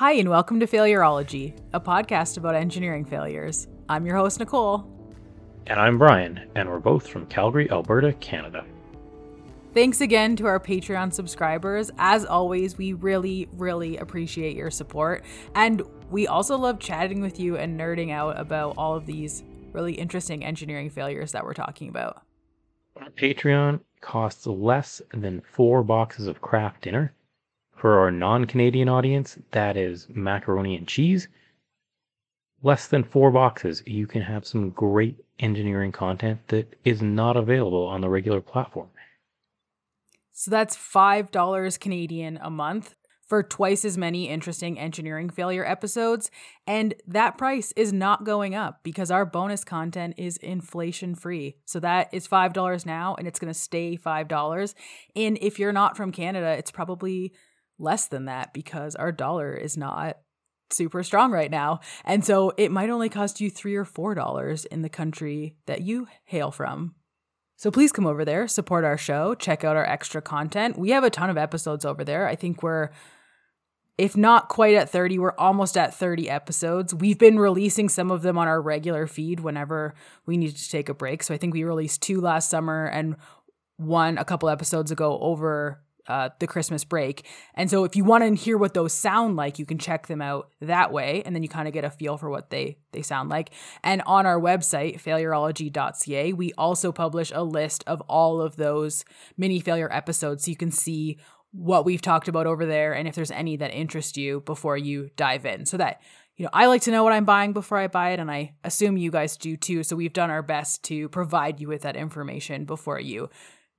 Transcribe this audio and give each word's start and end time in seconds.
Hi, 0.00 0.12
and 0.12 0.30
welcome 0.30 0.60
to 0.60 0.66
Failurology, 0.66 1.52
a 1.74 1.78
podcast 1.78 2.38
about 2.38 2.54
engineering 2.54 3.04
failures. 3.04 3.68
I'm 3.86 4.06
your 4.06 4.16
host, 4.16 4.40
Nicole. 4.40 4.90
And 5.66 5.78
I'm 5.78 5.98
Brian, 5.98 6.40
and 6.54 6.70
we're 6.70 6.78
both 6.78 7.06
from 7.06 7.26
Calgary, 7.26 7.70
Alberta, 7.70 8.14
Canada. 8.14 8.64
Thanks 9.74 10.00
again 10.00 10.36
to 10.36 10.46
our 10.46 10.58
Patreon 10.58 11.12
subscribers. 11.12 11.90
As 11.98 12.24
always, 12.24 12.78
we 12.78 12.94
really, 12.94 13.46
really 13.58 13.98
appreciate 13.98 14.56
your 14.56 14.70
support. 14.70 15.22
And 15.54 15.82
we 16.10 16.26
also 16.26 16.56
love 16.56 16.78
chatting 16.78 17.20
with 17.20 17.38
you 17.38 17.58
and 17.58 17.78
nerding 17.78 18.10
out 18.10 18.40
about 18.40 18.76
all 18.78 18.96
of 18.96 19.04
these 19.04 19.44
really 19.74 19.92
interesting 19.92 20.42
engineering 20.42 20.88
failures 20.88 21.32
that 21.32 21.44
we're 21.44 21.52
talking 21.52 21.90
about. 21.90 22.22
Our 22.96 23.10
Patreon 23.10 23.80
costs 24.00 24.46
less 24.46 25.02
than 25.12 25.42
four 25.52 25.82
boxes 25.82 26.26
of 26.26 26.40
Kraft 26.40 26.80
dinner 26.80 27.12
for 27.80 27.98
our 27.98 28.10
non 28.10 28.44
Canadian 28.44 28.90
audience, 28.90 29.38
that 29.52 29.76
is 29.76 30.06
macaroni 30.10 30.76
and 30.76 30.86
cheese. 30.86 31.28
Less 32.62 32.88
than 32.88 33.02
four 33.02 33.30
boxes, 33.30 33.82
you 33.86 34.06
can 34.06 34.20
have 34.20 34.46
some 34.46 34.68
great 34.68 35.16
engineering 35.38 35.90
content 35.90 36.40
that 36.48 36.76
is 36.84 37.00
not 37.00 37.38
available 37.38 37.86
on 37.86 38.02
the 38.02 38.08
regular 38.10 38.42
platform. 38.42 38.90
So 40.32 40.50
that's 40.50 40.76
$5 40.76 41.80
Canadian 41.80 42.38
a 42.42 42.50
month 42.50 42.94
for 43.26 43.42
twice 43.42 43.84
as 43.86 43.96
many 43.96 44.28
interesting 44.28 44.78
engineering 44.78 45.30
failure 45.30 45.64
episodes. 45.64 46.30
And 46.66 46.94
that 47.06 47.38
price 47.38 47.72
is 47.76 47.92
not 47.92 48.24
going 48.24 48.54
up 48.54 48.80
because 48.82 49.10
our 49.10 49.24
bonus 49.24 49.64
content 49.64 50.14
is 50.18 50.36
inflation 50.38 51.14
free. 51.14 51.56
So 51.64 51.80
that 51.80 52.12
is 52.12 52.28
$5 52.28 52.84
now 52.84 53.14
and 53.14 53.26
it's 53.26 53.38
going 53.38 53.52
to 53.52 53.58
stay 53.58 53.96
$5. 53.96 54.74
And 55.16 55.38
if 55.40 55.58
you're 55.58 55.72
not 55.72 55.96
from 55.96 56.12
Canada, 56.12 56.48
it's 56.58 56.72
probably 56.72 57.32
less 57.80 58.06
than 58.06 58.26
that 58.26 58.52
because 58.52 58.94
our 58.94 59.10
dollar 59.10 59.54
is 59.54 59.76
not 59.76 60.18
super 60.72 61.02
strong 61.02 61.32
right 61.32 61.50
now. 61.50 61.80
And 62.04 62.24
so 62.24 62.52
it 62.56 62.70
might 62.70 62.90
only 62.90 63.08
cost 63.08 63.40
you 63.40 63.50
three 63.50 63.74
or 63.74 63.84
four 63.84 64.14
dollars 64.14 64.64
in 64.66 64.82
the 64.82 64.88
country 64.88 65.56
that 65.66 65.82
you 65.82 66.06
hail 66.24 66.50
from. 66.50 66.94
So 67.56 67.70
please 67.70 67.92
come 67.92 68.06
over 68.06 68.24
there, 68.24 68.48
support 68.48 68.84
our 68.84 68.96
show, 68.96 69.34
check 69.34 69.64
out 69.64 69.76
our 69.76 69.84
extra 69.84 70.22
content. 70.22 70.78
We 70.78 70.90
have 70.90 71.04
a 71.04 71.10
ton 71.10 71.28
of 71.28 71.36
episodes 71.36 71.84
over 71.84 72.04
there. 72.04 72.26
I 72.26 72.34
think 72.36 72.62
we're 72.62 72.90
if 73.98 74.16
not 74.16 74.48
quite 74.48 74.76
at 74.76 74.88
30, 74.88 75.18
we're 75.18 75.36
almost 75.36 75.76
at 75.76 75.92
30 75.92 76.30
episodes. 76.30 76.94
We've 76.94 77.18
been 77.18 77.38
releasing 77.38 77.90
some 77.90 78.10
of 78.10 78.22
them 78.22 78.38
on 78.38 78.48
our 78.48 78.62
regular 78.62 79.06
feed 79.06 79.40
whenever 79.40 79.92
we 80.24 80.38
needed 80.38 80.56
to 80.56 80.70
take 80.70 80.88
a 80.88 80.94
break. 80.94 81.22
So 81.22 81.34
I 81.34 81.36
think 81.36 81.52
we 81.52 81.64
released 81.64 82.00
two 82.00 82.18
last 82.22 82.48
summer 82.48 82.86
and 82.86 83.16
one 83.76 84.16
a 84.16 84.24
couple 84.24 84.48
episodes 84.48 84.90
ago 84.90 85.18
over 85.20 85.82
uh, 86.10 86.30
the 86.40 86.46
Christmas 86.46 86.82
break. 86.84 87.24
And 87.54 87.70
so 87.70 87.84
if 87.84 87.94
you 87.94 88.02
want 88.02 88.24
to 88.24 88.34
hear 88.34 88.58
what 88.58 88.74
those 88.74 88.92
sound 88.92 89.36
like, 89.36 89.58
you 89.58 89.64
can 89.64 89.78
check 89.78 90.08
them 90.08 90.20
out 90.20 90.50
that 90.60 90.92
way, 90.92 91.22
and 91.24 91.34
then 91.34 91.42
you 91.42 91.48
kind 91.48 91.68
of 91.68 91.74
get 91.74 91.84
a 91.84 91.90
feel 91.90 92.16
for 92.16 92.28
what 92.28 92.50
they 92.50 92.78
they 92.92 93.02
sound 93.02 93.30
like. 93.30 93.50
And 93.84 94.02
on 94.06 94.26
our 94.26 94.40
website, 94.40 95.00
failurology.ca, 95.00 96.32
we 96.32 96.52
also 96.54 96.90
publish 96.90 97.30
a 97.32 97.44
list 97.44 97.84
of 97.86 98.00
all 98.02 98.40
of 98.40 98.56
those 98.56 99.04
mini 99.36 99.60
failure 99.60 99.92
episodes, 99.92 100.44
so 100.44 100.50
you 100.50 100.56
can 100.56 100.72
see 100.72 101.18
what 101.52 101.84
we've 101.84 102.02
talked 102.02 102.28
about 102.28 102.46
over 102.46 102.66
there, 102.66 102.92
and 102.92 103.06
if 103.06 103.14
there's 103.14 103.30
any 103.30 103.56
that 103.56 103.72
interest 103.72 104.16
you 104.16 104.40
before 104.40 104.76
you 104.76 105.10
dive 105.16 105.46
in, 105.46 105.64
so 105.64 105.76
that 105.76 106.00
you 106.36 106.44
know, 106.44 106.50
I 106.52 106.66
like 106.66 106.82
to 106.82 106.90
know 106.90 107.04
what 107.04 107.12
I'm 107.12 107.26
buying 107.26 107.52
before 107.52 107.78
I 107.78 107.86
buy 107.86 108.10
it, 108.10 108.18
and 108.18 108.30
I 108.30 108.54
assume 108.64 108.96
you 108.96 109.10
guys 109.10 109.36
do 109.36 109.56
too. 109.56 109.82
So 109.84 109.94
we've 109.94 110.12
done 110.12 110.30
our 110.30 110.42
best 110.42 110.82
to 110.84 111.08
provide 111.10 111.60
you 111.60 111.68
with 111.68 111.82
that 111.82 111.96
information 111.96 112.64
before 112.64 112.98
you 112.98 113.28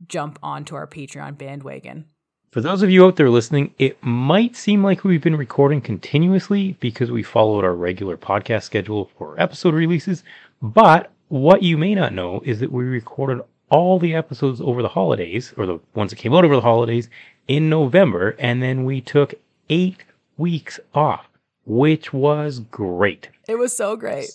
jump 0.07 0.39
onto 0.43 0.75
our 0.75 0.87
Patreon 0.87 1.37
bandwagon. 1.37 2.05
For 2.51 2.59
those 2.59 2.81
of 2.81 2.89
you 2.89 3.05
out 3.05 3.15
there 3.15 3.29
listening, 3.29 3.73
it 3.79 4.03
might 4.03 4.57
seem 4.57 4.83
like 4.83 5.05
we've 5.05 5.21
been 5.21 5.37
recording 5.37 5.79
continuously 5.79 6.75
because 6.81 7.09
we 7.09 7.23
followed 7.23 7.63
our 7.63 7.73
regular 7.73 8.17
podcast 8.17 8.63
schedule 8.63 9.09
for 9.17 9.39
episode 9.39 9.73
releases. 9.73 10.25
But 10.61 11.11
what 11.29 11.63
you 11.63 11.77
may 11.77 11.95
not 11.95 12.13
know 12.13 12.41
is 12.43 12.59
that 12.59 12.69
we 12.69 12.83
recorded 12.83 13.41
all 13.69 13.99
the 13.99 14.13
episodes 14.13 14.59
over 14.59 14.81
the 14.81 14.89
holidays, 14.89 15.53
or 15.55 15.65
the 15.65 15.79
ones 15.95 16.09
that 16.09 16.17
came 16.17 16.33
out 16.33 16.43
over 16.43 16.57
the 16.57 16.61
holidays, 16.61 17.07
in 17.47 17.69
November, 17.69 18.35
and 18.37 18.61
then 18.61 18.83
we 18.83 18.99
took 18.99 19.33
eight 19.69 20.03
weeks 20.37 20.77
off, 20.93 21.29
which 21.65 22.11
was 22.11 22.59
great. 22.59 23.29
It 23.47 23.55
was 23.55 23.73
so 23.73 23.95
great. 23.95 24.29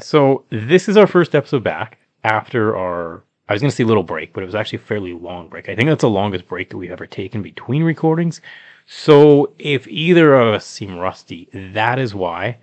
So, 0.00 0.44
this 0.50 0.88
is 0.88 0.96
our 0.96 1.08
first 1.08 1.34
episode 1.34 1.64
back 1.64 1.98
after 2.22 2.76
our 2.76 3.24
I 3.50 3.52
was 3.52 3.60
going 3.60 3.70
to 3.70 3.74
say 3.74 3.82
little 3.82 4.04
break, 4.04 4.32
but 4.32 4.44
it 4.44 4.46
was 4.46 4.54
actually 4.54 4.76
a 4.76 4.82
fairly 4.82 5.12
long 5.12 5.48
break. 5.48 5.68
I 5.68 5.74
think 5.74 5.88
that's 5.88 6.02
the 6.02 6.08
longest 6.08 6.46
break 6.46 6.70
that 6.70 6.76
we've 6.76 6.92
ever 6.92 7.06
taken 7.06 7.42
between 7.42 7.82
recordings. 7.82 8.40
So 8.86 9.52
if 9.58 9.88
either 9.88 10.36
of 10.36 10.54
us 10.54 10.64
seem 10.64 10.96
rusty, 10.96 11.48
that 11.52 11.98
is 11.98 12.14
why. 12.14 12.58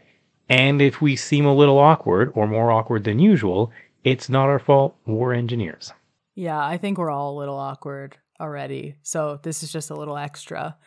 And 0.47 0.81
if 0.81 1.02
we 1.02 1.18
seem 1.18 1.46
a 1.46 1.53
little 1.53 1.78
awkward 1.78 2.31
or 2.36 2.47
more 2.47 2.72
awkward 2.72 3.03
than 3.03 3.20
usual, 3.20 3.70
it's 4.06 4.30
not 4.30 4.47
our 4.47 4.59
fault. 4.59 4.96
We're 5.06 5.34
engineers. 5.34 5.92
Yeah, 6.36 6.66
I 6.66 6.78
think 6.78 6.97
we're 6.97 7.12
all 7.12 7.36
a 7.36 7.40
little 7.40 7.58
awkward 7.58 8.16
already. 8.40 8.96
So 9.03 9.42
this 9.44 9.64
is 9.64 9.74
just 9.74 9.90
a 9.90 9.96
little 9.96 10.18
extra. 10.18 10.78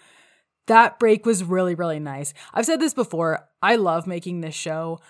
That 0.66 0.99
break 0.99 1.27
was 1.27 1.44
really, 1.44 1.75
really 1.75 2.00
nice. 2.00 2.33
I've 2.55 2.65
said 2.65 2.81
this 2.81 2.94
before. 2.94 3.47
I 3.60 3.77
love 3.77 4.06
making 4.06 4.41
this 4.41 4.55
show. 4.55 5.00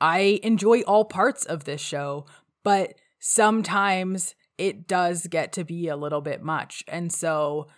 I 0.00 0.40
enjoy 0.42 0.80
all 0.80 1.04
parts 1.04 1.44
of 1.44 1.64
this 1.64 1.82
show, 1.82 2.24
but 2.64 2.94
sometimes 3.20 4.34
it 4.58 4.88
does 4.88 5.26
get 5.26 5.52
to 5.52 5.64
be 5.64 5.88
a 5.88 5.96
little 5.96 6.20
bit 6.20 6.42
much. 6.42 6.84
And 6.88 7.12
so, 7.12 7.68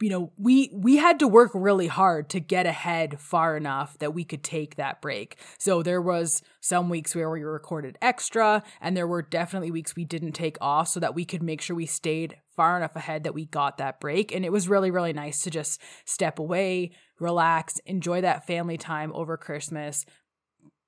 you 0.00 0.10
know, 0.10 0.32
we 0.36 0.70
we 0.74 0.96
had 0.96 1.20
to 1.20 1.28
work 1.28 1.52
really 1.54 1.86
hard 1.86 2.28
to 2.30 2.40
get 2.40 2.66
ahead 2.66 3.20
far 3.20 3.56
enough 3.56 3.96
that 3.98 4.14
we 4.14 4.24
could 4.24 4.42
take 4.42 4.74
that 4.74 5.00
break. 5.00 5.38
So 5.58 5.82
there 5.82 6.02
was 6.02 6.42
some 6.60 6.88
weeks 6.88 7.14
where 7.14 7.30
we 7.30 7.42
recorded 7.42 7.96
extra 8.02 8.62
and 8.80 8.96
there 8.96 9.06
were 9.06 9.22
definitely 9.22 9.70
weeks 9.70 9.94
we 9.94 10.04
didn't 10.04 10.32
take 10.32 10.56
off 10.60 10.88
so 10.88 10.98
that 11.00 11.14
we 11.14 11.24
could 11.24 11.42
make 11.42 11.60
sure 11.60 11.76
we 11.76 11.86
stayed 11.86 12.36
far 12.56 12.76
enough 12.76 12.96
ahead 12.96 13.22
that 13.24 13.34
we 13.34 13.46
got 13.46 13.78
that 13.78 14.00
break 14.00 14.34
and 14.34 14.44
it 14.44 14.52
was 14.52 14.68
really 14.68 14.90
really 14.90 15.12
nice 15.12 15.42
to 15.42 15.50
just 15.50 15.80
step 16.04 16.40
away, 16.40 16.90
relax, 17.20 17.78
enjoy 17.86 18.20
that 18.20 18.46
family 18.46 18.76
time 18.76 19.12
over 19.14 19.36
Christmas, 19.36 20.04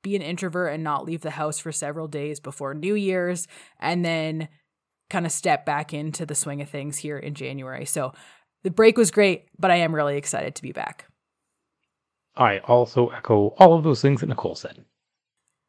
be 0.06 0.14
an 0.14 0.22
introvert 0.22 0.72
and 0.72 0.84
not 0.84 1.04
leave 1.04 1.22
the 1.22 1.30
house 1.30 1.58
for 1.58 1.72
several 1.72 2.06
days 2.06 2.38
before 2.38 2.74
New 2.74 2.94
Year's, 2.94 3.48
and 3.80 4.04
then 4.04 4.48
kind 5.10 5.26
of 5.26 5.32
step 5.32 5.66
back 5.66 5.92
into 5.92 6.24
the 6.24 6.34
swing 6.34 6.62
of 6.62 6.70
things 6.70 6.98
here 6.98 7.18
in 7.18 7.34
January. 7.34 7.84
So 7.84 8.12
the 8.62 8.70
break 8.70 8.96
was 8.96 9.10
great, 9.10 9.48
but 9.58 9.72
I 9.72 9.76
am 9.76 9.94
really 9.94 10.16
excited 10.16 10.54
to 10.54 10.62
be 10.62 10.70
back. 10.70 11.06
I 12.36 12.58
also 12.60 13.08
echo 13.08 13.48
all 13.58 13.74
of 13.74 13.82
those 13.82 14.00
things 14.00 14.20
that 14.20 14.28
Nicole 14.28 14.54
said. 14.54 14.84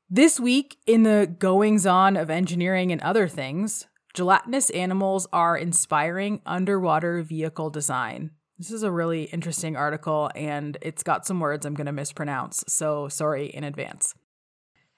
This 0.09 0.39
week, 0.39 0.77
in 0.85 1.01
the 1.01 1.33
goings 1.39 1.87
on 1.87 2.15
of 2.15 2.29
engineering 2.29 2.91
and 2.91 3.01
other 3.01 3.27
things, 3.27 3.87
gelatinous 4.13 4.69
animals 4.69 5.27
are 5.33 5.57
inspiring 5.57 6.41
underwater 6.45 7.23
vehicle 7.23 7.71
design. 7.71 8.31
This 8.57 8.71
is 8.71 8.83
a 8.83 8.91
really 8.91 9.23
interesting 9.25 9.75
article, 9.75 10.31
and 10.33 10.77
it's 10.81 11.03
got 11.03 11.25
some 11.25 11.39
words 11.39 11.65
I'm 11.65 11.75
going 11.75 11.85
to 11.85 11.91
mispronounce, 11.91 12.63
so 12.67 13.07
sorry 13.07 13.47
in 13.47 13.63
advance. 13.63 14.15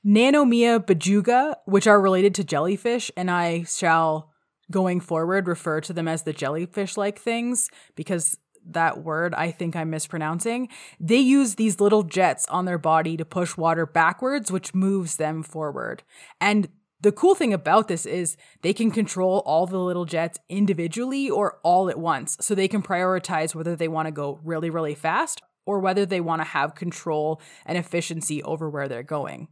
Nanomia 0.05 0.79
bijuga, 0.79 1.55
which 1.65 1.85
are 1.85 1.99
related 1.99 2.33
to 2.35 2.43
jellyfish, 2.43 3.11
and 3.17 3.29
I 3.29 3.63
shall 3.63 4.31
going 4.71 4.99
forward 4.99 5.47
refer 5.47 5.81
to 5.81 5.93
them 5.93 6.07
as 6.07 6.23
the 6.23 6.33
jellyfish 6.33 6.95
like 6.95 7.19
things 7.19 7.69
because 7.95 8.37
that 8.65 9.03
word 9.03 9.33
I 9.33 9.51
think 9.51 9.75
I'm 9.75 9.89
mispronouncing. 9.89 10.69
They 10.99 11.17
use 11.17 11.55
these 11.55 11.79
little 11.79 12.03
jets 12.03 12.45
on 12.47 12.65
their 12.65 12.77
body 12.77 13.17
to 13.17 13.25
push 13.25 13.57
water 13.57 13.85
backwards, 13.85 14.51
which 14.51 14.75
moves 14.75 15.15
them 15.17 15.43
forward. 15.43 16.03
And 16.39 16.69
the 17.01 17.11
cool 17.11 17.35
thing 17.35 17.53
about 17.53 17.87
this 17.87 18.05
is 18.05 18.37
they 18.61 18.73
can 18.73 18.91
control 18.91 19.41
all 19.45 19.65
the 19.65 19.79
little 19.79 20.05
jets 20.05 20.39
individually 20.49 21.29
or 21.29 21.59
all 21.63 21.89
at 21.89 21.97
once. 21.97 22.37
So 22.41 22.53
they 22.53 22.67
can 22.67 22.83
prioritize 22.83 23.55
whether 23.55 23.75
they 23.75 23.87
want 23.87 24.07
to 24.07 24.11
go 24.11 24.39
really, 24.43 24.69
really 24.69 24.95
fast 24.95 25.41
or 25.65 25.79
whether 25.79 26.05
they 26.05 26.21
want 26.21 26.41
to 26.41 26.47
have 26.47 26.75
control 26.75 27.41
and 27.65 27.77
efficiency 27.77 28.43
over 28.43 28.69
where 28.69 28.87
they're 28.87 29.03
going. 29.03 29.47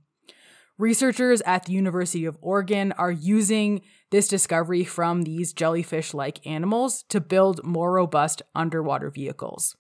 Researchers 0.78 1.42
at 1.42 1.66
the 1.66 1.74
University 1.74 2.26
of 2.26 2.38
Oregon 2.40 2.92
are 2.94 3.12
using 3.12 3.82
this 4.12 4.28
discovery 4.28 4.84
from 4.84 5.24
these 5.24 5.52
jellyfish 5.52 6.14
like 6.14 6.46
animals 6.46 7.04
to 7.10 7.20
build 7.20 7.64
more 7.64 7.94
robust 7.94 8.44
underwater 8.54 9.10
vehicles. 9.10 9.76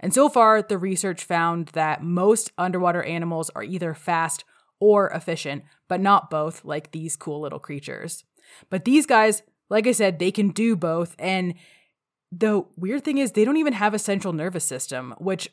And 0.00 0.14
so 0.14 0.30
far, 0.30 0.62
the 0.62 0.78
research 0.78 1.22
found 1.22 1.68
that 1.68 2.02
most 2.02 2.52
underwater 2.56 3.02
animals 3.02 3.50
are 3.50 3.62
either 3.62 3.92
fast 3.92 4.44
or 4.80 5.10
efficient, 5.10 5.64
but 5.86 6.00
not 6.00 6.30
both, 6.30 6.64
like 6.64 6.92
these 6.92 7.16
cool 7.16 7.42
little 7.42 7.58
creatures. 7.58 8.24
But 8.70 8.86
these 8.86 9.04
guys, 9.04 9.42
like 9.68 9.86
I 9.86 9.92
said, 9.92 10.18
they 10.18 10.30
can 10.30 10.50
do 10.50 10.76
both. 10.76 11.14
And 11.18 11.54
the 12.32 12.64
weird 12.76 13.04
thing 13.04 13.18
is, 13.18 13.32
they 13.32 13.44
don't 13.44 13.56
even 13.56 13.74
have 13.74 13.92
a 13.92 13.98
central 13.98 14.32
nervous 14.32 14.64
system, 14.64 15.14
which 15.18 15.50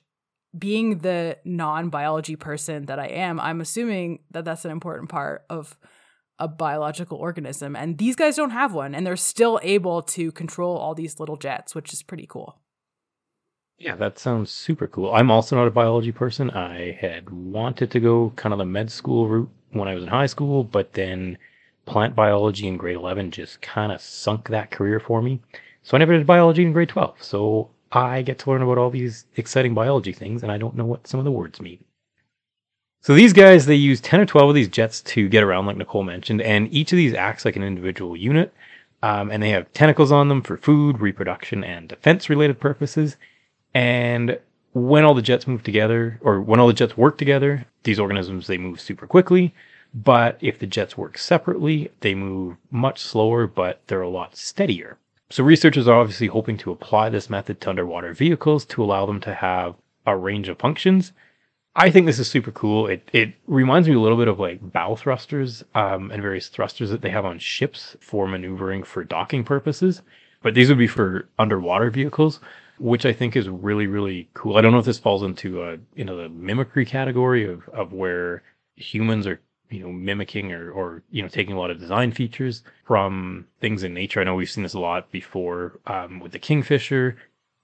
being 0.58 1.00
the 1.00 1.38
non-biology 1.44 2.36
person 2.36 2.86
that 2.86 3.00
I 3.00 3.08
am, 3.08 3.40
I'm 3.40 3.62
assuming 3.62 4.20
that 4.32 4.46
that's 4.46 4.66
an 4.66 4.72
important 4.72 5.10
part 5.10 5.46
of 5.50 5.78
a 6.38 6.48
biological 6.48 7.18
organism 7.18 7.76
and 7.76 7.98
these 7.98 8.16
guys 8.16 8.36
don't 8.36 8.50
have 8.50 8.74
one 8.74 8.94
and 8.94 9.08
they're 9.08 9.16
still 9.16 9.60
able 9.64 10.02
to 10.02 10.32
control 10.34 10.78
all 10.78 10.94
these 10.94 11.20
little 11.20 11.38
jets, 11.38 11.74
which 11.74 11.94
is 11.94 12.04
pretty 12.04 12.28
cool. 12.28 12.60
Yeah, 13.78 13.96
that 13.96 14.20
sounds 14.20 14.52
super 14.52 14.88
cool. 14.88 15.14
I'm 15.14 15.32
also 15.32 15.56
not 15.56 15.68
a 15.68 15.72
biology 15.72 16.12
person. 16.12 16.50
I 16.52 16.98
had 17.00 17.30
wanted 17.30 17.92
to 17.92 18.00
go 18.00 18.32
kind 18.36 18.54
of 18.54 18.60
the 18.60 18.66
med 18.66 18.90
school 18.92 19.28
route 19.28 19.50
when 19.72 19.88
I 19.88 19.96
was 19.96 20.04
in 20.04 20.10
high 20.10 20.26
school, 20.28 20.64
but 20.64 20.94
then 20.94 21.38
plant 21.86 22.16
biology 22.16 22.68
in 22.68 22.78
grade 22.78 22.96
11 22.96 23.32
just 23.32 23.62
kind 23.62 23.92
of 23.92 24.02
sunk 24.02 24.50
that 24.50 24.72
career 24.72 25.00
for 25.00 25.22
me. 25.22 25.42
So 25.84 25.96
I 25.96 26.00
never 26.00 26.18
did 26.18 26.26
biology 26.26 26.64
in 26.64 26.74
grade 26.74 26.90
12. 26.90 27.22
So 27.22 27.70
I 27.96 28.22
get 28.22 28.40
to 28.40 28.50
learn 28.50 28.62
about 28.62 28.78
all 28.78 28.90
these 28.90 29.26
exciting 29.38 29.74
biology 29.74 30.12
things, 30.12 30.44
and 30.44 30.52
I 30.52 30.58
don't 30.58 30.76
know 30.76 30.86
what 30.86 31.08
some 31.08 31.20
of 31.20 31.24
the 31.24 31.32
words 31.32 31.62
mean. 31.62 31.84
So 33.02 33.14
these 33.14 33.34
guys, 33.34 33.66
they 33.68 33.76
use 33.76 34.02
10 34.02 34.20
or 34.20 34.26
12 34.26 34.50
of 34.50 34.56
these 34.56 34.68
jets 34.68 35.02
to 35.02 35.30
get 35.30 35.44
around, 35.44 35.68
like 35.68 35.78
Nicole 35.78 36.04
mentioned, 36.04 36.42
and 36.42 36.74
each 36.74 36.92
of 36.92 36.98
these 36.98 37.14
acts 37.14 37.46
like 37.46 37.56
an 37.56 37.64
individual 37.64 38.18
unit. 38.18 38.54
Um, 39.04 39.30
and 39.32 39.44
they 39.44 39.52
have 39.52 39.72
tentacles 39.74 40.12
on 40.12 40.28
them 40.28 40.42
for 40.42 40.58
food, 40.58 41.00
reproduction, 41.00 41.64
and 41.64 41.88
defense 41.88 42.30
related 42.30 42.60
purposes. 42.60 43.18
And 43.76 44.40
when 44.74 45.06
all 45.06 45.14
the 45.14 45.22
jets 45.22 45.48
move 45.48 45.64
together, 45.64 46.20
or 46.22 46.42
when 46.42 46.60
all 46.60 46.68
the 46.68 46.74
jets 46.74 46.98
work 46.98 47.18
together, 47.18 47.66
these 47.84 48.00
organisms 48.00 48.48
they 48.48 48.58
move 48.58 48.82
super 48.82 49.06
quickly. 49.08 49.54
But 49.94 50.38
if 50.42 50.60
the 50.60 50.68
jets 50.68 50.98
work 50.98 51.18
separately, 51.18 51.92
they 52.02 52.16
move 52.16 52.58
much 52.72 53.00
slower, 53.00 53.48
but 53.48 53.82
they're 53.88 54.02
a 54.02 54.10
lot 54.10 54.36
steadier. 54.36 54.98
So 55.30 55.44
researchers 55.44 55.88
are 55.88 56.00
obviously 56.00 56.28
hoping 56.28 56.58
to 56.58 56.72
apply 56.72 57.10
this 57.10 57.30
method 57.30 57.60
to 57.62 57.70
underwater 57.70 58.14
vehicles 58.14 58.66
to 58.66 58.84
allow 58.84 59.06
them 59.06 59.20
to 59.22 59.34
have 59.34 59.76
a 60.06 60.16
range 60.16 60.50
of 60.50 60.60
functions. 60.60 61.14
I 61.76 61.90
think 61.90 62.06
this 62.06 62.20
is 62.20 62.30
super 62.30 62.52
cool. 62.52 62.88
It 62.88 63.10
it 63.12 63.34
reminds 63.48 63.88
me 63.88 63.96
a 63.96 64.00
little 64.00 64.18
bit 64.18 64.28
of 64.28 64.40
like 64.40 64.60
bow 64.72 64.96
thrusters 64.96 65.64
um, 65.74 66.12
and 66.12 66.22
various 66.22 66.48
thrusters 66.48 66.90
that 66.92 67.02
they 67.02 67.10
have 67.10 67.26
on 67.26 67.40
ships 67.40 67.98
for 68.00 68.28
maneuvering 68.28 68.84
for 68.84 69.04
docking 69.04 69.44
purposes. 69.44 70.02
But 70.42 70.54
these 70.54 70.70
would 70.70 70.78
be 70.78 70.88
for 70.88 71.28
underwater 71.40 71.90
vehicles, 71.90 72.40
which 72.78 73.06
I 73.06 73.12
think 73.12 73.36
is 73.36 73.50
really 73.50 73.88
really 73.88 74.30
cool. 74.36 74.58
I 74.58 74.62
don't 74.62 74.72
know 74.72 74.80
if 74.80 74.86
this 74.86 75.00
falls 75.00 75.24
into 75.24 75.64
a 75.64 75.78
you 75.96 76.06
know 76.06 76.16
the 76.16 76.30
mimicry 76.30 76.86
category 76.86 77.46
of 77.46 77.68
of 77.70 77.92
where 77.94 78.44
humans 78.76 79.28
are 79.28 79.42
you 79.70 79.80
know 79.80 79.92
mimicking 79.92 80.52
or 80.52 80.72
or 80.72 81.04
you 81.12 81.22
know 81.22 81.28
taking 81.28 81.56
a 81.56 81.60
lot 81.60 81.72
of 81.72 81.80
design 81.80 82.12
features 82.12 82.64
from 82.86 83.48
things 83.62 83.84
in 83.84 83.94
nature. 83.94 84.22
I 84.22 84.24
know 84.24 84.36
we've 84.36 84.50
seen 84.50 84.64
this 84.64 84.74
a 84.74 84.80
lot 84.80 85.12
before 85.12 85.80
um, 85.88 86.20
with 86.20 86.32
the 86.32 86.40
kingfisher 86.40 87.18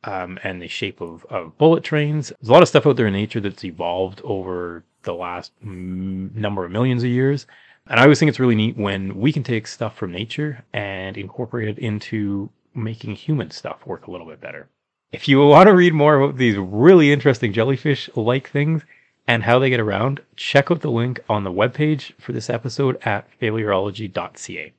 um, 0.03 0.39
and 0.43 0.61
the 0.61 0.67
shape 0.67 1.01
of, 1.01 1.25
of 1.29 1.57
bullet 1.57 1.83
trains. 1.83 2.29
There's 2.29 2.49
a 2.49 2.53
lot 2.53 2.61
of 2.61 2.67
stuff 2.67 2.87
out 2.87 2.95
there 2.95 3.07
in 3.07 3.13
nature 3.13 3.39
that's 3.39 3.63
evolved 3.63 4.21
over 4.23 4.83
the 5.03 5.13
last 5.13 5.51
m- 5.61 6.31
number 6.33 6.65
of 6.65 6.71
millions 6.71 7.03
of 7.03 7.09
years. 7.09 7.45
And 7.87 7.99
I 7.99 8.03
always 8.03 8.19
think 8.19 8.29
it's 8.29 8.39
really 8.39 8.55
neat 8.55 8.77
when 8.77 9.19
we 9.19 9.33
can 9.33 9.43
take 9.43 9.67
stuff 9.67 9.95
from 9.95 10.11
nature 10.11 10.63
and 10.73 11.17
incorporate 11.17 11.67
it 11.67 11.79
into 11.79 12.49
making 12.73 13.15
human 13.15 13.51
stuff 13.51 13.85
work 13.85 14.07
a 14.07 14.11
little 14.11 14.27
bit 14.27 14.39
better. 14.39 14.69
If 15.11 15.27
you 15.27 15.45
want 15.45 15.67
to 15.67 15.73
read 15.73 15.93
more 15.93 16.15
about 16.15 16.37
these 16.37 16.57
really 16.57 17.11
interesting 17.11 17.51
jellyfish 17.51 18.09
like 18.15 18.49
things 18.49 18.83
and 19.27 19.43
how 19.43 19.59
they 19.59 19.69
get 19.69 19.79
around, 19.79 20.21
check 20.35 20.71
out 20.71 20.81
the 20.81 20.91
link 20.91 21.19
on 21.29 21.43
the 21.43 21.51
webpage 21.51 22.13
for 22.19 22.31
this 22.33 22.49
episode 22.49 22.97
at 23.03 23.27
failurology.ca. 23.39 24.73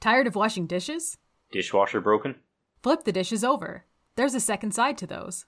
Tired 0.00 0.26
of 0.26 0.34
washing 0.34 0.66
dishes? 0.66 1.16
Dishwasher 1.50 2.00
broken? 2.00 2.36
Flip 2.82 3.04
the 3.04 3.12
dishes 3.12 3.42
over. 3.44 3.84
There's 4.16 4.34
a 4.34 4.40
second 4.40 4.72
side 4.72 4.98
to 4.98 5.06
those. 5.06 5.46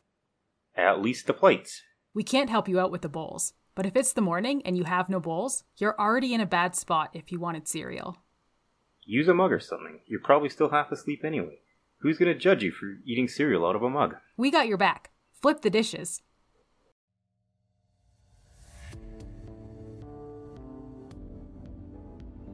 At 0.75 1.03
least 1.03 1.27
the 1.27 1.35
plates. 1.35 1.83
We 2.15 2.23
can't 2.23 2.51
help 2.51 2.69
you 2.69 2.81
out 2.81 2.91
with 2.91 3.03
the 3.03 3.09
bowls, 3.09 3.53
but 3.75 3.87
if 3.87 3.95
it's 3.97 4.13
the 4.13 4.23
morning 4.23 4.63
and 4.65 4.77
you 4.77 4.85
have 4.85 5.09
no 5.09 5.21
bowls, 5.21 5.65
you're 5.77 5.99
already 6.01 6.33
in 6.33 6.41
a 6.41 6.47
bad 6.47 6.75
spot 6.75 7.11
if 7.13 7.31
you 7.31 7.39
wanted 7.39 7.69
cereal. 7.69 8.19
Use 9.05 9.29
a 9.29 9.35
mug 9.35 9.53
or 9.53 9.61
something. 9.61 10.01
You're 10.07 10.21
probably 10.21 10.49
still 10.49 10.71
half 10.71 10.91
asleep 10.91 11.25
anyway. 11.25 11.59
Who's 11.99 12.19
gonna 12.19 12.35
judge 12.35 12.63
you 12.63 12.73
for 12.73 12.87
eating 13.05 13.29
cereal 13.29 13.67
out 13.67 13.77
of 13.77 13.83
a 13.83 13.91
mug? 13.91 14.17
We 14.37 14.51
got 14.51 14.67
your 14.67 14.77
back. 14.79 15.11
Flip 15.41 15.61
the 15.61 15.71
dishes. 15.71 16.23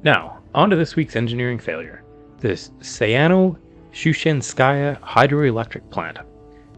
Now, 0.05 0.41
on 0.53 0.69
to 0.71 0.75
this 0.75 0.97
week's 0.97 1.15
engineering 1.15 1.61
failure. 1.61 2.03
This 2.41 2.71
Sayano 2.81 3.57
Shushenskaya 3.93 5.01
hydroelectric 5.01 5.89
plant. 5.91 6.19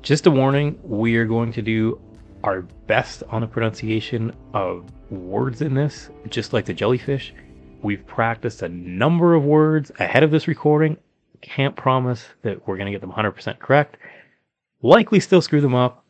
Just 0.03 0.27
a 0.27 0.31
warning, 0.31 0.79
we 0.83 1.17
are 1.17 1.25
going 1.25 1.51
to 1.53 1.63
do 1.63 1.99
our 2.43 2.61
best 2.87 3.23
on 3.31 3.41
the 3.41 3.47
pronunciation 3.47 4.35
of 4.53 4.85
words 5.11 5.63
in 5.63 5.73
this, 5.73 6.11
just 6.29 6.53
like 6.53 6.67
the 6.67 6.75
jellyfish. 6.75 7.33
We've 7.83 8.07
practiced 8.07 8.61
a 8.61 8.69
number 8.69 9.35
of 9.35 9.45
words 9.45 9.91
ahead 9.99 10.23
of 10.23 10.31
this 10.31 10.47
recording. 10.47 10.99
Can't 11.41 11.75
promise 11.75 12.27
that 12.43 12.67
we're 12.67 12.77
going 12.77 12.93
to 12.93 12.93
get 12.93 13.01
them 13.01 13.13
100% 13.13 13.59
correct. 13.59 13.97
Likely 14.83 15.21
still 15.21 15.41
screw 15.41 15.63
them 15.63 15.75
up. 15.75 16.05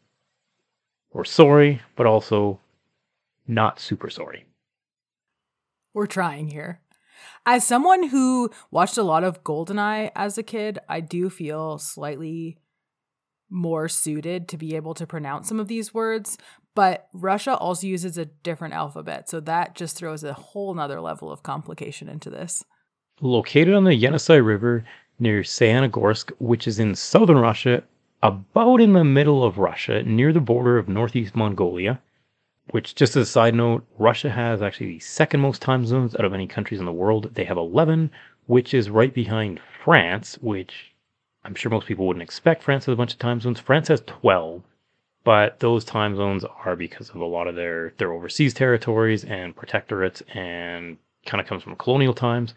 We're 1.12 1.24
sorry, 1.24 1.80
but 1.94 2.06
also 2.06 2.58
not 3.46 3.78
super 3.78 4.10
sorry. 4.10 4.46
We're 5.92 6.06
trying 6.06 6.48
here. 6.48 6.80
As 7.46 7.66
someone 7.66 8.08
who 8.08 8.50
watched 8.70 8.96
a 8.96 9.02
lot 9.02 9.24
of 9.24 9.44
Goldeneye 9.44 10.10
as 10.14 10.38
a 10.38 10.42
kid, 10.42 10.78
I 10.88 11.00
do 11.00 11.30
feel 11.30 11.78
slightly 11.78 12.58
more 13.50 13.88
suited 13.88 14.48
to 14.48 14.56
be 14.56 14.74
able 14.74 14.94
to 14.94 15.06
pronounce 15.06 15.48
some 15.48 15.60
of 15.60 15.68
these 15.68 15.94
words. 15.94 16.38
But 16.74 17.08
Russia 17.12 17.56
also 17.56 17.86
uses 17.86 18.18
a 18.18 18.24
different 18.24 18.74
alphabet, 18.74 19.28
so 19.28 19.38
that 19.40 19.76
just 19.76 19.96
throws 19.96 20.24
a 20.24 20.32
whole 20.32 20.74
nother 20.74 21.00
level 21.00 21.30
of 21.30 21.42
complication 21.42 22.08
into 22.08 22.30
this. 22.30 22.64
Located 23.20 23.74
on 23.74 23.84
the 23.84 23.90
Yenisei 23.90 24.44
River 24.44 24.84
near 25.20 25.42
Sayanogorsk, 25.42 26.32
which 26.40 26.66
is 26.66 26.80
in 26.80 26.96
southern 26.96 27.38
Russia, 27.38 27.84
about 28.22 28.80
in 28.80 28.92
the 28.92 29.04
middle 29.04 29.44
of 29.44 29.58
Russia, 29.58 30.02
near 30.02 30.32
the 30.32 30.40
border 30.40 30.78
of 30.78 30.88
northeast 30.88 31.36
Mongolia, 31.36 32.00
which, 32.70 32.94
just 32.94 33.16
as 33.16 33.28
a 33.28 33.30
side 33.30 33.54
note, 33.54 33.84
Russia 33.98 34.30
has 34.30 34.62
actually 34.62 34.86
the 34.86 34.98
second 35.00 35.40
most 35.40 35.60
time 35.60 35.86
zones 35.86 36.14
out 36.16 36.24
of 36.24 36.34
any 36.34 36.46
countries 36.46 36.80
in 36.80 36.86
the 36.86 36.92
world. 36.92 37.34
They 37.34 37.44
have 37.44 37.56
11, 37.56 38.10
which 38.46 38.74
is 38.74 38.90
right 38.90 39.12
behind 39.12 39.60
France, 39.84 40.38
which 40.40 40.94
I'm 41.44 41.54
sure 41.54 41.70
most 41.70 41.86
people 41.86 42.06
wouldn't 42.06 42.22
expect 42.22 42.62
France 42.62 42.86
has 42.86 42.94
a 42.94 42.96
bunch 42.96 43.12
of 43.12 43.18
time 43.18 43.40
zones. 43.40 43.60
France 43.60 43.88
has 43.88 44.02
12, 44.06 44.62
but 45.24 45.60
those 45.60 45.84
time 45.84 46.16
zones 46.16 46.44
are 46.64 46.76
because 46.76 47.10
of 47.10 47.16
a 47.16 47.24
lot 47.24 47.46
of 47.46 47.54
their, 47.54 47.92
their 47.98 48.12
overseas 48.12 48.54
territories 48.54 49.24
and 49.24 49.54
protectorates 49.54 50.22
and 50.34 50.96
kind 51.26 51.40
of 51.40 51.46
comes 51.46 51.62
from 51.62 51.76
colonial 51.76 52.14
times. 52.14 52.54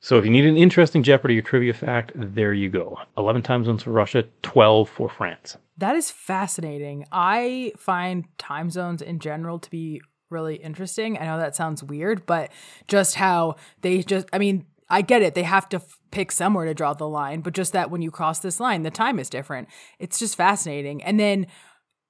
So 0.00 0.18
if 0.18 0.24
you 0.24 0.30
need 0.30 0.46
an 0.46 0.56
interesting 0.56 1.02
Jeopardy 1.02 1.38
or 1.38 1.42
trivia 1.42 1.74
fact, 1.74 2.12
there 2.14 2.52
you 2.52 2.68
go. 2.68 2.98
11 3.16 3.42
time 3.42 3.64
zones 3.64 3.82
for 3.82 3.90
Russia, 3.90 4.24
12 4.42 4.88
for 4.88 5.08
France. 5.08 5.56
That 5.78 5.96
is 5.96 6.10
fascinating. 6.10 7.06
I 7.12 7.72
find 7.76 8.26
time 8.38 8.70
zones 8.70 9.02
in 9.02 9.18
general 9.18 9.58
to 9.58 9.70
be 9.70 10.00
really 10.30 10.56
interesting. 10.56 11.18
I 11.18 11.24
know 11.26 11.38
that 11.38 11.56
sounds 11.56 11.82
weird, 11.82 12.26
but 12.26 12.50
just 12.88 13.16
how 13.16 13.56
they 13.82 14.02
just, 14.02 14.28
I 14.32 14.38
mean, 14.38 14.66
I 14.88 15.02
get 15.02 15.22
it. 15.22 15.34
They 15.34 15.42
have 15.42 15.68
to 15.70 15.78
f- 15.78 15.98
pick 16.10 16.30
somewhere 16.30 16.64
to 16.66 16.74
draw 16.74 16.94
the 16.94 17.08
line, 17.08 17.40
but 17.40 17.54
just 17.54 17.72
that 17.72 17.90
when 17.90 18.02
you 18.02 18.10
cross 18.10 18.38
this 18.38 18.60
line, 18.60 18.82
the 18.82 18.90
time 18.90 19.18
is 19.18 19.28
different. 19.28 19.68
It's 19.98 20.18
just 20.18 20.36
fascinating. 20.36 21.02
And 21.02 21.18
then, 21.18 21.46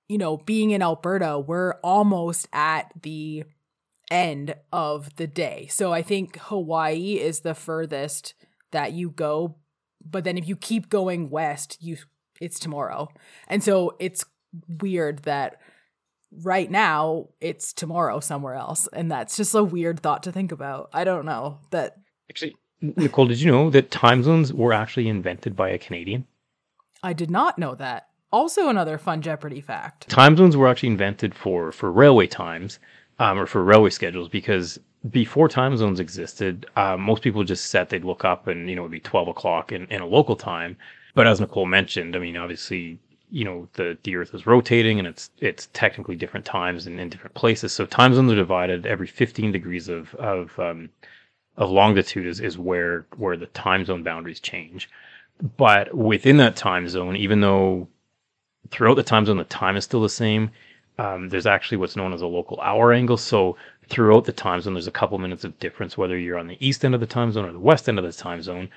you 0.08 0.18
know, 0.18 0.36
being 0.38 0.70
in 0.70 0.82
Alberta, 0.82 1.38
we're 1.38 1.74
almost 1.82 2.48
at 2.52 2.92
the 3.02 3.44
end 4.10 4.54
of 4.72 5.14
the 5.16 5.26
day. 5.26 5.66
So 5.70 5.92
I 5.92 6.02
think 6.02 6.38
Hawaii 6.38 7.18
is 7.20 7.40
the 7.40 7.54
furthest 7.54 8.34
that 8.72 8.92
you 8.92 9.10
go, 9.10 9.56
but 10.04 10.24
then 10.24 10.38
if 10.38 10.48
you 10.48 10.56
keep 10.56 10.88
going 10.88 11.30
west, 11.30 11.78
you 11.80 11.96
it's 12.40 12.58
tomorrow. 12.58 13.08
And 13.48 13.62
so 13.62 13.96
it's 13.98 14.24
weird 14.80 15.20
that 15.20 15.60
right 16.42 16.70
now 16.70 17.28
it's 17.40 17.72
tomorrow 17.72 18.20
somewhere 18.20 18.54
else 18.54 18.88
and 18.92 19.10
that's 19.10 19.36
just 19.36 19.54
a 19.54 19.64
weird 19.64 20.00
thought 20.00 20.22
to 20.24 20.32
think 20.32 20.52
about. 20.52 20.90
I 20.92 21.04
don't 21.04 21.24
know. 21.24 21.60
That 21.70 21.96
Actually, 22.28 22.56
Nicole, 22.80 23.26
did 23.26 23.40
you 23.40 23.50
know 23.50 23.70
that 23.70 23.90
time 23.90 24.22
zones 24.22 24.52
were 24.52 24.72
actually 24.72 25.08
invented 25.08 25.56
by 25.56 25.70
a 25.70 25.78
Canadian? 25.78 26.26
I 27.02 27.12
did 27.12 27.30
not 27.30 27.58
know 27.58 27.74
that. 27.76 28.08
Also 28.32 28.68
another 28.68 28.98
fun 28.98 29.22
Jeopardy 29.22 29.60
fact. 29.60 30.08
Time 30.08 30.36
zones 30.36 30.56
were 30.56 30.68
actually 30.68 30.90
invented 30.90 31.34
for 31.34 31.72
for 31.72 31.90
railway 31.90 32.26
times 32.26 32.78
um, 33.18 33.38
or 33.38 33.46
for 33.46 33.62
railway 33.62 33.90
schedules 33.90 34.28
because 34.28 34.78
before 35.10 35.48
time 35.48 35.76
zones 35.76 36.00
existed, 36.00 36.66
um, 36.76 37.00
most 37.00 37.22
people 37.22 37.44
just 37.44 37.66
set 37.66 37.88
they'd 37.88 38.04
look 38.04 38.24
up 38.24 38.46
and 38.46 38.68
you 38.68 38.76
know 38.76 38.82
it'd 38.82 38.92
be 38.92 39.00
twelve 39.00 39.28
o'clock 39.28 39.72
in, 39.72 39.86
in 39.86 40.00
a 40.00 40.06
local 40.06 40.36
time. 40.36 40.76
But 41.14 41.26
as 41.26 41.40
Nicole 41.40 41.66
mentioned, 41.66 42.16
I 42.16 42.18
mean 42.18 42.36
obviously 42.36 42.98
you 43.30 43.44
know 43.44 43.68
the 43.74 43.96
the 44.02 44.16
Earth 44.16 44.34
is 44.34 44.46
rotating 44.46 44.98
and 44.98 45.08
it's 45.08 45.30
it's 45.38 45.68
technically 45.72 46.16
different 46.16 46.46
times 46.46 46.86
and 46.86 47.00
in 47.00 47.08
different 47.08 47.34
places. 47.34 47.72
So 47.72 47.86
time 47.86 48.14
zones 48.14 48.32
are 48.32 48.36
divided 48.36 48.86
every 48.86 49.06
fifteen 49.06 49.52
degrees 49.52 49.88
of 49.88 50.14
of 50.16 50.58
um, 50.58 50.90
of 51.56 51.70
longitude 51.70 52.26
is, 52.26 52.40
is 52.40 52.58
where 52.58 53.06
where 53.16 53.36
the 53.36 53.46
time 53.46 53.84
zone 53.84 54.02
boundaries 54.02 54.40
change. 54.40 54.88
But 55.56 55.94
within 55.94 56.38
that 56.38 56.56
time 56.56 56.88
zone, 56.88 57.16
even 57.16 57.40
though 57.40 57.88
throughout 58.70 58.94
the 58.94 59.02
time 59.02 59.26
zone 59.26 59.36
the 59.36 59.44
time 59.44 59.76
is 59.76 59.84
still 59.84 60.02
the 60.02 60.08
same, 60.08 60.50
um, 60.98 61.28
there's 61.28 61.46
actually 61.46 61.78
what's 61.78 61.96
known 61.96 62.12
as 62.12 62.22
a 62.22 62.26
local 62.26 62.60
hour 62.60 62.92
angle. 62.92 63.16
So 63.16 63.56
throughout 63.88 64.24
the 64.24 64.32
time 64.32 64.60
zone, 64.60 64.74
there's 64.74 64.86
a 64.86 64.92
couple 64.92 65.18
minutes 65.18 65.44
of 65.44 65.58
difference 65.58 65.98
whether 65.98 66.18
you're 66.18 66.38
on 66.38 66.46
the 66.46 66.66
east 66.66 66.84
end 66.84 66.94
of 66.94 67.00
the 67.00 67.06
time 67.06 67.32
zone 67.32 67.44
or 67.44 67.52
the 67.52 67.58
west 67.58 67.88
end 67.88 67.98
of 67.98 68.04
the 68.04 68.12
time 68.12 68.42
zone. 68.42 68.68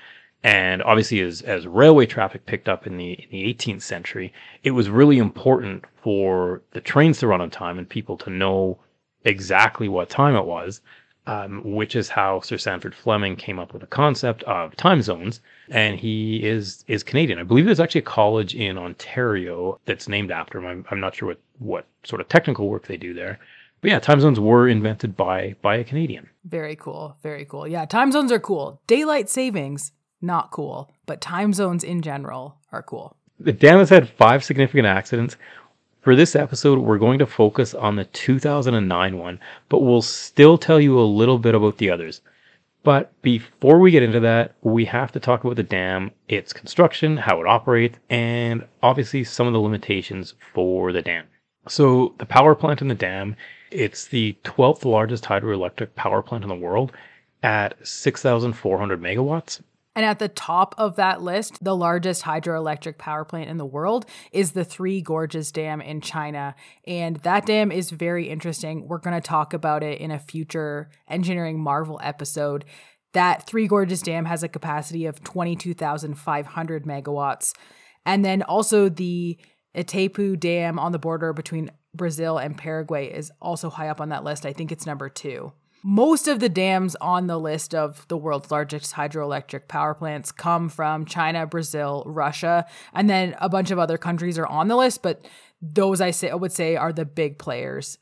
And 0.42 0.82
obviously, 0.82 1.20
as, 1.20 1.42
as 1.42 1.66
railway 1.66 2.06
traffic 2.06 2.46
picked 2.46 2.68
up 2.68 2.86
in 2.86 2.96
the, 2.96 3.12
in 3.12 3.28
the 3.30 3.54
18th 3.54 3.82
century, 3.82 4.32
it 4.62 4.70
was 4.70 4.88
really 4.88 5.18
important 5.18 5.84
for 6.02 6.62
the 6.72 6.80
trains 6.80 7.18
to 7.18 7.26
run 7.26 7.42
on 7.42 7.50
time 7.50 7.78
and 7.78 7.88
people 7.88 8.16
to 8.18 8.30
know 8.30 8.78
exactly 9.24 9.88
what 9.88 10.08
time 10.08 10.34
it 10.34 10.46
was, 10.46 10.80
um, 11.26 11.62
which 11.64 11.94
is 11.94 12.08
how 12.08 12.40
Sir 12.40 12.56
Sandford 12.56 12.94
Fleming 12.94 13.36
came 13.36 13.58
up 13.58 13.72
with 13.72 13.80
the 13.80 13.86
concept 13.86 14.42
of 14.44 14.76
time 14.76 15.02
zones. 15.02 15.40
And 15.68 15.98
he 15.98 16.44
is 16.44 16.84
is 16.88 17.02
Canadian. 17.02 17.38
I 17.38 17.44
believe 17.44 17.64
there's 17.64 17.80
actually 17.80 18.00
a 18.00 18.04
college 18.04 18.54
in 18.54 18.76
Ontario 18.78 19.78
that's 19.84 20.08
named 20.08 20.30
after 20.30 20.58
him. 20.58 20.66
I'm, 20.66 20.84
I'm 20.90 21.00
not 21.00 21.14
sure 21.14 21.28
what, 21.28 21.40
what 21.58 21.86
sort 22.04 22.20
of 22.20 22.28
technical 22.28 22.68
work 22.68 22.86
they 22.86 22.96
do 22.96 23.14
there. 23.14 23.38
But 23.80 23.90
yeah, 23.90 23.98
time 23.98 24.20
zones 24.20 24.40
were 24.40 24.68
invented 24.68 25.16
by 25.16 25.54
by 25.62 25.76
a 25.76 25.84
Canadian. 25.84 26.28
Very 26.44 26.76
cool. 26.76 27.16
Very 27.22 27.44
cool. 27.44 27.66
Yeah, 27.68 27.84
time 27.86 28.12
zones 28.12 28.32
are 28.32 28.40
cool. 28.40 28.80
Daylight 28.86 29.28
savings, 29.28 29.92
not 30.20 30.50
cool. 30.50 30.90
But 31.06 31.20
time 31.20 31.52
zones 31.52 31.84
in 31.84 32.02
general 32.02 32.58
are 32.72 32.82
cool. 32.82 33.16
The 33.38 33.52
dam 33.52 33.78
has 33.78 33.88
had 33.88 34.08
five 34.08 34.44
significant 34.44 34.86
accidents. 34.86 35.36
For 36.00 36.16
this 36.16 36.34
episode, 36.34 36.78
we're 36.78 36.96
going 36.96 37.18
to 37.18 37.26
focus 37.26 37.74
on 37.74 37.96
the 37.96 38.06
2009 38.06 39.18
one, 39.18 39.38
but 39.68 39.80
we'll 39.80 40.00
still 40.00 40.56
tell 40.56 40.80
you 40.80 40.98
a 40.98 41.02
little 41.02 41.38
bit 41.38 41.54
about 41.54 41.76
the 41.76 41.90
others. 41.90 42.22
But 42.82 43.12
before 43.20 43.78
we 43.78 43.90
get 43.90 44.02
into 44.02 44.20
that, 44.20 44.54
we 44.62 44.86
have 44.86 45.12
to 45.12 45.20
talk 45.20 45.44
about 45.44 45.56
the 45.56 45.62
dam, 45.62 46.12
its 46.26 46.54
construction, 46.54 47.18
how 47.18 47.42
it 47.42 47.46
operates, 47.46 47.98
and 48.08 48.64
obviously 48.82 49.24
some 49.24 49.46
of 49.46 49.52
the 49.52 49.60
limitations 49.60 50.32
for 50.54 50.90
the 50.90 51.02
dam. 51.02 51.26
So, 51.68 52.14
the 52.16 52.24
power 52.24 52.54
plant 52.54 52.80
in 52.80 52.88
the 52.88 52.94
dam, 52.94 53.36
it's 53.70 54.06
the 54.06 54.38
12th 54.42 54.86
largest 54.86 55.24
hydroelectric 55.24 55.94
power 55.96 56.22
plant 56.22 56.44
in 56.44 56.48
the 56.48 56.54
world 56.54 56.92
at 57.42 57.76
6,400 57.86 59.02
megawatts. 59.02 59.60
And 60.00 60.06
at 60.06 60.18
the 60.18 60.28
top 60.28 60.74
of 60.78 60.96
that 60.96 61.20
list, 61.20 61.62
the 61.62 61.76
largest 61.76 62.22
hydroelectric 62.22 62.96
power 62.96 63.22
plant 63.22 63.50
in 63.50 63.58
the 63.58 63.66
world 63.66 64.06
is 64.32 64.52
the 64.52 64.64
Three 64.64 65.02
Gorges 65.02 65.52
Dam 65.52 65.82
in 65.82 66.00
China. 66.00 66.54
And 66.86 67.16
that 67.16 67.44
dam 67.44 67.70
is 67.70 67.90
very 67.90 68.30
interesting. 68.30 68.88
We're 68.88 68.96
going 68.96 69.14
to 69.14 69.20
talk 69.20 69.52
about 69.52 69.82
it 69.82 70.00
in 70.00 70.10
a 70.10 70.18
future 70.18 70.88
Engineering 71.06 71.60
Marvel 71.60 72.00
episode. 72.02 72.64
That 73.12 73.46
Three 73.46 73.66
Gorges 73.66 74.00
Dam 74.00 74.24
has 74.24 74.42
a 74.42 74.48
capacity 74.48 75.04
of 75.04 75.22
22,500 75.22 76.84
megawatts. 76.84 77.52
And 78.06 78.24
then 78.24 78.40
also 78.40 78.88
the 78.88 79.36
Itaipu 79.76 80.40
Dam 80.40 80.78
on 80.78 80.92
the 80.92 80.98
border 80.98 81.34
between 81.34 81.72
Brazil 81.94 82.38
and 82.38 82.56
Paraguay 82.56 83.12
is 83.12 83.30
also 83.38 83.68
high 83.68 83.88
up 83.88 84.00
on 84.00 84.08
that 84.08 84.24
list. 84.24 84.46
I 84.46 84.54
think 84.54 84.72
it's 84.72 84.86
number 84.86 85.10
two. 85.10 85.52
Most 85.82 86.28
of 86.28 86.40
the 86.40 86.50
dams 86.50 86.94
on 87.00 87.26
the 87.26 87.38
list 87.38 87.74
of 87.74 88.06
the 88.08 88.16
world's 88.16 88.50
largest 88.50 88.94
hydroelectric 88.94 89.66
power 89.66 89.94
plants 89.94 90.30
come 90.30 90.68
from 90.68 91.06
China, 91.06 91.46
Brazil, 91.46 92.02
Russia, 92.06 92.66
and 92.92 93.08
then 93.08 93.34
a 93.40 93.48
bunch 93.48 93.70
of 93.70 93.78
other 93.78 93.96
countries 93.96 94.38
are 94.38 94.46
on 94.46 94.68
the 94.68 94.76
list, 94.76 95.02
but 95.02 95.24
those 95.62 96.02
I 96.02 96.10
say 96.10 96.28
I 96.28 96.34
would 96.34 96.52
say 96.52 96.76
are 96.76 96.92
the 96.92 97.06
big 97.06 97.38
players. 97.38 97.96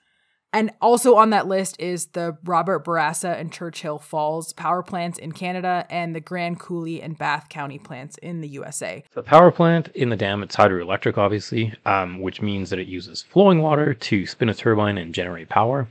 And 0.52 0.70
also 0.80 1.16
on 1.16 1.30
that 1.30 1.46
list 1.46 1.78
is 1.78 2.06
the 2.06 2.38
Robert 2.42 2.84
Bourassa 2.84 3.38
and 3.38 3.52
Churchill 3.52 3.98
Falls 3.98 4.54
power 4.54 4.82
plants 4.82 5.18
in 5.18 5.32
Canada 5.32 5.86
and 5.90 6.14
the 6.16 6.20
Grand 6.20 6.58
Coulee 6.58 7.02
and 7.02 7.18
Bath 7.18 7.50
County 7.50 7.78
plants 7.78 8.16
in 8.18 8.40
the 8.40 8.48
USA. 8.48 9.04
The 9.12 9.22
power 9.22 9.50
plant 9.50 9.88
in 9.88 10.08
the 10.08 10.16
dam, 10.16 10.42
it's 10.42 10.56
hydroelectric, 10.56 11.18
obviously, 11.18 11.74
um, 11.84 12.20
which 12.20 12.40
means 12.40 12.70
that 12.70 12.78
it 12.78 12.88
uses 12.88 13.22
flowing 13.22 13.60
water 13.60 13.92
to 13.92 14.26
spin 14.26 14.48
a 14.48 14.54
turbine 14.54 14.96
and 14.96 15.14
generate 15.14 15.50
power. 15.50 15.86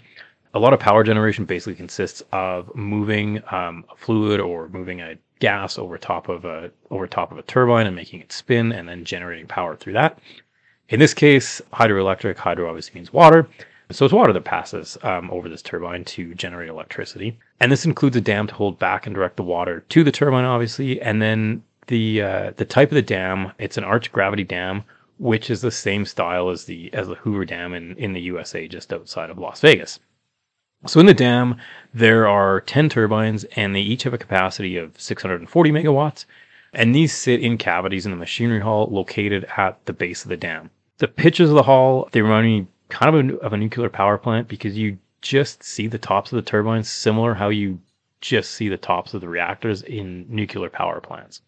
A 0.58 0.60
lot 0.60 0.74
of 0.74 0.80
power 0.80 1.04
generation 1.04 1.46
basically 1.46 1.76
consists 1.76 2.24
of 2.32 2.76
moving 2.76 3.44
um, 3.52 3.86
a 3.92 3.96
fluid 3.96 4.40
or 4.40 4.68
moving 4.70 5.02
a 5.02 5.16
gas 5.40 5.78
over 5.78 6.00
top 6.00 6.30
of 6.30 6.46
a 6.46 6.72
over 6.90 7.06
top 7.06 7.32
of 7.32 7.38
a 7.38 7.44
turbine 7.44 7.86
and 7.86 7.96
making 7.96 8.22
it 8.22 8.32
spin 8.32 8.72
and 8.72 8.90
then 8.90 9.06
generating 9.06 9.46
power 9.46 9.76
through 9.76 9.94
that. 9.94 10.18
In 10.90 11.00
this 11.00 11.14
case, 11.14 11.62
hydroelectric, 11.74 12.38
hydro 12.38 12.68
obviously 12.68 12.96
means 12.96 13.14
water. 13.14 13.48
So 13.92 14.04
it's 14.04 14.14
water 14.16 14.34
that 14.34 14.46
passes 14.46 14.98
um, 15.04 15.30
over 15.30 15.48
this 15.48 15.62
turbine 15.62 16.04
to 16.06 16.34
generate 16.34 16.70
electricity. 16.70 17.38
And 17.60 17.72
this 17.72 17.86
includes 17.86 18.16
a 18.16 18.22
dam 18.22 18.48
to 18.48 18.56
hold 18.56 18.80
back 18.80 19.06
and 19.06 19.14
direct 19.14 19.38
the 19.38 19.44
water 19.44 19.82
to 19.90 20.04
the 20.04 20.12
turbine, 20.12 20.44
obviously. 20.44 21.00
And 21.00 21.22
then 21.22 21.62
the 21.86 22.24
uh, 22.24 22.54
the 22.58 22.66
type 22.66 22.90
of 22.90 22.96
the 22.96 23.04
dam, 23.04 23.52
it's 23.60 23.78
an 23.78 23.84
arch 23.84 24.12
gravity 24.12 24.44
dam, 24.44 24.86
which 25.20 25.52
is 25.52 25.62
the 25.62 25.70
same 25.70 26.04
style 26.04 26.50
as 26.50 26.66
the 26.66 26.92
as 26.96 27.08
the 27.08 27.14
Hoover 27.14 27.46
Dam 27.46 27.76
in, 27.76 27.96
in 27.98 28.14
the 28.14 28.22
USA, 28.22 28.68
just 28.68 28.92
outside 28.92 29.30
of 29.30 29.38
Las 29.38 29.62
Vegas. 29.62 30.00
So 30.86 31.00
in 31.00 31.06
the 31.08 31.14
dam, 31.14 31.58
there 31.94 32.28
are 32.28 32.62
10 32.62 32.90
turbines, 32.90 33.44
and 33.56 33.76
they 33.76 33.82
each 33.82 34.04
have 34.04 34.14
a 34.14 34.18
capacity 34.18 34.78
of 34.78 35.00
640 35.00 35.72
megawatts. 35.72 36.26
And 36.74 36.94
these 36.94 37.14
sit 37.14 37.42
in 37.42 37.58
cavities 37.58 38.06
in 38.06 38.12
the 38.12 38.18
machinery 38.18 38.60
hall 38.60 38.88
located 38.92 39.46
at 39.58 39.84
the 39.86 39.94
base 39.94 40.24
of 40.24 40.30
the 40.30 40.38
dam. 40.38 40.70
The 41.00 41.08
pitches 41.08 41.50
of 41.50 41.56
the 41.56 41.64
hall, 41.64 42.10
they 42.12 42.22
remind 42.22 42.46
me 42.46 42.68
kind 42.90 43.16
of 43.16 43.30
a, 43.30 43.38
of 43.40 43.54
a 43.54 43.58
nuclear 43.58 43.90
power 43.90 44.18
plant 44.18 44.48
because 44.48 44.78
you 44.78 44.98
just 45.22 45.64
see 45.64 45.88
the 45.88 45.98
tops 45.98 46.32
of 46.32 46.36
the 46.36 46.50
turbines 46.50 46.90
similar 46.90 47.34
how 47.34 47.50
you 47.50 47.80
just 48.22 48.52
see 48.52 48.70
the 48.70 48.78
tops 48.78 49.14
of 49.14 49.22
the 49.22 49.30
reactors 49.30 49.82
in 49.82 50.26
nuclear 50.30 50.70
power 50.70 51.02
plants. 51.02 51.42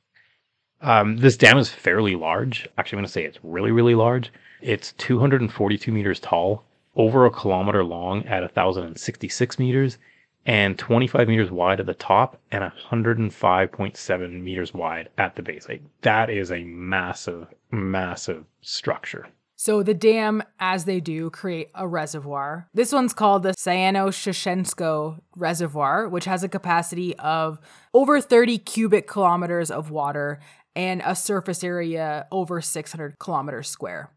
Um, 0.82 1.18
this 1.18 1.38
dam 1.38 1.58
is 1.58 1.70
fairly 1.70 2.16
large. 2.16 2.68
Actually, 2.78 2.98
I'm 2.98 3.02
going 3.02 3.08
to 3.08 3.12
say 3.12 3.26
it's 3.26 3.40
really, 3.44 3.72
really 3.72 3.96
large. 3.96 4.32
It's 4.62 4.94
242 4.94 5.92
meters 5.92 6.20
tall, 6.20 6.64
over 7.00 7.26
a 7.26 7.32
kilometer 7.32 7.82
long 7.82 8.26
at 8.26 8.42
1,066 8.42 9.58
meters, 9.58 9.98
and 10.46 10.78
25 10.78 11.30
meters 11.30 11.50
wide 11.50 11.80
at 11.80 11.86
the 11.86 11.94
top, 11.94 12.38
and 12.52 12.62
105.7 12.92 14.42
meters 14.42 14.74
wide 14.74 15.08
at 15.18 15.36
the 15.38 15.42
base. 15.42 15.70
Like, 15.70 15.82
that 16.02 16.30
is 16.30 16.52
a 16.52 16.64
massive, 16.66 17.48
massive 17.72 18.44
structure. 18.62 19.30
So 19.56 19.82
the 19.82 19.94
dam, 19.94 20.44
as 20.60 20.84
they 20.84 21.00
do, 21.00 21.30
create 21.30 21.70
a 21.74 21.88
reservoir. 21.88 22.68
This 22.74 22.92
one's 22.92 23.14
called 23.14 23.44
the 23.44 23.52
Sayano-Shushensko 23.52 25.20
Reservoir, 25.38 26.10
which 26.10 26.26
has 26.26 26.44
a 26.44 26.50
capacity 26.50 27.16
of 27.18 27.60
over 27.94 28.20
30 28.20 28.58
cubic 28.58 29.08
kilometers 29.08 29.72
of 29.72 29.90
water 29.90 30.40
and 30.76 31.02
a 31.06 31.16
surface 31.16 31.64
area 31.64 32.28
over 32.30 32.60
600 32.60 33.20
kilometers 33.20 33.70
square. 33.70 34.12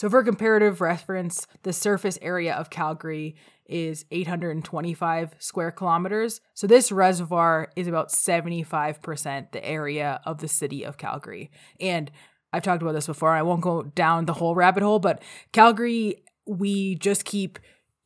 So 0.00 0.08
for 0.08 0.24
comparative 0.24 0.80
reference, 0.80 1.46
the 1.62 1.74
surface 1.74 2.18
area 2.22 2.54
of 2.54 2.70
Calgary 2.70 3.36
is 3.66 4.06
825 4.10 5.34
square 5.38 5.70
kilometers. 5.70 6.40
So 6.54 6.66
this 6.66 6.90
reservoir 6.90 7.68
is 7.76 7.86
about 7.86 8.08
75% 8.08 9.52
the 9.52 9.62
area 9.62 10.22
of 10.24 10.38
the 10.38 10.48
city 10.48 10.84
of 10.84 10.96
Calgary. 10.96 11.50
And 11.78 12.10
I've 12.50 12.62
talked 12.62 12.80
about 12.80 12.92
this 12.92 13.08
before. 13.08 13.32
I 13.32 13.42
won't 13.42 13.60
go 13.60 13.82
down 13.82 14.24
the 14.24 14.32
whole 14.32 14.54
rabbit 14.54 14.82
hole, 14.82 15.00
but 15.00 15.22
Calgary, 15.52 16.24
we 16.46 16.94
just 16.94 17.26
keep 17.26 17.58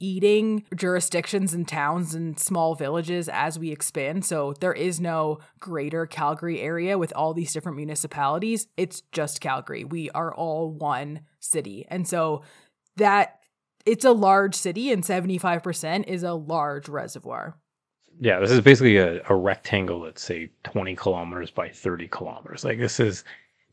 eating 0.04 0.64
jurisdictions 0.76 1.54
and 1.54 1.66
towns 1.66 2.14
and 2.14 2.38
small 2.38 2.74
villages 2.74 3.28
as 3.32 3.58
we 3.58 3.72
expand. 3.72 4.24
So 4.24 4.54
there 4.60 4.74
is 4.74 5.00
no 5.00 5.38
greater 5.58 6.04
Calgary 6.06 6.60
area 6.60 6.98
with 6.98 7.12
all 7.16 7.32
these 7.32 7.52
different 7.52 7.76
municipalities. 7.76 8.66
It's 8.76 9.00
just 9.12 9.40
Calgary. 9.40 9.84
We 9.84 10.10
are 10.10 10.34
all 10.34 10.70
one 10.70 11.20
city. 11.40 11.86
And 11.88 12.06
so 12.06 12.42
that 12.96 13.40
it's 13.86 14.04
a 14.04 14.12
large 14.12 14.54
city 14.54 14.92
and 14.92 15.02
75% 15.02 16.06
is 16.06 16.22
a 16.22 16.34
large 16.34 16.88
reservoir. 16.88 17.56
Yeah, 18.20 18.40
this 18.40 18.50
is 18.50 18.60
basically 18.60 18.98
a, 18.98 19.22
a 19.28 19.34
rectangle 19.34 20.02
that's 20.02 20.22
say 20.22 20.50
20 20.64 20.94
kilometers 20.96 21.50
by 21.50 21.70
30 21.70 22.08
kilometers. 22.08 22.64
Like 22.64 22.78
this 22.78 23.00
is 23.00 23.24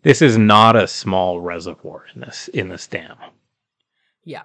this 0.04 0.22
is 0.22 0.38
not 0.38 0.76
a 0.76 0.88
small 0.88 1.40
reservoir 1.42 2.06
in 2.16 2.22
this 2.22 2.48
in 2.48 2.70
this 2.70 2.88
dam. 2.88 3.18
Yeah. 4.24 4.44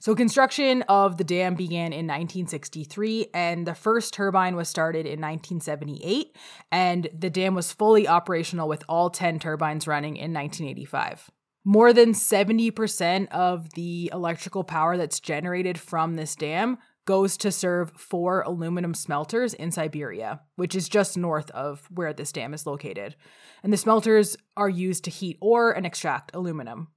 So 0.00 0.14
construction 0.14 0.80
of 0.88 1.18
the 1.18 1.24
dam 1.24 1.56
began 1.56 1.92
in 1.92 2.06
1963 2.06 3.28
and 3.34 3.66
the 3.66 3.74
first 3.74 4.14
turbine 4.14 4.56
was 4.56 4.66
started 4.66 5.04
in 5.04 5.20
1978 5.20 6.34
and 6.72 7.10
the 7.12 7.28
dam 7.28 7.54
was 7.54 7.70
fully 7.70 8.08
operational 8.08 8.66
with 8.66 8.82
all 8.88 9.10
10 9.10 9.38
turbines 9.38 9.86
running 9.86 10.16
in 10.16 10.32
1985. 10.32 11.30
More 11.64 11.92
than 11.92 12.14
70% 12.14 13.28
of 13.28 13.74
the 13.74 14.08
electrical 14.10 14.64
power 14.64 14.96
that's 14.96 15.20
generated 15.20 15.78
from 15.78 16.14
this 16.14 16.34
dam 16.34 16.78
goes 17.04 17.36
to 17.36 17.52
serve 17.52 17.92
four 17.92 18.40
aluminum 18.40 18.94
smelters 18.94 19.52
in 19.52 19.70
Siberia, 19.70 20.40
which 20.56 20.74
is 20.74 20.88
just 20.88 21.18
north 21.18 21.50
of 21.50 21.86
where 21.90 22.14
this 22.14 22.32
dam 22.32 22.54
is 22.54 22.66
located. 22.66 23.16
And 23.62 23.70
the 23.70 23.76
smelters 23.76 24.38
are 24.56 24.70
used 24.70 25.04
to 25.04 25.10
heat 25.10 25.36
ore 25.42 25.72
and 25.72 25.84
extract 25.84 26.30
aluminum. 26.34 26.88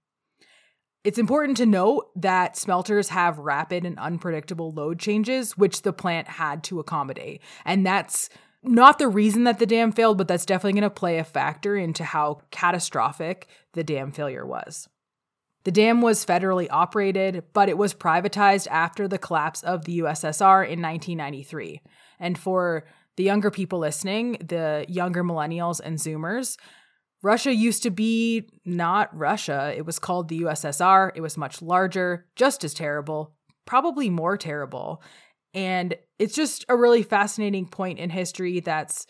It's 1.04 1.20
important 1.20 1.58
to 1.58 1.66
note 1.66 2.10
that 2.16 2.56
smelters 2.56 3.10
have 3.10 3.38
rapid 3.38 3.86
and 3.86 4.00
unpredictable 4.00 4.72
load 4.72 5.00
changes, 5.00 5.58
which 5.58 5.82
the 5.82 5.92
plant 5.92 6.28
had 6.28 6.64
to 6.66 6.80
accommodate. 6.80 7.42
And 7.66 7.86
that's 7.86 8.30
not 8.64 9.00
the 9.00 9.10
reason 9.10 9.44
that 9.44 9.60
the 9.60 9.66
dam 9.66 9.92
failed, 9.92 10.18
but 10.18 10.30
that's 10.30 10.46
definitely 10.46 10.80
going 10.80 10.90
to 10.90 10.90
play 10.90 11.18
a 11.18 11.26
factor 11.26 11.76
into 11.76 12.06
how 12.06 12.40
catastrophic 12.52 13.48
the 13.74 13.84
dam 13.84 14.14
failure 14.14 14.46
was. 14.46 14.88
The 15.66 15.72
dam 15.72 16.02
was 16.02 16.26
federally 16.26 16.68
operated, 16.70 17.44
but 17.54 17.68
it 17.68 17.78
was 17.78 17.94
privatized 17.94 18.68
after 18.70 19.08
the 19.08 19.18
collapse 19.18 19.62
of 19.64 19.84
the 19.84 20.00
USSR 20.00 20.64
in 20.64 20.82
1993. 20.82 21.82
And 22.20 22.38
for 22.38 22.86
the 23.18 23.24
younger 23.24 23.52
people 23.52 23.80
listening, 23.80 24.38
the 24.46 24.86
younger 24.88 25.24
millennials 25.24 25.82
and 25.84 25.98
Zoomers, 25.98 26.58
Russia 27.24 27.56
used 27.56 27.82
to 27.84 27.90
be 27.90 28.50
not 28.66 29.18
Russia. 29.18 29.74
It 29.76 29.86
was 29.86 29.98
called 29.98 30.28
the 30.28 30.42
USSR. 30.42 31.12
It 31.16 31.22
was 31.22 31.38
much 31.38 31.62
larger, 31.62 32.28
just 32.36 32.64
as 32.64 32.74
terrible, 32.74 33.34
probably 33.66 34.10
more 34.10 34.38
terrible. 34.38 35.02
And 35.54 35.96
it's 36.20 36.36
just 36.36 36.66
a 36.68 36.76
really 36.76 37.02
fascinating 37.02 37.66
point 37.66 37.98
in 37.98 38.10
history 38.10 38.60
that's 38.60 39.08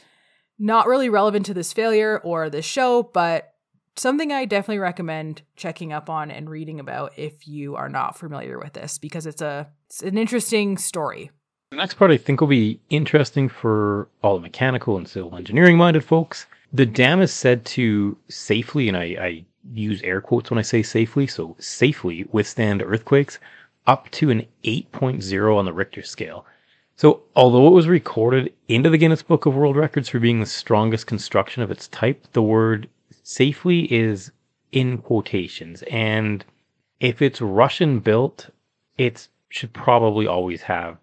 not 0.59 0.87
really 0.87 1.09
relevant 1.09 1.47
to 1.47 1.53
this 1.55 1.73
failure 1.73 2.19
or 2.19 2.49
this 2.49 2.65
show, 2.65 3.01
but 3.01 3.53
something 3.95 4.31
I 4.31 4.45
definitely 4.45 4.79
recommend 4.79 5.41
checking 5.55 5.91
up 5.91 6.09
on 6.09 6.29
and 6.29 6.49
reading 6.49 6.79
about 6.79 7.17
if 7.17 7.47
you 7.47 7.75
are 7.75 7.89
not 7.89 8.17
familiar 8.17 8.59
with 8.59 8.73
this 8.73 8.99
because 8.99 9.25
it's 9.25 9.41
a 9.41 9.67
it's 9.87 10.03
an 10.03 10.17
interesting 10.17 10.77
story. 10.77 11.31
The 11.71 11.77
next 11.77 11.95
part 11.95 12.11
I 12.11 12.17
think 12.17 12.39
will 12.39 12.47
be 12.47 12.79
interesting 12.89 13.49
for 13.49 14.07
all 14.21 14.35
the 14.35 14.41
mechanical 14.41 14.97
and 14.97 15.07
civil 15.07 15.35
engineering 15.35 15.77
minded 15.77 16.03
folks. 16.03 16.45
The 16.75 16.85
dam 16.87 17.21
is 17.21 17.31
said 17.31 17.65
to 17.65 18.17
safely, 18.29 18.87
and 18.87 18.97
I, 18.97 19.03
I 19.03 19.45
use 19.73 20.01
air 20.01 20.21
quotes 20.21 20.49
when 20.49 20.57
I 20.57 20.63
say 20.63 20.81
safely, 20.81 21.27
so 21.27 21.55
safely 21.59 22.25
withstand 22.31 22.81
earthquakes 22.81 23.37
up 23.85 24.09
to 24.11 24.31
an 24.31 24.47
8.0 24.63 25.55
on 25.55 25.65
the 25.65 25.73
Richter 25.73 26.01
scale. 26.01 26.45
So, 26.95 27.21
although 27.35 27.67
it 27.67 27.73
was 27.73 27.87
recorded 27.87 28.53
into 28.67 28.89
the 28.89 28.97
Guinness 28.97 29.21
Book 29.23 29.45
of 29.45 29.55
World 29.55 29.75
Records 29.75 30.09
for 30.09 30.19
being 30.19 30.39
the 30.39 30.45
strongest 30.45 31.07
construction 31.07 31.61
of 31.61 31.71
its 31.71 31.87
type, 31.89 32.25
the 32.33 32.41
word 32.41 32.89
safely 33.23 33.91
is 33.93 34.31
in 34.71 34.97
quotations. 34.97 35.83
And 35.83 36.43
if 36.99 37.21
it's 37.21 37.41
Russian 37.41 37.99
built, 37.99 38.49
it 38.97 39.27
should 39.49 39.73
probably 39.73 40.25
always 40.25 40.63
have 40.63 40.97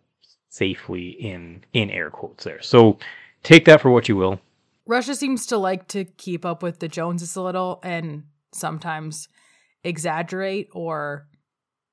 safely 0.48 1.10
in 1.10 1.62
in 1.72 1.90
air 1.90 2.10
quotes 2.10 2.42
there. 2.42 2.60
So 2.60 2.98
take 3.44 3.64
that 3.66 3.80
for 3.80 3.90
what 3.90 4.08
you 4.08 4.16
will. 4.16 4.40
Russia 4.90 5.14
seems 5.14 5.47
to 5.47 5.56
like 5.56 5.87
to 5.87 6.04
keep 6.04 6.44
up 6.44 6.64
with 6.64 6.80
the 6.80 6.88
Joneses 6.88 7.37
a 7.37 7.42
little 7.42 7.78
and 7.85 8.25
sometimes 8.52 9.28
exaggerate 9.85 10.68
or 10.73 11.28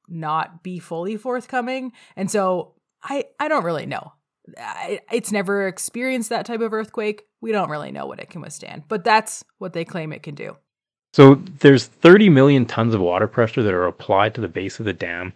not 0.09 0.63
be 0.63 0.79
fully 0.79 1.15
forthcoming. 1.15 1.91
And 2.15 2.31
so 2.31 2.73
I 3.03 3.25
I 3.39 3.49
don't 3.49 3.63
really 3.63 3.85
know. 3.85 4.13
I, 4.57 5.01
it's 5.11 5.31
never 5.31 5.67
experienced 5.67 6.29
that 6.29 6.47
type 6.47 6.61
of 6.61 6.73
earthquake. 6.73 7.25
We 7.39 7.51
don't 7.51 7.69
really 7.69 7.91
know 7.91 8.07
what 8.07 8.19
it 8.19 8.31
can 8.31 8.41
withstand, 8.41 8.85
but 8.87 9.03
that's 9.03 9.43
what 9.59 9.73
they 9.73 9.85
claim 9.85 10.11
it 10.11 10.23
can 10.23 10.33
do. 10.33 10.57
So 11.13 11.35
there's 11.59 11.85
30 11.85 12.29
million 12.29 12.65
tons 12.65 12.95
of 12.95 13.01
water 13.01 13.27
pressure 13.27 13.61
that 13.61 13.73
are 13.73 13.85
applied 13.85 14.33
to 14.35 14.41
the 14.41 14.47
base 14.47 14.79
of 14.79 14.85
the 14.85 14.93
dam, 14.93 15.33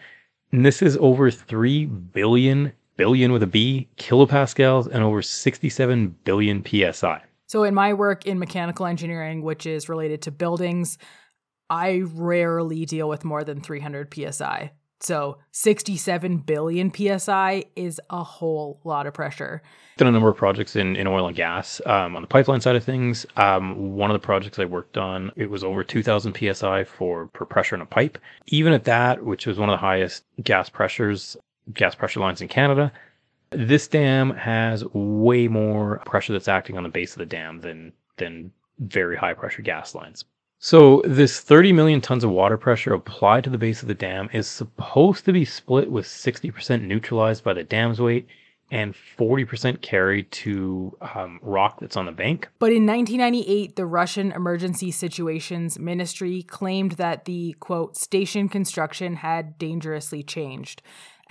and 0.51 0.65
this 0.65 0.82
is 0.82 0.98
over 1.00 1.30
3 1.30 1.86
billion 1.86 2.74
billion 2.98 3.32
with 3.32 3.44
a 3.44 3.48
B 3.48 3.88
kilopascals 3.98 4.88
and 4.88 5.03
over 5.03 5.22
67 5.22 6.15
billion 6.24 6.65
psi. 6.65 7.22
So, 7.51 7.65
in 7.65 7.74
my 7.74 7.91
work 7.91 8.25
in 8.25 8.39
mechanical 8.39 8.86
engineering, 8.86 9.41
which 9.41 9.65
is 9.65 9.89
related 9.89 10.22
to 10.22 10.31
buildings, 10.31 10.98
I 11.70 12.03
rarely 12.13 12.86
deal 12.86 13.10
with 13.10 13.25
more 13.25 13.43
than 13.43 13.60
300 13.60 14.08
psi. 14.13 14.72
So, 15.01 15.38
67 15.51 16.38
billion 16.38 16.93
psi 16.93 17.65
is 17.75 18.00
a 18.10 18.24
whole 18.24 18.79
lot 18.86 19.05
of 19.05 19.13
pressure. 19.13 19.62
Done 19.98 20.08
a 20.08 20.12
number 20.12 20.29
of 20.29 20.38
projects 20.38 20.77
in, 20.77 20.96
in 20.96 21.08
oil 21.08 21.27
and 21.27 21.36
gas 21.36 21.81
um, 21.86 22.15
on 22.15 22.22
the 22.22 22.27
pipeline 22.29 22.62
side 22.62 22.77
of 22.77 22.86
things. 22.86 23.25
Um, 23.36 23.98
one 23.98 24.10
of 24.10 24.15
the 24.15 24.25
projects 24.25 24.58
I 24.58 24.63
worked 24.63 24.98
on, 24.98 25.34
it 25.36 25.50
was 25.50 25.62
over 25.62 25.84
2,000 25.84 26.34
psi 26.34 26.86
for 26.86 27.27
per 27.34 27.43
pressure 27.43 27.75
in 27.75 27.81
a 27.81 27.86
pipe. 27.86 28.17
Even 28.48 28.72
at 28.72 28.86
that, 28.86 29.25
which 29.25 29.46
was 29.46 29.60
one 29.60 29.67
of 29.67 29.74
the 29.74 29.86
highest 29.86 30.24
gas 30.41 30.70
pressures, 30.70 31.36
gas 31.74 31.96
pressure 31.96 32.22
lines 32.22 32.39
in 32.39 32.48
Canada, 32.48 32.93
this 33.51 33.88
dam 33.88 34.31
has 34.31 34.86
way 34.93 35.48
more 35.48 36.00
pressure 36.05 36.34
that's 36.34 36.48
acting 36.48 36.77
on 36.77 36.84
the 36.84 36.89
base 36.89 37.13
of 37.13 37.20
the 37.20 37.25
dam 37.25 37.62
than 37.62 37.93
than 38.17 38.51
very 38.79 39.15
high 39.15 39.34
pressure 39.34 39.62
gas 39.62 39.93
lines. 39.93 40.25
So 40.63 41.01
this 41.05 41.39
30 41.39 41.74
million 41.74 42.01
tons 42.01 42.24
of 42.24 42.29
water 42.29 42.58
pressure 42.58 42.93
applied 42.93 43.43
to 43.46 43.50
the 43.50 43.58
base 43.58 43.81
of 43.81 43.88
the 43.88 43.96
dam 43.96 44.29
is 44.31 44.48
supposed 44.48 45.25
to 45.25 45.34
be 45.34 45.43
split 45.43 45.89
with 45.89 46.05
60% 46.05 46.84
neutralized 46.84 47.43
by 47.43 47.53
the 47.53 47.63
dam's 47.63 48.00
weight 48.00 48.27
and 48.70 48.96
40% 49.17 49.81
carried 49.81 50.32
to 50.32 50.95
um, 51.15 51.39
rock 51.41 51.80
that's 51.80 51.97
on 51.97 52.06
the 52.06 52.12
bank. 52.12 52.47
But 52.60 52.71
in 52.71 52.86
1998, 52.86 53.76
the 53.76 53.86
Russian 53.86 54.32
Emergency 54.32 54.91
Situations 54.91 55.78
Ministry 55.78 56.43
claimed 56.43 56.93
that 56.93 57.26
the 57.26 57.56
quote 57.60 57.97
station 57.97 58.47
construction 58.47 59.15
had 59.15 59.58
dangerously 59.58 60.23
changed 60.23 60.82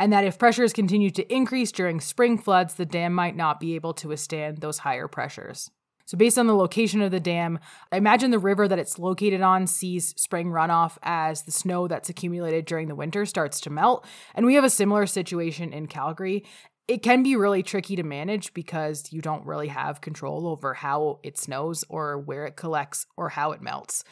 and 0.00 0.14
that 0.14 0.24
if 0.24 0.38
pressures 0.38 0.72
continue 0.72 1.10
to 1.10 1.32
increase 1.32 1.70
during 1.70 2.00
spring 2.00 2.38
floods, 2.38 2.74
the 2.74 2.86
dam 2.86 3.12
might 3.12 3.36
not 3.36 3.60
be 3.60 3.74
able 3.74 3.92
to 3.92 4.08
withstand 4.08 4.56
those 4.56 4.78
higher 4.78 5.06
pressures. 5.06 5.70
So, 6.06 6.16
based 6.16 6.38
on 6.38 6.46
the 6.46 6.56
location 6.56 7.02
of 7.02 7.10
the 7.10 7.20
dam, 7.20 7.58
I 7.92 7.98
imagine 7.98 8.30
the 8.30 8.38
river 8.38 8.66
that 8.66 8.78
it's 8.78 8.98
located 8.98 9.42
on 9.42 9.66
sees 9.66 10.14
spring 10.16 10.48
runoff 10.48 10.96
as 11.02 11.42
the 11.42 11.52
snow 11.52 11.86
that's 11.86 12.08
accumulated 12.08 12.64
during 12.64 12.88
the 12.88 12.94
winter 12.94 13.26
starts 13.26 13.60
to 13.60 13.70
melt. 13.70 14.06
And 14.34 14.46
we 14.46 14.54
have 14.54 14.64
a 14.64 14.70
similar 14.70 15.06
situation 15.06 15.74
in 15.74 15.86
Calgary. 15.86 16.44
It 16.88 17.02
can 17.02 17.22
be 17.22 17.36
really 17.36 17.62
tricky 17.62 17.94
to 17.94 18.02
manage 18.02 18.54
because 18.54 19.12
you 19.12 19.20
don't 19.20 19.46
really 19.46 19.68
have 19.68 20.00
control 20.00 20.48
over 20.48 20.72
how 20.72 21.20
it 21.22 21.36
snows 21.36 21.84
or 21.90 22.18
where 22.18 22.46
it 22.46 22.56
collects 22.56 23.06
or 23.18 23.28
how 23.28 23.52
it 23.52 23.60
melts. 23.60 24.02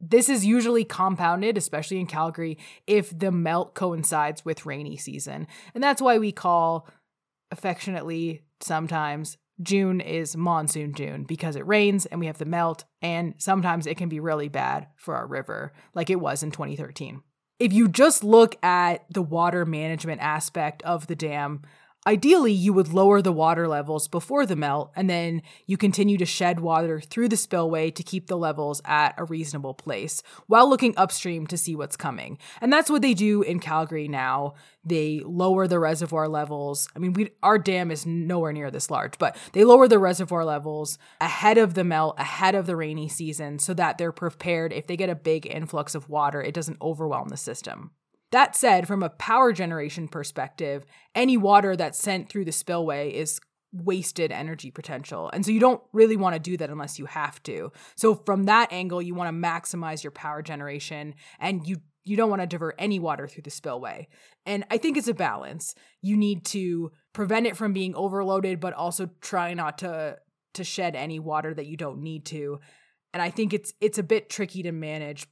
This 0.00 0.28
is 0.28 0.44
usually 0.44 0.84
compounded, 0.84 1.56
especially 1.56 1.98
in 1.98 2.06
Calgary, 2.06 2.58
if 2.86 3.18
the 3.18 3.32
melt 3.32 3.74
coincides 3.74 4.44
with 4.44 4.66
rainy 4.66 4.96
season. 4.96 5.46
And 5.74 5.82
that's 5.82 6.02
why 6.02 6.18
we 6.18 6.32
call 6.32 6.88
affectionately 7.50 8.42
sometimes 8.60 9.38
June 9.62 10.00
is 10.00 10.36
monsoon 10.36 10.92
June 10.92 11.24
because 11.24 11.56
it 11.56 11.66
rains 11.66 12.04
and 12.06 12.20
we 12.20 12.26
have 12.26 12.38
the 12.38 12.44
melt, 12.44 12.84
and 13.00 13.34
sometimes 13.38 13.86
it 13.86 13.96
can 13.96 14.08
be 14.08 14.20
really 14.20 14.48
bad 14.48 14.88
for 14.96 15.14
our 15.16 15.26
river, 15.26 15.72
like 15.94 16.10
it 16.10 16.20
was 16.20 16.42
in 16.42 16.50
2013. 16.50 17.22
If 17.58 17.72
you 17.72 17.88
just 17.88 18.22
look 18.22 18.62
at 18.62 19.06
the 19.10 19.22
water 19.22 19.64
management 19.64 20.20
aspect 20.20 20.82
of 20.82 21.06
the 21.06 21.16
dam, 21.16 21.62
Ideally, 22.06 22.52
you 22.52 22.72
would 22.72 22.92
lower 22.92 23.20
the 23.20 23.32
water 23.32 23.66
levels 23.66 24.06
before 24.06 24.46
the 24.46 24.54
melt, 24.54 24.92
and 24.94 25.10
then 25.10 25.42
you 25.66 25.76
continue 25.76 26.16
to 26.18 26.24
shed 26.24 26.60
water 26.60 27.00
through 27.00 27.28
the 27.28 27.36
spillway 27.36 27.90
to 27.90 28.02
keep 28.04 28.28
the 28.28 28.36
levels 28.36 28.80
at 28.84 29.14
a 29.18 29.24
reasonable 29.24 29.74
place 29.74 30.22
while 30.46 30.70
looking 30.70 30.94
upstream 30.96 31.48
to 31.48 31.58
see 31.58 31.74
what's 31.74 31.96
coming. 31.96 32.38
And 32.60 32.72
that's 32.72 32.88
what 32.88 33.02
they 33.02 33.12
do 33.12 33.42
in 33.42 33.58
Calgary 33.58 34.06
now. 34.06 34.54
They 34.84 35.20
lower 35.24 35.66
the 35.66 35.80
reservoir 35.80 36.28
levels. 36.28 36.88
I 36.94 37.00
mean, 37.00 37.12
we 37.12 37.30
our 37.42 37.58
dam 37.58 37.90
is 37.90 38.06
nowhere 38.06 38.52
near 38.52 38.70
this 38.70 38.88
large, 38.88 39.18
but 39.18 39.36
they 39.52 39.64
lower 39.64 39.88
the 39.88 39.98
reservoir 39.98 40.44
levels 40.44 40.98
ahead 41.20 41.58
of 41.58 41.74
the 41.74 41.82
melt, 41.82 42.14
ahead 42.18 42.54
of 42.54 42.66
the 42.66 42.76
rainy 42.76 43.08
season, 43.08 43.58
so 43.58 43.74
that 43.74 43.98
they're 43.98 44.12
prepared 44.12 44.72
if 44.72 44.86
they 44.86 44.96
get 44.96 45.10
a 45.10 45.16
big 45.16 45.44
influx 45.44 45.96
of 45.96 46.08
water, 46.08 46.40
it 46.40 46.54
doesn't 46.54 46.80
overwhelm 46.80 47.30
the 47.30 47.36
system. 47.36 47.90
That 48.32 48.56
said, 48.56 48.86
from 48.86 49.02
a 49.02 49.10
power 49.10 49.52
generation 49.52 50.08
perspective, 50.08 50.84
any 51.14 51.36
water 51.36 51.76
that's 51.76 51.98
sent 51.98 52.28
through 52.28 52.44
the 52.44 52.52
spillway 52.52 53.10
is 53.10 53.40
wasted 53.72 54.32
energy 54.32 54.70
potential. 54.70 55.30
And 55.32 55.44
so 55.44 55.50
you 55.50 55.60
don't 55.60 55.82
really 55.92 56.16
want 56.16 56.34
to 56.34 56.40
do 56.40 56.56
that 56.56 56.70
unless 56.70 56.98
you 56.98 57.06
have 57.06 57.42
to. 57.44 57.72
So 57.96 58.14
from 58.14 58.44
that 58.44 58.72
angle, 58.72 59.02
you 59.02 59.14
want 59.14 59.28
to 59.28 59.48
maximize 59.48 60.02
your 60.02 60.10
power 60.10 60.42
generation 60.42 61.14
and 61.38 61.66
you 61.66 61.76
you 62.04 62.16
don't 62.16 62.30
want 62.30 62.40
to 62.40 62.46
divert 62.46 62.76
any 62.78 63.00
water 63.00 63.26
through 63.26 63.42
the 63.42 63.50
spillway. 63.50 64.06
And 64.44 64.64
I 64.70 64.78
think 64.78 64.96
it's 64.96 65.08
a 65.08 65.14
balance. 65.14 65.74
You 66.02 66.16
need 66.16 66.44
to 66.46 66.92
prevent 67.12 67.48
it 67.48 67.56
from 67.56 67.72
being 67.72 67.96
overloaded 67.96 68.60
but 68.60 68.74
also 68.74 69.10
try 69.20 69.54
not 69.54 69.78
to 69.78 70.18
to 70.54 70.64
shed 70.64 70.96
any 70.96 71.18
water 71.18 71.52
that 71.52 71.66
you 71.66 71.76
don't 71.76 72.02
need 72.02 72.24
to. 72.26 72.60
And 73.12 73.22
I 73.22 73.30
think 73.30 73.52
it's 73.52 73.74
it's 73.80 73.98
a 73.98 74.02
bit 74.02 74.30
tricky 74.30 74.62
to 74.62 74.72
manage. 74.72 75.26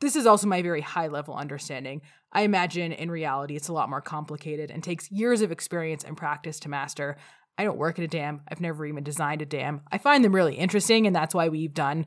This 0.00 0.16
is 0.16 0.26
also 0.26 0.46
my 0.46 0.62
very 0.62 0.80
high 0.80 1.08
level 1.08 1.34
understanding. 1.34 2.00
I 2.32 2.42
imagine 2.42 2.92
in 2.92 3.10
reality 3.10 3.56
it's 3.56 3.68
a 3.68 3.72
lot 3.72 3.90
more 3.90 4.00
complicated 4.00 4.70
and 4.70 4.82
takes 4.82 5.10
years 5.10 5.42
of 5.42 5.50
experience 5.50 6.04
and 6.04 6.16
practice 6.16 6.60
to 6.60 6.68
master. 6.68 7.16
I 7.58 7.64
don't 7.64 7.78
work 7.78 7.98
at 7.98 8.04
a 8.04 8.08
dam. 8.08 8.42
I've 8.48 8.60
never 8.60 8.86
even 8.86 9.04
designed 9.04 9.42
a 9.42 9.46
dam. 9.46 9.82
I 9.90 9.98
find 9.98 10.24
them 10.24 10.34
really 10.34 10.54
interesting, 10.54 11.06
and 11.06 11.14
that's 11.14 11.34
why 11.34 11.48
we've 11.48 11.74
done 11.74 12.06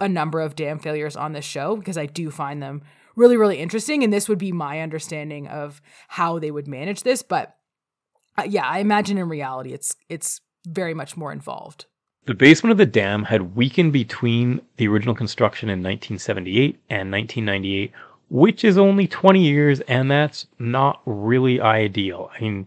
a 0.00 0.08
number 0.08 0.40
of 0.40 0.56
dam 0.56 0.78
failures 0.78 1.16
on 1.16 1.32
this 1.32 1.44
show 1.44 1.76
because 1.76 1.98
I 1.98 2.06
do 2.06 2.30
find 2.30 2.62
them 2.62 2.82
really, 3.14 3.36
really 3.36 3.58
interesting. 3.58 4.02
And 4.02 4.12
this 4.12 4.28
would 4.28 4.38
be 4.38 4.52
my 4.52 4.80
understanding 4.80 5.48
of 5.48 5.82
how 6.08 6.38
they 6.38 6.50
would 6.50 6.68
manage 6.68 7.02
this. 7.02 7.22
But 7.22 7.56
uh, 8.36 8.44
yeah, 8.48 8.66
I 8.66 8.78
imagine 8.78 9.18
in 9.18 9.28
reality 9.28 9.72
it's 9.72 9.96
it's 10.08 10.40
very 10.66 10.94
much 10.94 11.16
more 11.16 11.32
involved. 11.32 11.86
The 12.26 12.34
basement 12.34 12.72
of 12.72 12.78
the 12.78 12.86
dam 12.86 13.24
had 13.24 13.56
weakened 13.56 13.92
between 13.92 14.60
the 14.76 14.86
original 14.86 15.14
construction 15.14 15.68
in 15.68 15.78
1978 15.78 16.78
and 16.90 17.10
1998 17.10 17.92
which 18.30 18.64
is 18.64 18.78
only 18.78 19.06
20 19.06 19.40
years, 19.40 19.80
and 19.80 20.10
that's 20.10 20.46
not 20.58 21.00
really 21.06 21.60
ideal. 21.60 22.30
I 22.34 22.40
mean, 22.40 22.66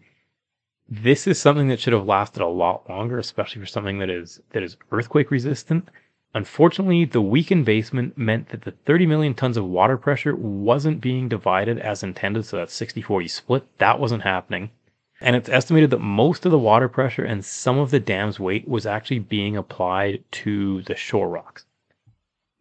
this 0.90 1.28
is 1.28 1.40
something 1.40 1.68
that 1.70 1.80
should 1.80 1.94
have 1.94 2.06
lasted 2.06 2.42
a 2.42 2.48
lot 2.48 2.90
longer, 2.90 3.18
especially 3.18 3.62
for 3.62 3.68
something 3.68 4.00
that 4.00 4.10
is 4.10 4.42
that 4.52 4.64
is 4.64 4.78
earthquake 4.92 5.32
resistant. 5.32 5.88
Unfortunately, 6.34 7.06
the 7.06 7.22
weakened 7.22 7.66
basement 7.66 8.18
meant 8.18 8.50
that 8.50 8.62
the 8.62 8.72
30 8.72 9.06
million 9.06 9.34
tons 9.34 9.58
of 9.58 9.66
water 9.66 9.98
pressure 9.98 10.36
wasn't 10.36 11.02
being 11.02 11.28
divided 11.28 11.78
as 11.80 12.04
intended, 12.04 12.46
so 12.46 12.58
that 12.58 12.70
60-40 12.70 13.30
split, 13.30 13.78
that 13.80 14.00
wasn't 14.00 14.24
happening. 14.24 14.72
And 15.20 15.36
it's 15.36 15.50
estimated 15.50 15.90
that 15.92 16.00
most 16.00 16.46
of 16.46 16.52
the 16.52 16.58
water 16.58 16.88
pressure 16.88 17.24
and 17.24 17.46
some 17.46 17.78
of 17.78 17.92
the 17.92 18.00
dam's 18.00 18.40
weight 18.40 18.68
was 18.68 18.86
actually 18.86 19.20
being 19.20 19.56
applied 19.56 20.24
to 20.32 20.82
the 20.84 20.96
shore 20.96 21.30
rocks. 21.30 21.66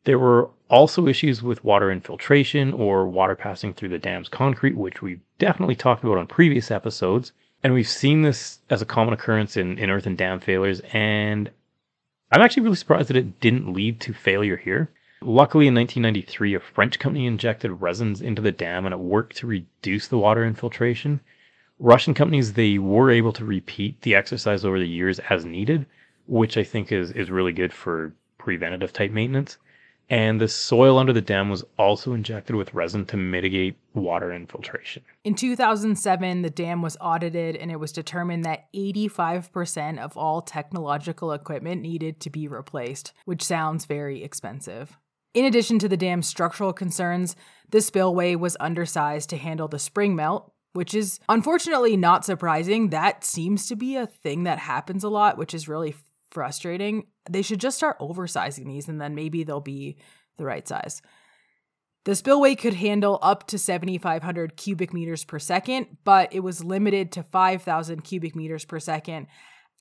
There 0.04 0.18
were 0.18 0.50
also 0.68 1.06
issues 1.06 1.42
with 1.42 1.64
water 1.64 1.90
infiltration 1.90 2.72
or 2.72 3.06
water 3.06 3.34
passing 3.34 3.74
through 3.74 3.90
the 3.90 3.98
dam's 3.98 4.28
concrete, 4.28 4.76
which 4.76 5.02
we've 5.02 5.20
definitely 5.38 5.74
talked 5.74 6.02
about 6.02 6.16
on 6.16 6.26
previous 6.26 6.70
episodes. 6.70 7.32
And 7.62 7.74
we've 7.74 7.88
seen 7.88 8.22
this 8.22 8.60
as 8.70 8.80
a 8.80 8.86
common 8.86 9.12
occurrence 9.12 9.56
in, 9.56 9.78
in 9.78 9.90
earth 9.90 10.06
and 10.06 10.16
dam 10.16 10.40
failures. 10.40 10.80
And 10.92 11.50
I'm 12.32 12.40
actually 12.40 12.62
really 12.62 12.76
surprised 12.76 13.10
that 13.10 13.16
it 13.16 13.40
didn't 13.40 13.72
lead 13.72 14.00
to 14.00 14.14
failure 14.14 14.56
here. 14.56 14.90
Luckily, 15.22 15.66
in 15.66 15.74
1993, 15.74 16.54
a 16.54 16.60
French 16.60 16.98
company 16.98 17.26
injected 17.26 17.82
resins 17.82 18.22
into 18.22 18.40
the 18.40 18.52
dam 18.52 18.86
and 18.86 18.94
it 18.94 19.00
worked 19.00 19.36
to 19.36 19.46
reduce 19.46 20.08
the 20.08 20.16
water 20.16 20.44
infiltration. 20.44 21.20
Russian 21.78 22.14
companies, 22.14 22.54
they 22.54 22.78
were 22.78 23.10
able 23.10 23.32
to 23.34 23.44
repeat 23.44 24.00
the 24.00 24.14
exercise 24.14 24.64
over 24.64 24.78
the 24.78 24.88
years 24.88 25.18
as 25.18 25.44
needed, 25.44 25.84
which 26.26 26.56
I 26.56 26.64
think 26.64 26.90
is, 26.90 27.10
is 27.10 27.30
really 27.30 27.52
good 27.52 27.72
for 27.72 28.14
preventative 28.38 28.94
type 28.94 29.10
maintenance. 29.10 29.58
And 30.10 30.40
the 30.40 30.48
soil 30.48 30.98
under 30.98 31.12
the 31.12 31.20
dam 31.20 31.48
was 31.48 31.64
also 31.78 32.14
injected 32.14 32.56
with 32.56 32.74
resin 32.74 33.06
to 33.06 33.16
mitigate 33.16 33.78
water 33.94 34.32
infiltration. 34.32 35.04
In 35.22 35.36
2007, 35.36 36.42
the 36.42 36.50
dam 36.50 36.82
was 36.82 36.96
audited 37.00 37.54
and 37.54 37.70
it 37.70 37.78
was 37.78 37.92
determined 37.92 38.44
that 38.44 38.66
85% 38.74 39.98
of 39.98 40.16
all 40.16 40.42
technological 40.42 41.32
equipment 41.32 41.80
needed 41.80 42.18
to 42.20 42.30
be 42.30 42.48
replaced, 42.48 43.12
which 43.24 43.44
sounds 43.44 43.84
very 43.84 44.24
expensive. 44.24 44.98
In 45.32 45.44
addition 45.44 45.78
to 45.78 45.88
the 45.88 45.96
dam's 45.96 46.26
structural 46.26 46.72
concerns, 46.72 47.36
the 47.68 47.80
spillway 47.80 48.34
was 48.34 48.56
undersized 48.58 49.30
to 49.30 49.36
handle 49.36 49.68
the 49.68 49.78
spring 49.78 50.16
melt, 50.16 50.52
which 50.72 50.92
is 50.92 51.20
unfortunately 51.28 51.96
not 51.96 52.24
surprising. 52.24 52.90
That 52.90 53.22
seems 53.22 53.68
to 53.68 53.76
be 53.76 53.94
a 53.94 54.08
thing 54.08 54.42
that 54.42 54.58
happens 54.58 55.04
a 55.04 55.08
lot, 55.08 55.38
which 55.38 55.54
is 55.54 55.68
really 55.68 55.94
frustrating. 56.30 57.06
They 57.30 57.42
should 57.42 57.60
just 57.60 57.76
start 57.76 57.98
oversizing 57.98 58.66
these 58.66 58.88
and 58.88 59.00
then 59.00 59.14
maybe 59.14 59.44
they'll 59.44 59.60
be 59.60 59.98
the 60.36 60.44
right 60.44 60.66
size. 60.66 61.02
The 62.04 62.16
spillway 62.16 62.54
could 62.54 62.74
handle 62.74 63.18
up 63.20 63.46
to 63.48 63.58
7,500 63.58 64.56
cubic 64.56 64.94
meters 64.94 65.22
per 65.24 65.38
second, 65.38 65.98
but 66.02 66.32
it 66.32 66.40
was 66.40 66.64
limited 66.64 67.12
to 67.12 67.22
5,000 67.22 68.02
cubic 68.02 68.34
meters 68.34 68.64
per 68.64 68.80
second 68.80 69.26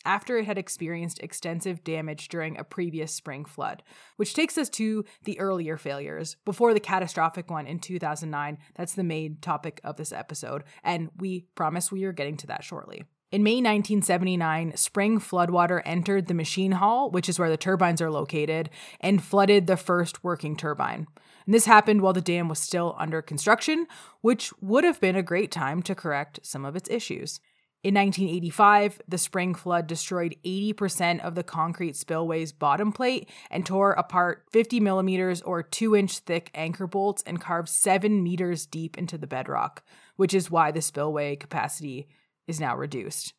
after 0.05 0.37
it 0.37 0.45
had 0.45 0.57
experienced 0.57 1.19
extensive 1.19 1.83
damage 1.83 2.29
during 2.29 2.57
a 2.57 2.63
previous 2.63 3.13
spring 3.13 3.45
flood, 3.45 3.83
which 4.17 4.33
takes 4.33 4.57
us 4.57 4.69
to 4.69 5.03
the 5.23 5.39
earlier 5.39 5.77
failures 5.77 6.37
before 6.45 6.73
the 6.73 6.79
catastrophic 6.79 7.49
one 7.49 7.67
in 7.67 7.79
2009. 7.79 8.57
That's 8.75 8.93
the 8.93 9.03
main 9.03 9.37
topic 9.41 9.81
of 9.83 9.97
this 9.97 10.11
episode, 10.11 10.63
and 10.83 11.09
we 11.17 11.47
promise 11.55 11.91
we 11.91 12.03
are 12.05 12.13
getting 12.13 12.37
to 12.37 12.47
that 12.47 12.63
shortly. 12.63 13.03
In 13.31 13.43
May 13.43 13.57
1979, 13.57 14.75
spring 14.75 15.19
floodwater 15.19 15.83
entered 15.85 16.25
the 16.25 16.33
machine 16.33 16.71
hall, 16.71 17.11
which 17.11 17.29
is 17.29 17.37
where 17.37 17.49
the 17.51 17.57
turbines 17.57 18.01
are 18.01 18.09
located, 18.09 18.71
and 18.99 19.23
flooded 19.23 19.67
the 19.67 19.77
first 19.77 20.23
working 20.23 20.55
turbine. 20.55 21.05
And 21.45 21.53
this 21.53 21.65
happened 21.65 22.01
while 22.01 22.13
the 22.13 22.21
dam 22.21 22.49
was 22.49 22.57
still 22.57 22.95
under 22.97 23.21
construction, 23.21 23.85
which 24.21 24.51
would 24.61 24.83
have 24.83 24.99
been 24.99 25.15
a 25.15 25.21
great 25.21 25.51
time 25.51 25.83
to 25.83 25.93
correct 25.93 26.39
some 26.41 26.65
of 26.65 26.75
its 26.75 26.89
issues. 26.89 27.39
In 27.83 27.93
1985, 27.93 28.99
the 29.07 29.19
spring 29.19 29.53
flood 29.53 29.85
destroyed 29.85 30.35
80% 30.43 31.19
of 31.19 31.35
the 31.35 31.43
concrete 31.43 31.95
spillway's 31.95 32.51
bottom 32.51 32.91
plate 32.91 33.29
and 33.51 33.63
tore 33.63 33.91
apart 33.91 34.45
50 34.51 34.79
millimeters 34.79 35.43
or 35.43 35.61
2 35.61 35.95
inch 35.95 36.17
thick 36.17 36.49
anchor 36.55 36.87
bolts 36.87 37.23
and 37.27 37.39
carved 37.39 37.69
7 37.69 38.23
meters 38.23 38.65
deep 38.65 38.97
into 38.97 39.19
the 39.19 39.27
bedrock, 39.27 39.83
which 40.15 40.33
is 40.33 40.49
why 40.49 40.71
the 40.71 40.81
spillway 40.81 41.35
capacity 41.35 42.07
is 42.49 42.59
now 42.59 42.75
reduced. 42.75 43.33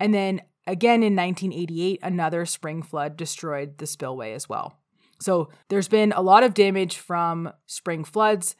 And 0.00 0.12
then 0.12 0.42
again 0.66 1.02
in 1.02 1.16
1988, 1.16 2.00
another 2.02 2.44
spring 2.44 2.82
flood 2.82 3.16
destroyed 3.16 3.78
the 3.78 3.86
spillway 3.86 4.32
as 4.32 4.48
well. 4.48 4.78
So 5.20 5.48
there's 5.68 5.88
been 5.88 6.12
a 6.12 6.22
lot 6.22 6.44
of 6.44 6.54
damage 6.54 6.96
from 6.96 7.52
spring 7.66 8.04
floods. 8.04 8.54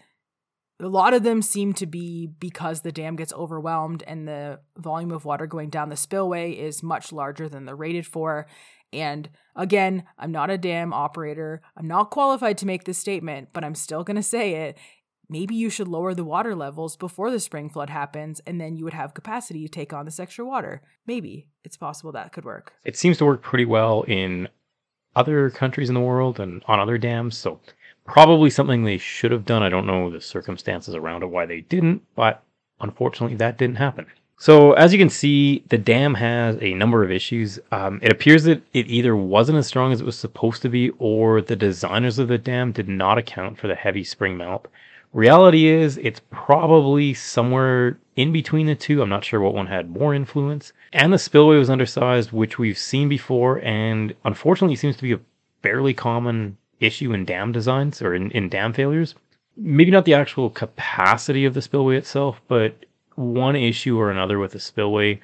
A 0.81 0.89
lot 0.89 1.15
of 1.15 1.23
them 1.23 1.43
seem 1.43 1.73
to 1.75 1.87
be 1.87 2.27
because 2.27 2.81
the 2.81 2.93
dam 2.93 3.17
gets 3.17 3.33
overwhelmed 3.33 4.05
and 4.07 4.27
the 4.27 4.61
volume 4.77 5.11
of 5.11 5.25
water 5.25 5.47
going 5.47 5.71
down 5.71 5.89
the 5.89 5.97
spillway 5.97 6.53
is 6.53 6.83
much 6.83 7.13
larger 7.13 7.49
than 7.49 7.65
they're 7.65 7.77
rated 7.77 8.07
for. 8.07 8.47
And 8.93 9.29
again, 9.55 10.05
I'm 10.19 10.33
not 10.33 10.51
a 10.51 10.59
dam 10.59 10.93
operator. 10.93 11.61
I'm 11.77 11.89
not 11.89 12.11
qualified 12.11 12.59
to 12.59 12.67
make 12.67 12.85
this 12.85 12.99
statement, 12.99 13.49
but 13.53 13.65
I'm 13.65 13.75
still 13.75 14.05
going 14.05 14.17
to 14.17 14.23
say 14.23 14.55
it 14.55 14.79
maybe 15.29 15.55
you 15.55 15.71
should 15.71 15.89
lower 15.89 16.15
the 16.15 16.25
water 16.25 16.55
levels 16.55 16.97
before 16.97 17.31
the 17.31 17.41
spring 17.41 17.69
flood 17.69 17.91
happens 17.91 18.41
and 18.47 18.61
then 18.61 18.77
you 18.77 18.85
would 18.85 18.95
have 18.95 19.15
capacity 19.15 19.63
to 19.63 19.69
take 19.69 19.93
on 19.93 20.05
this 20.05 20.21
extra 20.21 20.45
water. 20.45 20.83
Maybe 21.07 21.49
it's 21.65 21.77
possible 21.77 22.13
that 22.13 22.33
could 22.33 22.45
work. 22.45 22.73
It 22.85 22.97
seems 22.97 23.19
to 23.19 23.25
work 23.25 23.43
pretty 23.43 23.65
well 23.65 24.03
in 24.03 24.49
other 25.15 25.51
countries 25.51 25.89
in 25.89 25.95
the 25.95 26.01
world 26.01 26.41
and 26.41 26.63
on 26.67 26.79
other 26.79 26.99
dams, 26.99 27.37
so 27.37 27.61
probably 28.05 28.51
something 28.51 28.85
they 28.85 28.99
should 28.99 29.33
have 29.33 29.45
done. 29.45 29.63
I 29.63 29.69
don't 29.69 29.87
know 29.87 30.11
the 30.11 30.21
circumstances 30.21 30.95
around 30.95 31.23
it 31.23 31.27
why 31.27 31.45
they 31.47 31.63
didn't, 31.63 32.03
but 32.15 32.43
unfortunately 32.81 33.37
that 33.37 33.59
didn't 33.59 33.77
happen. 33.77 34.07
So 34.41 34.73
as 34.75 34.93
you 34.93 35.01
can 35.01 35.09
see, 35.09 35.65
the 35.69 35.79
dam 35.79 36.15
has 36.15 36.57
a 36.63 36.73
number 36.75 37.03
of 37.03 37.11
issues. 37.11 37.59
Um, 37.73 37.99
it 38.03 38.13
appears 38.13 38.45
that 38.45 38.63
it 38.73 38.87
either 38.87 39.17
wasn't 39.17 39.59
as 39.59 39.67
strong 39.67 39.93
as 39.93 40.01
it 40.01 40.05
was 40.05 40.17
supposed 40.17 40.63
to 40.63 40.69
be, 40.69 40.91
or 40.99 41.43
the 41.43 41.57
designers 41.57 42.21
of 42.21 42.29
the 42.29 42.39
dam 42.39 42.71
did 42.71 42.89
not 42.89 43.19
account 43.19 43.59
for 43.59 43.67
the 43.67 43.75
heavy 43.75 44.05
spring 44.05 44.37
melt 44.37 44.69
Reality 45.13 45.67
is, 45.67 45.97
it's 45.99 46.21
probably 46.31 47.15
somewhere 47.15 47.99
in 48.17 48.31
between 48.33 48.67
the 48.67 48.75
two. 48.75 49.01
I'm 49.01 49.09
not 49.09 49.25
sure 49.25 49.41
what 49.41 49.55
one 49.55 49.67
had 49.67 49.91
more 49.91 50.15
influence. 50.15 50.73
And 50.93 51.13
the 51.13 51.19
spillway 51.19 51.57
was 51.57 51.71
undersized, 51.71 52.31
which 52.31 52.59
we've 52.59 52.79
seen 52.79 53.09
before, 53.09 53.59
and 53.61 54.15
unfortunately 54.25 54.77
seems 54.77 54.97
to 54.97 55.03
be 55.03 55.13
a 55.13 55.21
fairly 55.63 55.95
common 55.95 56.59
issue 56.81 57.13
in 57.13 57.25
dam 57.25 57.53
designs 57.53 58.03
or 58.03 58.15
in, 58.15 58.31
in 58.33 58.49
dam 58.49 58.73
failures. 58.73 59.15
Maybe 59.57 59.91
not 59.91 60.05
the 60.05 60.15
actual 60.15 60.51
capacity 60.51 61.45
of 61.45 61.55
the 61.55 61.63
spillway 61.63 61.97
itself, 61.97 62.41
but 62.47 62.85
one 63.15 63.57
issue 63.57 63.99
or 63.99 64.11
another 64.11 64.39
with 64.39 64.53
the 64.53 64.61
spillway 64.61 65.21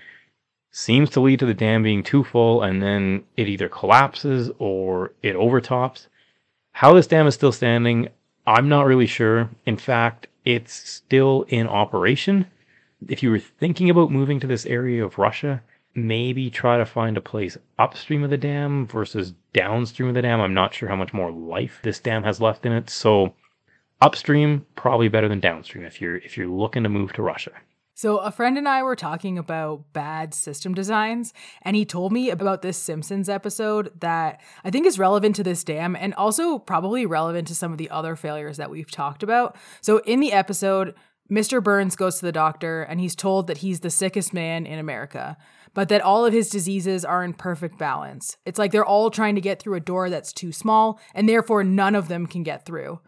seems 0.73 1.09
to 1.11 1.21
lead 1.21 1.39
to 1.39 1.47
the 1.47 1.55
dam 1.55 1.85
being 1.85 2.03
too 2.03 2.25
full 2.25 2.63
and 2.63 2.83
then 2.83 3.23
it 3.37 3.49
either 3.49 3.69
collapses 3.69 4.51
or 4.59 5.13
it 5.23 5.37
overtops. 5.37 6.09
How 6.73 6.93
this 6.93 7.07
dam 7.07 7.29
is 7.29 7.35
still 7.35 7.53
standing, 7.53 8.09
I'm 8.47 8.69
not 8.69 8.87
really 8.87 9.07
sure. 9.07 9.51
In 9.65 9.77
fact, 9.77 10.27
it's 10.45 10.73
still 10.73 11.47
in 11.49 11.67
operation. 11.67 12.47
If 13.09 13.23
you 13.23 13.31
were 13.31 13.39
thinking 13.39 13.91
about 13.91 14.11
moving 14.11 14.41
to 14.41 14.47
this 14.47 14.67
area 14.67 15.05
of 15.05 15.19
Russia, 15.19 15.63
maybe 15.95 16.51
try 16.51 16.77
to 16.77 16.85
find 16.85 17.17
a 17.17 17.23
place 17.23 17.57
upstream 17.79 18.23
of 18.23 18.31
the 18.31 18.37
dam 18.37 18.87
versus 18.87 19.33
downstream 19.53 20.09
of 20.09 20.15
the 20.15 20.23
dam. 20.23 20.41
I'm 20.41 20.55
not 20.55 20.75
sure 20.75 20.89
how 20.89 20.97
much 20.97 21.13
more 21.13 21.31
life 21.31 21.81
this 21.83 22.01
dam 22.01 22.25
has 22.25 22.41
left 22.41 22.67
in 22.67 22.73
it. 22.73 22.91
So 22.91 23.35
upstream 24.01 24.67
probably 24.77 25.09
better 25.09 25.29
than 25.29 25.41
downstream 25.41 25.85
if 25.85 26.01
you're 26.01 26.17
if 26.17 26.37
you're 26.37 26.49
looking 26.49 26.83
to 26.83 26.89
move 26.89 27.13
to 27.15 27.23
Russia. 27.23 27.53
So, 27.97 28.19
a 28.19 28.33
friend 28.33 28.59
and 28.59 28.69
I 28.69 28.83
were 28.83 28.97
talking 28.97 29.39
about 29.39 29.93
bad 29.93 30.35
system 30.35 30.75
designs, 30.75 31.33
and 31.63 31.77
he 31.77 31.85
told 31.85 32.13
me 32.13 32.29
about 32.29 32.61
this 32.61 32.77
Simpsons 32.77 33.29
episode 33.29 33.93
that 34.01 34.41
I 34.65 34.71
think 34.71 34.85
is 34.85 34.99
relevant 34.99 35.37
to 35.37 35.45
this 35.45 35.63
dam 35.63 35.95
and 35.95 36.13
also 36.15 36.59
probably 36.59 37.07
relevant 37.07 37.47
to 37.49 37.55
some 37.55 37.71
of 37.71 37.79
the 37.79 37.91
other 37.91 38.17
failures 38.17 38.57
that 38.57 38.69
we've 38.69 38.91
talked 38.91 39.23
about. 39.23 39.57
So, 39.81 39.99
in 39.99 40.19
the 40.19 40.33
episode, 40.33 40.95
Mr. 41.31 41.63
Burns 41.63 41.95
goes 41.95 42.19
to 42.19 42.27
the 42.27 42.33
doctor 42.33 42.83
and 42.83 42.99
he's 42.99 43.15
told 43.15 43.47
that 43.47 43.59
he's 43.59 43.81
the 43.81 43.91
sickest 43.91 44.35
man 44.35 44.67
in 44.67 44.81
America, 44.81 45.37
but 45.73 45.89
that 45.89 46.03
all 46.03 46.27
of 46.27 46.33
his 46.33 46.51
diseases 46.51 47.05
are 47.05 47.23
in 47.23 47.33
perfect 47.33 47.79
balance. 47.79 48.37
It's 48.45 48.59
like 48.59 48.73
they're 48.73 48.85
all 48.85 49.09
trying 49.09 49.37
to 49.37 49.41
get 49.41 49.61
through 49.61 49.77
a 49.77 49.81
door 49.81 50.11
that's 50.11 50.33
too 50.33 50.51
small, 50.51 50.99
and 51.15 51.29
therefore 51.29 51.63
none 51.63 51.95
of 51.95 52.09
them 52.09 52.27
can 52.27 52.43
get 52.43 52.67
through. 52.67 52.99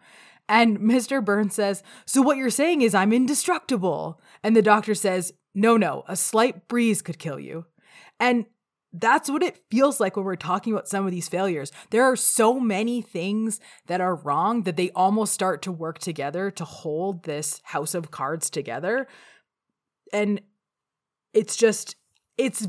And 0.49 0.79
Mr. 0.79 1.23
Burns 1.23 1.55
says, 1.55 1.83
So 2.05 2.21
what 2.21 2.37
you're 2.37 2.49
saying 2.49 2.81
is 2.81 2.95
I'm 2.95 3.11
indestructible. 3.11 4.21
And 4.43 4.55
the 4.55 4.61
doctor 4.61 4.95
says, 4.95 5.33
No, 5.53 5.77
no, 5.77 6.03
a 6.07 6.15
slight 6.15 6.67
breeze 6.67 7.01
could 7.01 7.19
kill 7.19 7.39
you. 7.39 7.65
And 8.19 8.45
that's 8.93 9.29
what 9.29 9.43
it 9.43 9.61
feels 9.69 9.99
like 9.99 10.15
when 10.15 10.25
we're 10.25 10.35
talking 10.35 10.73
about 10.73 10.87
some 10.87 11.05
of 11.05 11.11
these 11.11 11.27
failures. 11.27 11.71
There 11.89 12.03
are 12.03 12.15
so 12.15 12.59
many 12.59 13.01
things 13.01 13.59
that 13.87 14.01
are 14.01 14.15
wrong 14.15 14.63
that 14.63 14.77
they 14.77 14.91
almost 14.91 15.33
start 15.33 15.61
to 15.63 15.71
work 15.71 15.99
together 15.99 16.49
to 16.51 16.65
hold 16.65 17.23
this 17.23 17.61
house 17.65 17.93
of 17.93 18.11
cards 18.11 18.49
together. 18.49 19.07
And 20.13 20.41
it's 21.33 21.55
just, 21.55 21.95
it's, 22.37 22.67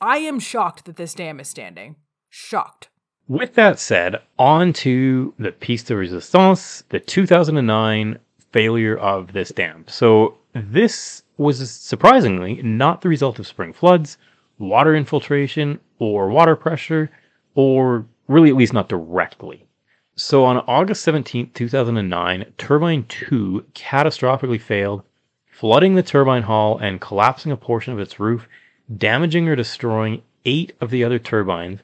I 0.00 0.18
am 0.18 0.38
shocked 0.38 0.84
that 0.86 0.96
this 0.96 1.14
dam 1.14 1.40
is 1.40 1.48
standing. 1.48 1.96
Shocked. 2.28 2.88
With 3.28 3.54
that 3.54 3.80
said, 3.80 4.22
on 4.38 4.72
to 4.74 5.34
the 5.38 5.50
piece 5.50 5.82
de 5.82 5.96
resistance, 5.96 6.84
the 6.90 7.00
2009 7.00 8.18
failure 8.52 8.96
of 8.96 9.32
this 9.32 9.50
dam. 9.50 9.84
So, 9.88 10.38
this 10.64 11.22
was 11.36 11.70
surprisingly 11.70 12.62
not 12.62 13.00
the 13.00 13.08
result 13.08 13.38
of 13.38 13.46
spring 13.46 13.72
floods, 13.72 14.16
water 14.58 14.94
infiltration, 14.94 15.80
or 15.98 16.28
water 16.28 16.56
pressure, 16.56 17.10
or 17.54 18.06
really 18.28 18.50
at 18.50 18.56
least 18.56 18.72
not 18.72 18.88
directly. 18.88 19.66
So, 20.14 20.44
on 20.44 20.58
August 20.66 21.02
17, 21.02 21.50
2009, 21.52 22.52
Turbine 22.56 23.04
2 23.04 23.66
catastrophically 23.74 24.60
failed, 24.60 25.02
flooding 25.46 25.94
the 25.94 26.02
turbine 26.02 26.44
hall 26.44 26.78
and 26.78 27.00
collapsing 27.00 27.52
a 27.52 27.56
portion 27.56 27.92
of 27.92 27.98
its 27.98 28.18
roof 28.18 28.48
damaging 28.96 29.48
or 29.48 29.56
destroying 29.56 30.22
eight 30.46 30.72
of 30.80 30.90
the 30.90 31.04
other 31.04 31.18
turbines. 31.18 31.80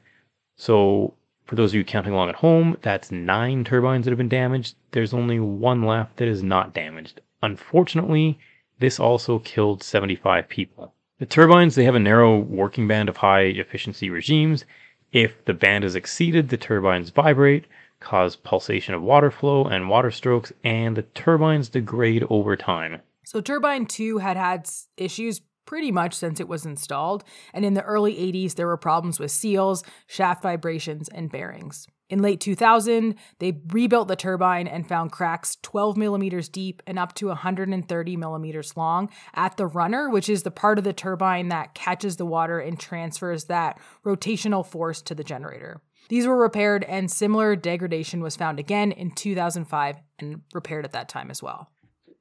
So, 0.55 1.13
for 1.45 1.55
those 1.55 1.71
of 1.71 1.75
you 1.75 1.83
counting 1.83 2.13
along 2.13 2.29
at 2.29 2.35
home, 2.35 2.77
that's 2.81 3.11
nine 3.11 3.63
turbines 3.63 4.05
that 4.05 4.11
have 4.11 4.17
been 4.17 4.29
damaged. 4.29 4.75
There's 4.91 5.13
only 5.13 5.39
one 5.39 5.83
left 5.83 6.17
that 6.17 6.27
is 6.27 6.41
not 6.41 6.73
damaged. 6.73 7.21
Unfortunately, 7.43 8.39
this 8.83 8.99
also 8.99 9.39
killed 9.39 9.81
75 9.81 10.49
people. 10.49 10.93
The 11.19 11.25
turbines, 11.25 11.75
they 11.75 11.85
have 11.85 11.95
a 11.95 11.99
narrow 11.99 12.37
working 12.37 12.85
band 12.85 13.07
of 13.07 13.15
high 13.15 13.43
efficiency 13.43 14.09
regimes. 14.09 14.65
If 15.13 15.45
the 15.45 15.53
band 15.53 15.85
is 15.85 15.95
exceeded, 15.95 16.49
the 16.49 16.57
turbines 16.57 17.09
vibrate, 17.09 17.65
cause 18.01 18.35
pulsation 18.35 18.93
of 18.93 19.01
water 19.01 19.31
flow 19.31 19.63
and 19.63 19.87
water 19.87 20.11
strokes, 20.11 20.51
and 20.65 20.97
the 20.97 21.03
turbines 21.03 21.69
degrade 21.69 22.25
over 22.29 22.57
time. 22.57 22.99
So, 23.23 23.39
Turbine 23.39 23.85
2 23.85 24.17
had 24.17 24.35
had 24.35 24.69
issues 24.97 25.39
pretty 25.65 25.91
much 25.91 26.13
since 26.13 26.41
it 26.41 26.49
was 26.49 26.65
installed, 26.65 27.23
and 27.53 27.63
in 27.63 27.75
the 27.75 27.83
early 27.83 28.15
80s, 28.15 28.55
there 28.55 28.67
were 28.67 28.75
problems 28.75 29.17
with 29.17 29.31
seals, 29.31 29.81
shaft 30.07 30.43
vibrations, 30.43 31.07
and 31.07 31.31
bearings. 31.31 31.87
In 32.09 32.21
late 32.21 32.39
2000, 32.41 33.15
they 33.39 33.59
rebuilt 33.69 34.07
the 34.07 34.15
turbine 34.15 34.67
and 34.67 34.87
found 34.87 35.11
cracks 35.11 35.57
12 35.61 35.97
millimeters 35.97 36.49
deep 36.49 36.83
and 36.85 36.99
up 36.99 37.13
to 37.15 37.27
130 37.27 38.17
millimeters 38.17 38.75
long 38.75 39.09
at 39.33 39.57
the 39.57 39.65
runner, 39.65 40.09
which 40.09 40.29
is 40.29 40.43
the 40.43 40.51
part 40.51 40.77
of 40.77 40.83
the 40.83 40.93
turbine 40.93 41.49
that 41.49 41.73
catches 41.73 42.17
the 42.17 42.25
water 42.25 42.59
and 42.59 42.79
transfers 42.79 43.45
that 43.45 43.79
rotational 44.05 44.65
force 44.65 45.01
to 45.01 45.15
the 45.15 45.23
generator. 45.23 45.81
These 46.09 46.27
were 46.27 46.37
repaired, 46.37 46.83
and 46.83 47.09
similar 47.09 47.55
degradation 47.55 48.21
was 48.21 48.35
found 48.35 48.59
again 48.59 48.91
in 48.91 49.11
2005 49.11 49.95
and 50.19 50.41
repaired 50.53 50.85
at 50.85 50.91
that 50.91 51.09
time 51.09 51.31
as 51.31 51.41
well. 51.41 51.71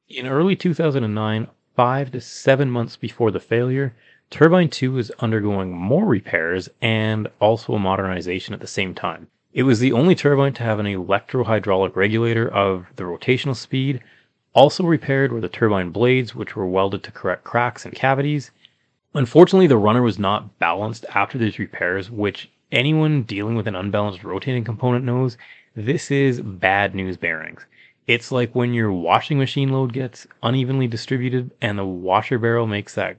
In 0.08 0.26
early 0.26 0.54
2009, 0.54 1.48
five 1.74 2.10
to 2.12 2.20
seven 2.20 2.70
months 2.70 2.96
before 2.96 3.30
the 3.30 3.40
failure, 3.40 3.94
Turbine 4.30 4.70
2 4.70 4.92
was 4.92 5.10
undergoing 5.18 5.76
more 5.76 6.06
repairs 6.06 6.68
and 6.80 7.28
also 7.40 7.74
a 7.74 7.78
modernization 7.78 8.54
at 8.54 8.60
the 8.60 8.66
same 8.66 8.94
time. 8.94 9.28
It 9.52 9.64
was 9.64 9.80
the 9.80 9.92
only 9.92 10.14
turbine 10.14 10.54
to 10.54 10.62
have 10.62 10.78
an 10.78 10.86
electro-hydraulic 10.86 11.94
regulator 11.94 12.48
of 12.48 12.86
the 12.96 13.04
rotational 13.04 13.54
speed. 13.54 14.00
Also 14.54 14.84
repaired 14.84 15.30
were 15.30 15.42
the 15.42 15.48
turbine 15.48 15.90
blades, 15.90 16.34
which 16.34 16.56
were 16.56 16.66
welded 16.66 17.02
to 17.02 17.12
correct 17.12 17.44
cracks 17.44 17.84
and 17.84 17.94
cavities. 17.94 18.50
Unfortunately, 19.14 19.66
the 19.66 19.76
runner 19.76 20.00
was 20.00 20.18
not 20.18 20.58
balanced 20.58 21.04
after 21.14 21.36
these 21.36 21.58
repairs, 21.58 22.10
which 22.10 22.50
anyone 22.70 23.24
dealing 23.24 23.54
with 23.54 23.68
an 23.68 23.74
unbalanced 23.74 24.24
rotating 24.24 24.64
component 24.64 25.04
knows 25.04 25.36
this 25.74 26.10
is 26.10 26.40
bad 26.40 26.94
news 26.94 27.18
bearings. 27.18 27.66
It's 28.06 28.32
like 28.32 28.54
when 28.54 28.72
your 28.72 28.90
washing 28.90 29.38
machine 29.38 29.68
load 29.68 29.92
gets 29.92 30.26
unevenly 30.42 30.86
distributed 30.86 31.50
and 31.60 31.78
the 31.78 31.84
washer 31.84 32.38
barrel 32.38 32.66
makes 32.66 32.94
that 32.94 33.18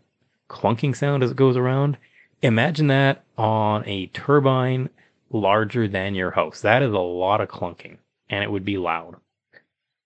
clunking 0.49 0.95
sound 0.95 1.23
as 1.23 1.31
it 1.31 1.37
goes 1.37 1.55
around. 1.55 1.97
Imagine 2.41 2.87
that 2.87 3.23
on 3.37 3.87
a 3.87 4.07
turbine 4.07 4.89
larger 5.33 5.87
than 5.87 6.15
your 6.15 6.31
house. 6.31 6.61
That 6.61 6.81
is 6.81 6.93
a 6.93 6.99
lot 6.99 7.41
of 7.41 7.49
clunking, 7.49 7.97
and 8.29 8.43
it 8.43 8.51
would 8.51 8.63
be 8.63 8.77
loud. 8.77 9.17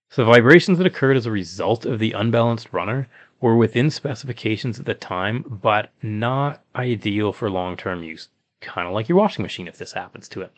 So, 0.09 0.23
the 0.23 0.31
vibrations 0.31 0.77
that 0.77 0.87
occurred 0.87 1.17
as 1.17 1.25
a 1.25 1.31
result 1.31 1.85
of 1.85 1.99
the 1.99 2.13
unbalanced 2.13 2.71
runner 2.71 3.07
were 3.41 3.55
within 3.55 3.91
specifications 3.91 4.79
at 4.79 4.85
the 4.85 4.93
time, 4.93 5.43
but 5.61 5.91
not 6.01 6.63
ideal 6.75 7.33
for 7.33 7.51
long 7.51 7.77
term 7.77 8.03
use. 8.03 8.29
Kind 8.61 8.87
of 8.87 8.93
like 8.93 9.09
your 9.09 9.17
washing 9.17 9.43
machine 9.43 9.67
if 9.67 9.77
this 9.77 9.93
happens 9.93 10.27
to 10.29 10.41
it. 10.41 10.51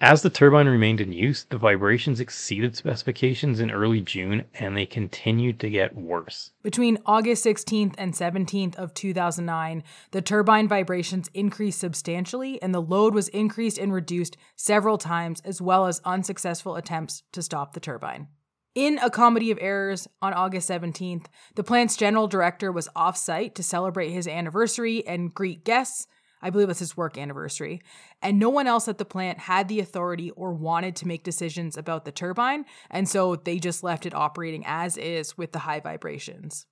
As 0.00 0.20
the 0.20 0.28
turbine 0.28 0.68
remained 0.68 1.00
in 1.00 1.10
use, 1.10 1.44
the 1.44 1.56
vibrations 1.56 2.20
exceeded 2.20 2.76
specifications 2.76 3.60
in 3.60 3.70
early 3.70 4.02
June 4.02 4.44
and 4.52 4.76
they 4.76 4.84
continued 4.84 5.58
to 5.60 5.70
get 5.70 5.96
worse. 5.96 6.50
Between 6.62 6.98
August 7.06 7.46
16th 7.46 7.94
and 7.96 8.12
17th 8.12 8.74
of 8.76 8.92
2009, 8.92 9.82
the 10.10 10.20
turbine 10.20 10.68
vibrations 10.68 11.30
increased 11.32 11.78
substantially 11.78 12.60
and 12.62 12.74
the 12.74 12.82
load 12.82 13.14
was 13.14 13.28
increased 13.28 13.78
and 13.78 13.90
reduced 13.90 14.36
several 14.54 14.98
times 14.98 15.40
as 15.46 15.62
well 15.62 15.86
as 15.86 16.02
unsuccessful 16.04 16.76
attempts 16.76 17.22
to 17.32 17.42
stop 17.42 17.72
the 17.72 17.80
turbine. 17.80 18.28
In 18.74 18.98
a 18.98 19.08
comedy 19.08 19.50
of 19.50 19.58
errors 19.62 20.06
on 20.20 20.34
August 20.34 20.68
17th, 20.68 21.24
the 21.54 21.64
plant's 21.64 21.96
general 21.96 22.28
director 22.28 22.70
was 22.70 22.90
off 22.94 23.16
site 23.16 23.54
to 23.54 23.62
celebrate 23.62 24.10
his 24.10 24.28
anniversary 24.28 25.06
and 25.06 25.32
greet 25.32 25.64
guests 25.64 26.06
I 26.42 26.50
believe 26.50 26.68
it's 26.68 26.78
his 26.78 26.96
work 26.96 27.18
anniversary. 27.18 27.82
And 28.22 28.38
no 28.38 28.50
one 28.50 28.66
else 28.66 28.88
at 28.88 28.98
the 28.98 29.04
plant 29.04 29.38
had 29.38 29.68
the 29.68 29.80
authority 29.80 30.30
or 30.32 30.52
wanted 30.52 30.96
to 30.96 31.08
make 31.08 31.22
decisions 31.22 31.76
about 31.76 32.04
the 32.04 32.12
turbine. 32.12 32.64
And 32.90 33.08
so 33.08 33.36
they 33.36 33.58
just 33.58 33.82
left 33.82 34.06
it 34.06 34.14
operating 34.14 34.62
as 34.66 34.96
is 34.96 35.38
with 35.38 35.52
the 35.52 35.60
high 35.60 35.80
vibrations. 35.80 36.66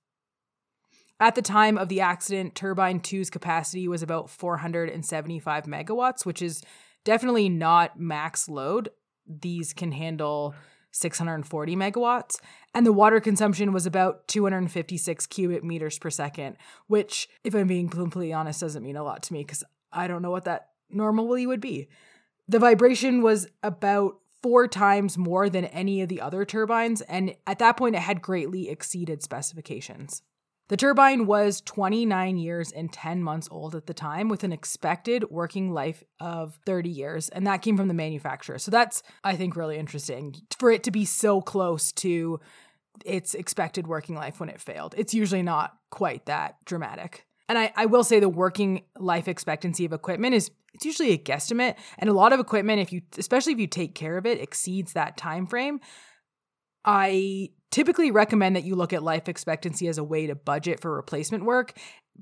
At 1.19 1.35
the 1.35 1.41
time 1.41 1.77
of 1.77 1.87
the 1.87 2.01
accident, 2.01 2.55
Turbine 2.55 2.99
2's 2.99 3.29
capacity 3.29 3.87
was 3.87 4.03
about 4.03 4.29
475 4.29 5.63
megawatts, 5.63 6.25
which 6.25 6.41
is 6.41 6.61
definitely 7.05 7.47
not 7.47 7.97
max 7.97 8.49
load. 8.49 8.89
These 9.25 9.71
can 9.71 9.93
handle 9.93 10.53
640 10.95 11.75
megawatts, 11.75 12.37
and 12.73 12.85
the 12.85 12.93
water 12.93 13.19
consumption 13.19 13.73
was 13.73 13.85
about 13.85 14.27
256 14.29 15.27
cubic 15.27 15.61
meters 15.61 15.99
per 15.99 16.09
second, 16.09 16.55
which, 16.87 17.27
if 17.43 17.53
I'm 17.53 17.67
being 17.67 17.89
completely 17.89 18.31
honest, 18.31 18.61
doesn't 18.61 18.83
mean 18.83 18.95
a 18.95 19.03
lot 19.03 19.21
to 19.23 19.33
me 19.33 19.39
because 19.39 19.63
I 19.91 20.07
don't 20.07 20.21
know 20.21 20.31
what 20.31 20.45
that 20.45 20.69
normally 20.89 21.45
would 21.45 21.59
be. 21.59 21.89
The 22.47 22.59
vibration 22.59 23.21
was 23.21 23.47
about 23.61 24.19
four 24.41 24.67
times 24.67 25.17
more 25.17 25.49
than 25.49 25.65
any 25.65 26.01
of 26.01 26.07
the 26.07 26.21
other 26.21 26.45
turbines, 26.45 27.01
and 27.01 27.35
at 27.45 27.59
that 27.59 27.75
point, 27.75 27.95
it 27.95 28.01
had 28.01 28.21
greatly 28.21 28.69
exceeded 28.69 29.21
specifications. 29.21 30.21
The 30.67 30.77
turbine 30.77 31.27
was 31.27 31.61
29 31.61 32.37
years 32.37 32.71
and 32.71 32.91
10 32.91 33.21
months 33.21 33.47
old 33.51 33.75
at 33.75 33.85
the 33.85 33.93
time, 33.93 34.29
with 34.29 34.43
an 34.43 34.51
expected 34.51 35.25
working 35.29 35.71
life 35.71 36.03
of 36.19 36.59
30 36.65 36.89
years, 36.89 37.29
and 37.29 37.45
that 37.45 37.61
came 37.61 37.77
from 37.77 37.87
the 37.87 37.93
manufacturer. 37.93 38.57
So 38.57 38.71
that's, 38.71 39.03
I 39.23 39.35
think, 39.35 39.55
really 39.55 39.77
interesting 39.77 40.35
for 40.57 40.71
it 40.71 40.83
to 40.83 40.91
be 40.91 41.05
so 41.05 41.39
close 41.39 41.91
to 41.93 42.39
its 43.05 43.35
expected 43.35 43.85
working 43.85 44.15
life 44.15 44.39
when 44.39 44.49
it 44.49 44.59
failed. 44.59 44.95
It's 44.97 45.13
usually 45.13 45.43
not 45.43 45.73
quite 45.91 46.25
that 46.25 46.55
dramatic. 46.65 47.25
And 47.47 47.59
I, 47.59 47.71
I 47.75 47.85
will 47.85 48.03
say 48.03 48.19
the 48.19 48.29
working 48.29 48.85
life 48.97 49.27
expectancy 49.27 49.85
of 49.85 49.93
equipment 49.93 50.33
is 50.33 50.49
it's 50.73 50.85
usually 50.85 51.11
a 51.11 51.17
guesstimate, 51.17 51.75
and 51.99 52.09
a 52.09 52.13
lot 52.13 52.33
of 52.33 52.39
equipment, 52.39 52.81
if 52.81 52.91
you 52.91 53.01
especially 53.17 53.53
if 53.53 53.59
you 53.59 53.67
take 53.67 53.95
care 53.95 54.17
of 54.17 54.25
it, 54.25 54.41
exceeds 54.41 54.93
that 54.93 55.15
time 55.15 55.45
frame. 55.45 55.79
I 56.85 57.49
typically 57.71 58.11
recommend 58.11 58.55
that 58.55 58.63
you 58.63 58.75
look 58.75 58.93
at 58.93 59.03
life 59.03 59.27
expectancy 59.27 59.87
as 59.87 59.97
a 59.97 60.03
way 60.03 60.27
to 60.27 60.35
budget 60.35 60.79
for 60.79 60.95
replacement 60.95 61.43
work, 61.43 61.73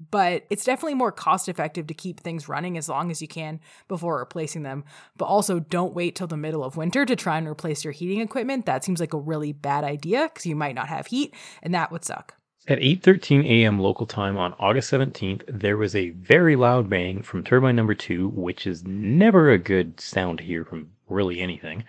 but 0.10 0.45
it's 0.49 0.63
definitely 0.63 0.95
more 0.95 1.12
cost 1.12 1.47
effective 1.49 1.86
to 1.88 1.93
keep 1.93 2.19
things 2.19 2.47
running 2.49 2.78
as 2.78 2.89
long 2.89 3.12
as 3.12 3.21
you 3.21 3.28
can 3.28 3.60
before 3.88 4.17
replacing 4.17 4.63
them. 4.63 4.86
But 5.17 5.26
also 5.26 5.60
don't 5.60 5.93
wait 5.93 6.15
till 6.15 6.28
the 6.28 6.38
middle 6.38 6.63
of 6.63 6.78
winter 6.78 7.06
to 7.06 7.15
try 7.15 7.38
and 7.38 7.47
replace 7.47 7.84
your 7.84 7.93
heating 7.93 8.21
equipment. 8.21 8.65
That 8.65 8.84
seems 8.84 8.99
like 8.99 9.13
a 9.13 9.19
really 9.19 9.52
bad 9.52 9.84
idea 9.84 10.23
because 10.23 10.45
you 10.45 10.56
might 10.56 10.76
not 10.76 10.88
have 10.88 11.08
heat 11.08 11.36
and 11.62 11.76
that 11.76 11.91
would 11.91 12.06
suck. 12.06 12.36
At 12.65 12.80
8:13 12.80 13.45
a.m. 13.45 13.78
local 13.78 14.08
time 14.08 14.38
on 14.38 14.54
August 14.58 14.89
17th, 14.91 15.43
there 15.47 15.76
was 15.76 15.95
a 15.95 16.12
very 16.12 16.56
loud 16.56 16.89
bang 16.89 17.21
from 17.21 17.43
turbine 17.43 17.76
number 17.76 17.93
2, 17.93 18.30
which 18.30 18.65
is 18.65 18.88
never 18.88 19.52
a 19.52 19.58
good 19.58 19.99
sound 19.99 20.38
to 20.38 20.45
hear 20.45 20.63
from 20.63 20.89
really 21.10 21.41
anything. 21.41 21.84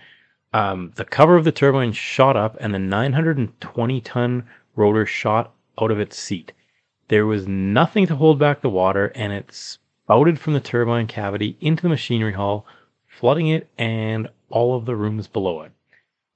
Um, 0.54 0.92
the 0.94 1.04
cover 1.04 1.34
of 1.34 1.42
the 1.42 1.50
turbine 1.50 1.90
shot 1.92 2.36
up, 2.36 2.56
and 2.60 2.72
the 2.72 2.78
920 2.78 4.00
ton 4.02 4.44
rotor 4.76 5.04
shot 5.04 5.52
out 5.82 5.90
of 5.90 5.98
its 5.98 6.16
seat. 6.16 6.52
There 7.08 7.26
was 7.26 7.48
nothing 7.48 8.06
to 8.06 8.14
hold 8.14 8.38
back 8.38 8.60
the 8.60 8.70
water, 8.70 9.10
and 9.16 9.32
it 9.32 9.50
spouted 9.52 10.38
from 10.38 10.52
the 10.52 10.60
turbine 10.60 11.08
cavity 11.08 11.56
into 11.60 11.82
the 11.82 11.88
machinery 11.88 12.34
hall, 12.34 12.64
flooding 13.04 13.48
it 13.48 13.68
and 13.76 14.28
all 14.48 14.76
of 14.76 14.84
the 14.84 14.94
rooms 14.94 15.26
below 15.26 15.62
it. 15.62 15.72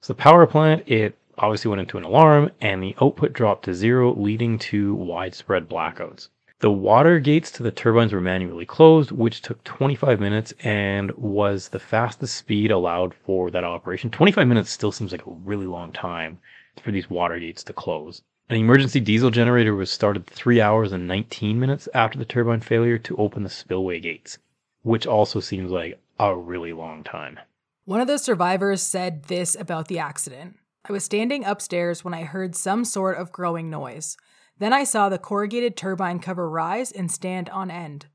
So 0.01 0.11
the 0.11 0.21
power 0.21 0.45
plant, 0.45 0.83
it 0.85 1.17
obviously 1.37 1.69
went 1.69 1.79
into 1.79 1.97
an 1.97 2.03
alarm, 2.03 2.51
and 2.59 2.83
the 2.83 2.97
output 3.01 3.31
dropped 3.31 3.63
to 3.65 3.73
zero, 3.73 4.13
leading 4.13 4.59
to 4.59 4.95
widespread 4.95 5.69
blackouts. 5.69 6.27
The 6.59 6.71
water 6.71 7.19
gates 7.19 7.51
to 7.51 7.63
the 7.63 7.71
turbines 7.71 8.11
were 8.11 8.19
manually 8.19 8.65
closed, 8.65 9.11
which 9.11 9.41
took 9.41 9.63
25 9.63 10.19
minutes 10.19 10.53
and 10.61 11.09
was 11.11 11.69
the 11.69 11.79
fastest 11.79 12.35
speed 12.35 12.69
allowed 12.69 13.13
for 13.13 13.49
that 13.51 13.63
operation. 13.63 14.09
25 14.09 14.45
minutes 14.45 14.69
still 14.69 14.91
seems 14.91 15.13
like 15.13 15.25
a 15.25 15.31
really 15.45 15.67
long 15.67 15.93
time 15.93 16.37
for 16.83 16.91
these 16.91 17.09
water 17.09 17.39
gates 17.39 17.63
to 17.63 17.71
close. 17.71 18.23
An 18.49 18.57
emergency 18.57 18.99
diesel 18.99 19.29
generator 19.29 19.73
was 19.73 19.89
started 19.89 20.27
3 20.27 20.59
hours 20.59 20.91
and 20.91 21.07
19 21.07 21.57
minutes 21.57 21.87
after 21.93 22.17
the 22.17 22.25
turbine 22.25 22.59
failure 22.59 22.97
to 22.97 23.15
open 23.15 23.43
the 23.43 23.49
spillway 23.49 24.01
gates, 24.01 24.37
which 24.81 25.07
also 25.07 25.39
seems 25.39 25.71
like 25.71 25.97
a 26.19 26.35
really 26.35 26.73
long 26.73 27.05
time. 27.05 27.39
One 27.85 28.01
of 28.01 28.07
the 28.07 28.17
survivors 28.17 28.81
said 28.81 29.23
this 29.23 29.55
about 29.55 29.87
the 29.87 29.99
accident. 29.99 30.57
I 30.83 30.91
was 30.91 31.05
standing 31.05 31.45
upstairs 31.45 32.03
when 32.03 32.13
I 32.13 32.23
heard 32.23 32.53
some 32.55 32.83
sort 32.83 33.17
of 33.17 33.31
growing 33.31 33.69
noise. 33.69 34.17
Then 34.59 34.73
I 34.73 34.83
saw 34.83 35.09
the 35.09 35.17
corrugated 35.17 35.75
turbine 35.75 36.19
cover 36.19 36.49
rise 36.49 36.91
and 36.91 37.11
stand 37.11 37.49
on 37.49 37.71
end. 37.71 38.07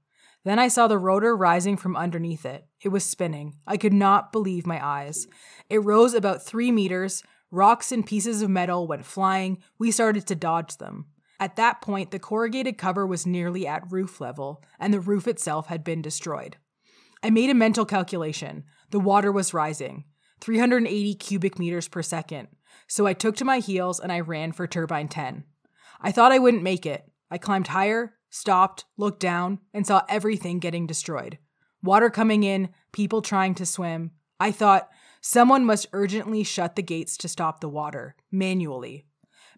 Then 0.44 0.58
I 0.58 0.68
saw 0.68 0.86
the 0.86 0.98
rotor 0.98 1.34
rising 1.34 1.78
from 1.78 1.96
underneath 1.96 2.44
it. 2.44 2.66
It 2.82 2.90
was 2.90 3.04
spinning. 3.04 3.56
I 3.66 3.78
could 3.78 3.94
not 3.94 4.30
believe 4.30 4.66
my 4.66 4.84
eyes. 4.84 5.26
It 5.70 5.82
rose 5.82 6.12
about 6.12 6.44
three 6.44 6.70
meters. 6.70 7.22
Rocks 7.50 7.90
and 7.90 8.04
pieces 8.04 8.42
of 8.42 8.50
metal 8.50 8.86
went 8.86 9.06
flying. 9.06 9.62
We 9.78 9.90
started 9.90 10.26
to 10.26 10.34
dodge 10.34 10.76
them. 10.76 11.06
At 11.40 11.56
that 11.56 11.80
point, 11.80 12.10
the 12.10 12.18
corrugated 12.18 12.78
cover 12.78 13.06
was 13.06 13.26
nearly 13.26 13.66
at 13.66 13.90
roof 13.90 14.20
level, 14.20 14.62
and 14.78 14.92
the 14.92 15.00
roof 15.00 15.26
itself 15.26 15.66
had 15.66 15.82
been 15.82 16.02
destroyed. 16.02 16.58
I 17.22 17.30
made 17.30 17.50
a 17.50 17.54
mental 17.54 17.86
calculation. 17.86 18.64
The 18.90 19.00
water 19.00 19.32
was 19.32 19.54
rising, 19.54 20.04
380 20.40 21.14
cubic 21.14 21.58
meters 21.58 21.88
per 21.88 22.02
second. 22.02 22.48
So 22.86 23.06
I 23.06 23.14
took 23.14 23.34
to 23.36 23.46
my 23.46 23.60
heels 23.60 23.98
and 23.98 24.12
I 24.12 24.20
ran 24.20 24.52
for 24.52 24.66
turbine 24.66 25.08
10. 25.08 25.44
I 26.00 26.12
thought 26.12 26.32
I 26.32 26.38
wouldn't 26.38 26.62
make 26.62 26.86
it. 26.86 27.04
I 27.30 27.38
climbed 27.38 27.68
higher, 27.68 28.14
stopped, 28.30 28.84
looked 28.96 29.20
down, 29.20 29.60
and 29.72 29.86
saw 29.86 30.02
everything 30.08 30.58
getting 30.58 30.86
destroyed. 30.86 31.38
Water 31.82 32.10
coming 32.10 32.42
in, 32.42 32.70
people 32.92 33.22
trying 33.22 33.54
to 33.56 33.66
swim. 33.66 34.12
I 34.40 34.50
thought, 34.50 34.88
someone 35.20 35.64
must 35.64 35.86
urgently 35.92 36.42
shut 36.42 36.76
the 36.76 36.82
gates 36.82 37.16
to 37.18 37.28
stop 37.28 37.60
the 37.60 37.68
water, 37.68 38.16
manually. 38.32 39.06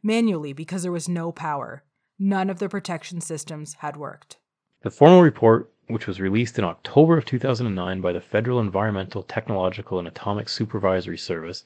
Manually, 0.02 0.52
because 0.52 0.82
there 0.82 0.92
was 0.92 1.08
no 1.08 1.32
power. 1.32 1.84
None 2.18 2.50
of 2.50 2.58
the 2.58 2.68
protection 2.68 3.20
systems 3.20 3.74
had 3.80 3.96
worked. 3.96 4.38
The 4.82 4.90
formal 4.90 5.22
report, 5.22 5.72
which 5.88 6.06
was 6.06 6.20
released 6.20 6.58
in 6.58 6.64
October 6.64 7.16
of 7.16 7.24
2009 7.24 8.00
by 8.00 8.12
the 8.12 8.20
Federal 8.20 8.60
Environmental, 8.60 9.22
Technological, 9.22 9.98
and 9.98 10.08
Atomic 10.08 10.48
Supervisory 10.48 11.18
Service, 11.18 11.64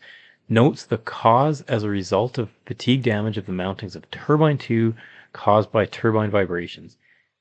notes 0.51 0.85
the 0.85 0.99
cause 0.99 1.63
as 1.63 1.85
a 1.85 1.89
result 1.89 2.37
of 2.37 2.51
fatigue 2.67 3.03
damage 3.03 3.39
of 3.39 3.47
the 3.47 3.53
mountings 3.53 3.95
of 3.95 4.11
turbine 4.11 4.59
2 4.59 4.95
caused 5.33 5.71
by 5.71 5.87
turbine 5.87 6.31
vibrations. 6.31 6.97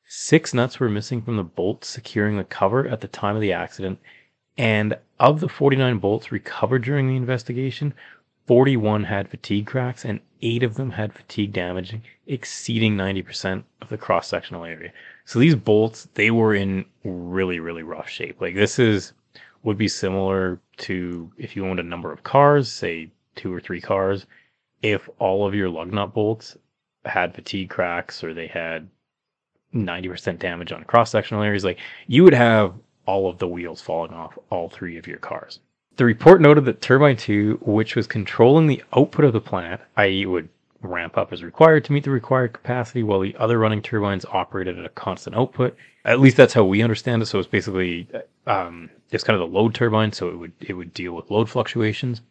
Six 0.05 0.53
nuts 0.53 0.79
were 0.79 0.89
missing 0.89 1.21
from 1.21 1.35
the 1.35 1.43
bolts 1.43 1.87
securing 1.87 2.37
the 2.37 2.43
cover 2.43 2.87
at 2.87 3.01
the 3.01 3.07
time 3.07 3.35
of 3.35 3.41
the 3.41 3.53
accident, 3.53 3.99
and 4.57 4.97
of 5.19 5.39
the 5.39 5.49
49 5.49 5.97
bolts 5.97 6.31
recovered 6.31 6.83
during 6.83 7.07
the 7.07 7.15
investigation, 7.15 7.93
41 8.47 9.03
had 9.03 9.29
fatigue 9.29 9.67
cracks 9.67 10.05
and 10.05 10.19
8 10.41 10.63
of 10.63 10.75
them 10.75 10.91
had 10.91 11.13
fatigue 11.13 11.53
damage 11.53 11.95
exceeding 12.27 12.95
90% 12.95 13.63
of 13.81 13.89
the 13.89 13.97
cross 13.97 14.27
sectional 14.27 14.65
area. 14.65 14.91
So 15.25 15.39
these 15.39 15.55
bolts, 15.55 16.07
they 16.13 16.31
were 16.31 16.55
in 16.55 16.85
really, 17.03 17.59
really 17.59 17.83
rough 17.83 18.09
shape. 18.09 18.41
Like 18.41 18.55
this 18.55 18.79
is 18.79 19.13
would 19.63 19.77
be 19.77 19.87
similar 19.87 20.59
to 20.77 21.31
if 21.37 21.55
you 21.55 21.65
owned 21.65 21.79
a 21.79 21.83
number 21.83 22.11
of 22.11 22.23
cars, 22.23 22.71
say 22.71 23.09
two 23.35 23.53
or 23.53 23.59
three 23.59 23.81
cars, 23.81 24.25
if 24.81 25.09
all 25.19 25.45
of 25.45 25.55
your 25.55 25.69
lug 25.69 25.91
nut 25.91 26.13
bolts 26.13 26.57
had 27.05 27.33
fatigue 27.33 27.69
cracks 27.69 28.23
or 28.23 28.33
they 28.33 28.47
had 28.47 28.87
90% 29.73 30.39
damage 30.39 30.71
on 30.71 30.83
cross 30.83 31.11
sectional 31.11 31.43
areas, 31.43 31.63
like 31.63 31.79
you 32.07 32.23
would 32.23 32.33
have 32.33 32.73
all 33.05 33.29
of 33.29 33.37
the 33.39 33.47
wheels 33.47 33.81
falling 33.81 34.13
off 34.13 34.37
all 34.49 34.69
three 34.69 34.97
of 34.97 35.07
your 35.07 35.17
cars. 35.17 35.59
The 35.97 36.05
report 36.05 36.41
noted 36.41 36.65
that 36.65 36.81
turbine 36.81 37.17
2, 37.17 37.59
which 37.61 37.95
was 37.95 38.07
controlling 38.07 38.67
the 38.67 38.83
output 38.95 39.25
of 39.25 39.33
the 39.33 39.41
plant, 39.41 39.81
i.e., 39.97 40.25
would 40.25 40.47
ramp 40.81 41.17
up 41.17 41.33
as 41.33 41.43
required 41.43 41.83
to 41.85 41.91
meet 41.91 42.05
the 42.05 42.11
required 42.11 42.53
capacity, 42.53 43.03
while 43.03 43.19
the 43.19 43.35
other 43.37 43.59
running 43.59 43.81
turbines 43.81 44.25
operated 44.25 44.79
at 44.79 44.85
a 44.85 44.89
constant 44.89 45.35
output. 45.35 45.75
At 46.05 46.21
least 46.21 46.37
that's 46.37 46.53
how 46.53 46.63
we 46.63 46.81
understand 46.81 47.21
it. 47.21 47.25
So 47.25 47.37
it's 47.37 47.47
basically 47.49 48.07
um, 48.47 48.89
it's 49.11 49.23
kind 49.23 49.39
of 49.39 49.49
the 49.49 49.57
load 49.57 49.73
turbine, 49.73 50.11
so 50.11 50.29
it 50.29 50.37
would 50.37 50.53
it 50.59 50.73
would 50.73 50.93
deal 50.93 51.13
with 51.13 51.31
load 51.31 51.49
fluctuations. 51.49 52.21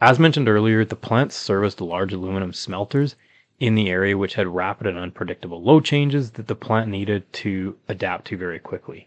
As 0.00 0.18
mentioned 0.18 0.48
earlier, 0.48 0.84
the 0.84 0.96
plant 0.96 1.32
serviced 1.32 1.80
large 1.80 2.12
aluminum 2.12 2.52
smelters 2.52 3.16
in 3.58 3.74
the 3.74 3.90
area 3.90 4.16
which 4.16 4.34
had 4.34 4.48
rapid 4.48 4.86
and 4.86 4.98
unpredictable 4.98 5.62
load 5.62 5.84
changes 5.84 6.32
that 6.32 6.46
the 6.46 6.54
plant 6.54 6.88
needed 6.88 7.30
to 7.34 7.76
adapt 7.88 8.26
to 8.26 8.36
very 8.36 8.58
quickly. 8.58 9.06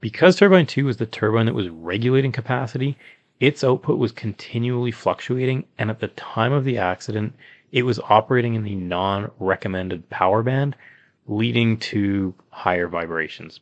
Because 0.00 0.36
turbine 0.36 0.66
2 0.66 0.84
was 0.84 0.98
the 0.98 1.06
turbine 1.06 1.46
that 1.46 1.54
was 1.54 1.70
regulating 1.70 2.30
capacity, 2.30 2.98
its 3.40 3.64
output 3.64 3.98
was 3.98 4.12
continually 4.12 4.90
fluctuating, 4.90 5.64
and 5.78 5.88
at 5.88 6.00
the 6.00 6.08
time 6.08 6.52
of 6.52 6.64
the 6.64 6.76
accident, 6.76 7.34
it 7.72 7.84
was 7.84 7.98
operating 8.00 8.54
in 8.54 8.62
the 8.62 8.74
non 8.74 9.30
recommended 9.38 10.08
power 10.10 10.42
band, 10.42 10.76
leading 11.26 11.78
to 11.78 12.34
higher 12.50 12.86
vibrations. 12.86 13.60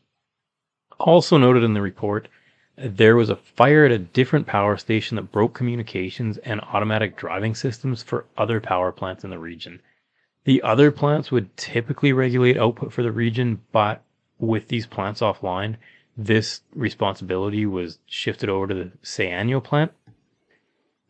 Also 0.99 1.39
noted 1.39 1.63
in 1.63 1.75
the 1.75 1.81
report, 1.81 2.29
there 2.77 3.17
was 3.17 3.29
a 3.29 3.37
fire 3.37 3.85
at 3.85 3.93
a 3.93 3.99
different 3.99 4.47
power 4.47 4.77
station 4.77 5.17
that 5.17 5.31
broke 5.31 5.55
communications 5.55 6.39
and 6.39 6.61
automatic 6.61 7.17
driving 7.17 7.55
systems 7.55 8.03
for 8.03 8.25
other 8.37 8.61
power 8.61 8.91
plants 8.91 9.25
in 9.25 9.31
the 9.31 9.39
region. 9.39 9.81
The 10.45 10.63
other 10.63 10.91
plants 10.91 11.31
would 11.31 11.57
typically 11.57 12.13
regulate 12.13 12.57
output 12.57 12.93
for 12.93 13.03
the 13.03 13.13
region, 13.13 13.61
but 13.73 14.03
with 14.39 14.69
these 14.69 14.87
plants 14.87 15.21
offline, 15.21 15.77
this 16.17 16.63
responsibility 16.75 17.65
was 17.67 17.99
shifted 18.07 18.49
over 18.49 18.67
to 18.67 18.75
the 18.75 18.93
Sayano 19.03 19.63
plant. 19.63 19.93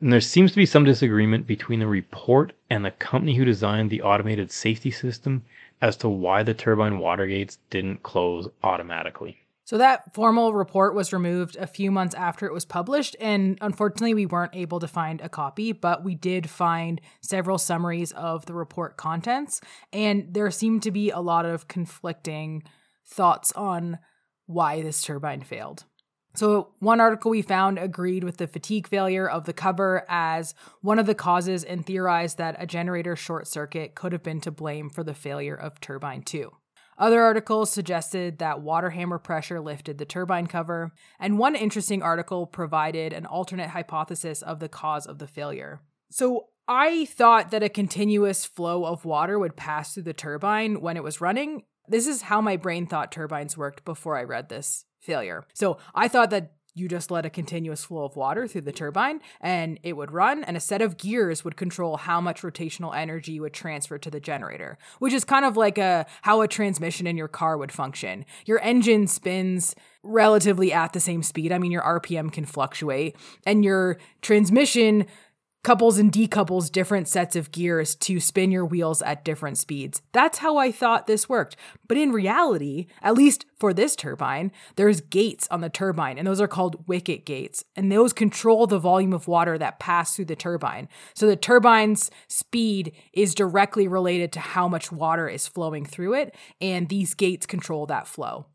And 0.01 0.12
there 0.12 0.20
seems 0.20 0.51
to 0.51 0.57
be 0.57 0.66
some 0.66 0.85
disagreement 0.85 1.46
between 1.46 1.79
the 1.79 1.87
report 1.87 2.53
and 2.68 2.85
the 2.85 2.90
company 2.90 3.37
who 3.37 3.44
designed 3.44 3.88
the 3.88 4.03
automated 4.03 4.51
safety 4.51 4.90
system 4.90 5.44
as 5.81 5.96
to 5.98 6.09
why 6.09 6.42
the 6.42 6.55
turbine 6.55 6.98
water 6.98 7.27
gates 7.27 7.59
didn't 7.70 8.03
close 8.03 8.48
automatically. 8.62 9.38
So 9.64 9.79
that 9.79 10.12
formal 10.12 10.53
report 10.53 10.94
was 10.94 11.12
removed 11.12 11.57
a 11.57 11.68
few 11.68 11.92
months 11.92 12.14
after 12.14 12.46
it 12.46 12.53
was 12.53 12.64
published, 12.64 13.14
and 13.20 13.59
unfortunately, 13.61 14.14
we 14.14 14.27
weren't 14.27 14.57
able 14.57 14.81
to 14.81 14.88
find 14.88 15.20
a 15.20 15.29
copy, 15.29 15.72
but 15.72 16.03
we 16.03 16.16
did 16.16 16.51
find 16.51 17.01
several 17.20 17.59
summaries 17.59 18.11
of 18.12 18.44
the 18.46 18.55
report 18.55 18.96
contents, 18.96 19.61
and 19.92 20.35
there 20.35 20.51
seemed 20.51 20.83
to 20.83 20.90
be 20.90 21.11
a 21.11 21.20
lot 21.20 21.46
of 21.46 21.68
conflicting 21.68 22.64
thoughts 23.07 23.53
on 23.53 23.98
why 24.46 24.83
this 24.83 25.03
turbine 25.03 25.42
failed. 25.42 25.85
So, 26.35 26.72
one 26.79 27.01
article 27.01 27.31
we 27.31 27.42
found 27.42 27.79
agreed 27.79 28.25
with 28.25 28.38
the 28.38 28.46
fatigue 28.46 28.88
failure 28.88 29.29
of 29.29 29.44
the 29.44 29.53
cover 29.53 30.05
as 30.09 30.55
one 30.81 30.98
of 30.98 31.07
the 31.07 31.14
causes 31.14 31.62
and 31.62 31.85
theorized 31.85 32.38
that 32.38 32.57
a 32.59 32.66
generator 32.66 33.16
short 33.16 33.46
circuit 33.46 33.94
could 33.94 34.12
have 34.12 34.22
been 34.22 34.40
to 34.40 34.51
blame 34.51 34.88
for 34.88 35.05
the 35.05 35.14
failure 35.14 35.55
of 35.55 35.79
turbine 35.81 36.22
2. 36.22 36.51
Other 37.02 37.20
articles 37.20 37.72
suggested 37.72 38.38
that 38.38 38.60
water 38.60 38.90
hammer 38.90 39.18
pressure 39.18 39.60
lifted 39.60 39.98
the 39.98 40.04
turbine 40.04 40.46
cover, 40.46 40.92
and 41.18 41.36
one 41.36 41.56
interesting 41.56 42.00
article 42.00 42.46
provided 42.46 43.12
an 43.12 43.26
alternate 43.26 43.70
hypothesis 43.70 44.40
of 44.40 44.60
the 44.60 44.68
cause 44.68 45.04
of 45.04 45.18
the 45.18 45.26
failure. 45.26 45.80
So 46.12 46.50
I 46.68 47.06
thought 47.06 47.50
that 47.50 47.64
a 47.64 47.68
continuous 47.68 48.44
flow 48.44 48.84
of 48.84 49.04
water 49.04 49.36
would 49.36 49.56
pass 49.56 49.92
through 49.92 50.04
the 50.04 50.12
turbine 50.12 50.80
when 50.80 50.96
it 50.96 51.02
was 51.02 51.20
running. 51.20 51.64
This 51.88 52.06
is 52.06 52.22
how 52.22 52.40
my 52.40 52.56
brain 52.56 52.86
thought 52.86 53.10
turbines 53.10 53.58
worked 53.58 53.84
before 53.84 54.16
I 54.16 54.22
read 54.22 54.48
this 54.48 54.84
failure. 55.00 55.44
So 55.54 55.78
I 55.96 56.06
thought 56.06 56.30
that 56.30 56.52
you 56.74 56.88
just 56.88 57.11
let 57.11 57.26
a 57.26 57.30
continuous 57.30 57.85
flow 57.85 58.04
of 58.04 58.16
water 58.16 58.46
through 58.46 58.62
the 58.62 58.72
turbine 58.72 59.20
and 59.40 59.78
it 59.82 59.94
would 59.94 60.11
run 60.11 60.42
and 60.44 60.56
a 60.56 60.61
set 60.61 60.80
of 60.80 60.96
gears 60.96 61.44
would 61.44 61.56
control 61.56 61.96
how 61.96 62.20
much 62.20 62.42
rotational 62.42 62.96
energy 62.96 63.38
would 63.38 63.52
transfer 63.52 63.98
to 63.98 64.11
the 64.11 64.20
generator 64.20 64.78
which 64.98 65.12
is 65.12 65.24
kind 65.24 65.44
of 65.44 65.56
like 65.56 65.78
a 65.78 66.06
how 66.22 66.40
a 66.40 66.48
transmission 66.48 67.06
in 67.06 67.16
your 67.16 67.28
car 67.28 67.56
would 67.56 67.72
function. 67.72 68.24
Your 68.46 68.61
engine 68.61 69.06
spins 69.06 69.74
relatively 70.02 70.72
at 70.72 70.92
the 70.92 71.00
same 71.00 71.22
speed. 71.22 71.52
I 71.52 71.58
mean 71.58 71.72
your 71.72 71.82
rpm 71.82 72.32
can 72.32 72.44
fluctuate 72.44 73.16
and 73.46 73.64
your 73.64 73.98
transmission 74.20 75.06
couples 75.62 75.96
and 75.96 76.11
decouples 76.11 76.72
different 76.72 77.07
sets 77.07 77.37
of 77.37 77.53
gears 77.53 77.94
to 77.94 78.18
spin 78.18 78.51
your 78.51 78.64
wheels 78.64 79.01
at 79.03 79.25
different 79.25 79.59
speeds. 79.59 80.03
That's 80.12 80.38
how 80.38 80.57
I 80.57 80.72
thought 80.72 81.07
this 81.07 81.29
worked. 81.29 81.57
But 81.87 81.98
in 81.98 82.11
reality, 82.11 82.87
at 83.01 83.14
least 83.14 83.46
for 83.59 83.72
this 83.72 83.94
turbine, 83.94 84.51
there's 84.75 85.01
gates 85.01 85.46
on 85.51 85.61
the 85.61 85.70
turbine, 85.70 86.18
and 86.18 86.27
those 86.27 86.40
are 86.40 86.48
called 86.48 86.88
wicket 86.88 87.25
gates. 87.25 87.64
And 87.77 87.92
those 87.92 88.12
control 88.12 88.66
the 88.66 88.79
volume 88.79 89.12
of 89.12 89.29
water 89.29 89.57
that 89.57 89.79
pass 89.79 90.16
through 90.16 90.25
the 90.25 90.37
turbine. 90.37 90.88
So 91.14 91.27
the 91.27 91.37
turbine's 91.37 92.11
speed 92.27 92.92
is 93.12 93.35
directly 93.35 93.87
related 93.87 94.33
to 94.33 94.40
how 94.40 94.66
much 94.66 94.90
water 94.90 95.29
is 95.29 95.46
flowing 95.46 95.85
through 95.85 96.14
it, 96.14 96.35
and 96.61 96.88
these 96.88 97.14
gates 97.14 97.46
control 97.46 97.87
that 97.87 98.09
flow. 98.09 98.46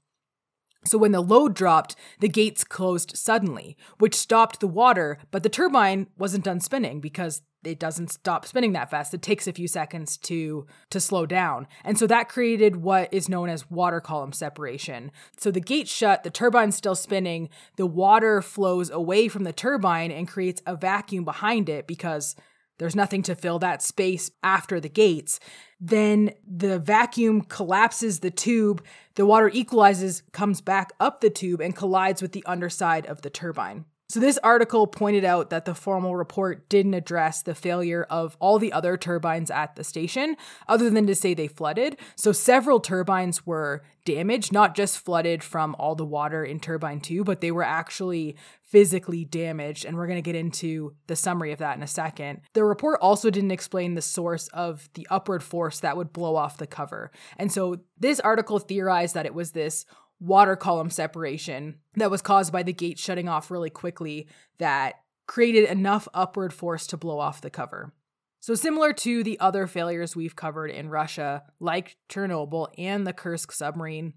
So 0.88 0.98
when 0.98 1.12
the 1.12 1.22
load 1.22 1.54
dropped, 1.54 1.96
the 2.20 2.30
gates 2.30 2.64
closed 2.64 3.16
suddenly, 3.16 3.78
which 4.00 4.16
stopped 4.16 4.60
the 4.60 4.68
water, 4.68 5.18
but 5.32 5.44
the 5.44 5.50
turbine 5.50 6.08
wasn't 6.18 6.46
done 6.46 6.60
spinning 6.60 7.00
because 7.00 7.42
it 7.64 7.80
doesn't 7.80 8.12
stop 8.12 8.46
spinning 8.46 8.74
that 8.74 8.90
fast. 8.90 9.14
It 9.14 9.22
takes 9.22 9.48
a 9.48 9.54
few 9.54 9.68
seconds 9.68 10.18
to 10.18 10.66
to 10.90 11.00
slow 11.00 11.26
down. 11.26 11.68
And 11.84 11.98
so 11.98 12.08
that 12.08 12.30
created 12.30 12.78
what 12.78 13.14
is 13.14 13.30
known 13.30 13.50
as 13.50 13.70
water 13.70 14.00
column 14.00 14.32
separation. 14.32 15.12
So 15.38 15.52
the 15.52 15.60
gate 15.60 15.88
shut, 15.88 16.24
the 16.24 16.30
turbine's 16.30 16.76
still 16.76 16.96
spinning, 16.96 17.50
the 17.76 17.86
water 17.86 18.42
flows 18.42 18.90
away 18.90 19.28
from 19.28 19.44
the 19.44 19.54
turbine 19.54 20.12
and 20.12 20.28
creates 20.28 20.62
a 20.66 20.76
vacuum 20.76 21.26
behind 21.26 21.68
it 21.68 21.88
because 21.88 22.36
there's 22.80 22.96
nothing 22.96 23.24
to 23.24 23.36
fill 23.36 23.60
that 23.60 23.82
space 23.82 24.30
after 24.44 24.80
the 24.80 24.90
gates. 24.90 25.40
Then 25.80 26.32
the 26.46 26.80
vacuum 26.80 27.42
collapses 27.42 28.20
the 28.20 28.32
tube, 28.32 28.84
the 29.16 29.26
water 29.26 29.50
equalizes, 29.54 30.24
comes 30.32 30.60
back 30.62 30.92
up 31.00 31.22
the 31.22 31.30
tube, 31.30 31.62
and 31.62 31.76
collides 31.76 32.22
with 32.22 32.32
the 32.32 32.44
underside 32.46 33.06
of 33.06 33.22
the 33.22 33.30
turbine. 33.30 33.86
So, 34.10 34.22
this 34.22 34.40
article 34.42 34.88
pointed 34.88 35.26
out 35.26 35.50
that 35.50 35.66
the 35.66 35.76
formal 35.76 36.16
report 36.16 36.70
didn't 36.70 36.94
address 36.94 37.42
the 37.42 37.54
failure 37.54 38.04
of 38.10 38.38
all 38.40 38.58
the 38.58 38.72
other 38.72 38.96
turbines 38.96 39.52
at 39.52 39.76
the 39.76 39.84
station, 39.84 40.38
other 40.66 40.90
than 40.90 41.06
to 41.08 41.16
say 41.16 41.34
they 41.34 41.50
flooded. 41.50 41.98
So, 42.16 42.32
several 42.32 42.80
turbines 42.80 43.46
were 43.46 43.84
damaged, 44.06 44.54
not 44.54 44.78
just 44.78 45.00
flooded 45.00 45.44
from 45.44 45.76
all 45.78 45.94
the 45.94 46.06
water 46.06 46.46
in 46.46 46.62
turbine 46.62 47.02
two, 47.02 47.26
but 47.26 47.42
they 47.42 47.52
were 47.52 47.64
actually 47.64 48.38
physically 48.64 49.26
damaged. 49.26 49.84
And 49.84 49.98
we're 49.98 50.08
going 50.08 50.18
to 50.18 50.22
get 50.22 50.38
into 50.38 50.96
the 51.08 51.16
summary 51.18 51.52
of 51.52 51.60
that 51.60 51.76
in 51.76 51.84
a 51.84 51.88
second. 51.88 52.40
The 52.54 52.64
report 52.64 53.00
also 53.02 53.30
didn't 53.30 53.52
explain 53.52 53.96
the 53.96 54.02
source 54.02 54.48
of 54.50 54.88
the 54.94 55.06
upward 55.10 55.44
force 55.44 55.82
that 55.82 55.98
would 55.98 56.14
blow 56.14 56.38
off 56.38 56.58
the 56.58 56.68
cover. 56.68 57.12
And 57.38 57.52
so, 57.52 57.82
this 58.00 58.22
article 58.22 58.60
theorized 58.60 59.16
that 59.16 59.26
it 59.26 59.34
was 59.34 59.52
this 59.52 59.86
water 60.20 60.56
column 60.56 60.90
separation 60.90 61.76
that 61.96 62.12
was 62.12 62.22
caused 62.22 62.52
by 62.52 62.64
the 62.64 62.74
gate 62.74 62.98
shutting 62.98 63.30
off 63.30 63.52
really 63.52 63.70
quickly 63.70 64.28
that 64.58 64.96
created 65.28 65.70
enough 65.70 66.08
upward 66.14 66.54
force 66.54 66.88
to 66.88 66.98
blow 66.98 67.20
off 67.20 67.42
the 67.42 67.50
cover. 67.50 67.94
So, 68.40 68.56
similar 68.56 68.94
to 68.94 69.24
the 69.24 69.40
other 69.40 69.68
failures 69.68 70.16
we've 70.16 70.36
covered 70.36 70.72
in 70.72 70.90
Russia, 70.90 71.44
like 71.60 71.98
Chernobyl 72.10 72.68
and 72.78 73.06
the 73.06 73.14
Kursk 73.14 73.52
submarine, 73.52 74.14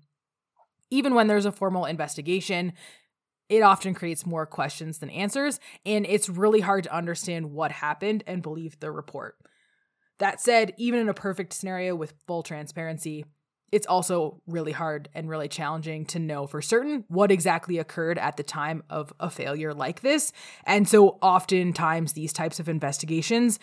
even 0.91 1.15
when 1.15 1.27
there's 1.27 1.47
a 1.47 1.53
formal 1.53 1.85
investigation, 1.85 2.73
it 3.49 3.63
often 3.63 3.95
creates 3.95 4.25
more 4.25 4.47
questions 4.47 4.99
than 4.99 5.11
answers, 5.11 5.59
and 5.85 6.07
it's 6.07 6.29
really 6.29 6.61
hard 6.61 6.85
to 6.85 6.95
understand 6.95 7.51
what 7.51 7.73
happened 7.73 8.23
and 8.27 8.43
believe 8.43 8.79
the 8.79 8.93
report. 8.93 9.37
That 10.19 10.41
said, 10.41 10.75
even 10.77 11.01
in 11.01 11.09
a 11.09 11.15
perfect 11.15 11.55
scenario 11.55 11.97
with 11.97 12.15
full 12.27 12.43
transparency, 12.43 13.25
it's 13.73 13.87
also 13.87 14.41
really 14.47 14.73
hard 14.73 15.09
and 15.14 15.29
really 15.29 15.49
challenging 15.49 16.05
to 16.07 16.18
know 16.18 16.47
for 16.47 16.61
certain 16.61 17.05
what 17.09 17.31
exactly 17.31 17.79
occurred 17.79 18.18
at 18.18 18.37
the 18.37 18.43
time 18.43 18.83
of 18.91 19.12
a 19.21 19.31
failure 19.31 19.73
like 19.73 20.01
this. 20.01 20.33
And 20.64 20.89
so 20.89 21.18
oftentimes 21.23 22.12
these 22.12 22.33
types 22.33 22.59
of 22.59 22.68
investigations 22.68 23.59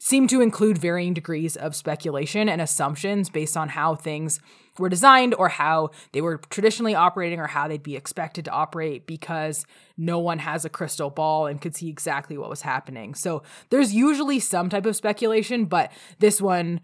seem 0.00 0.26
to 0.26 0.40
include 0.40 0.78
varying 0.78 1.12
degrees 1.12 1.56
of 1.56 1.76
speculation 1.76 2.48
and 2.48 2.60
assumptions 2.60 3.28
based 3.28 3.54
on 3.54 3.68
how 3.68 3.94
things 3.94 4.40
were 4.78 4.88
designed 4.88 5.34
or 5.34 5.50
how 5.50 5.90
they 6.12 6.22
were 6.22 6.38
traditionally 6.48 6.94
operating 6.94 7.38
or 7.38 7.46
how 7.46 7.68
they'd 7.68 7.82
be 7.82 7.96
expected 7.96 8.46
to 8.46 8.50
operate 8.50 9.06
because 9.06 9.66
no 9.98 10.18
one 10.18 10.38
has 10.38 10.64
a 10.64 10.70
crystal 10.70 11.10
ball 11.10 11.46
and 11.46 11.60
could 11.60 11.76
see 11.76 11.90
exactly 11.90 12.38
what 12.38 12.48
was 12.48 12.62
happening. 12.62 13.14
So 13.14 13.42
there's 13.68 13.92
usually 13.92 14.40
some 14.40 14.70
type 14.70 14.86
of 14.86 14.96
speculation, 14.96 15.66
but 15.66 15.92
this 16.18 16.40
one 16.40 16.80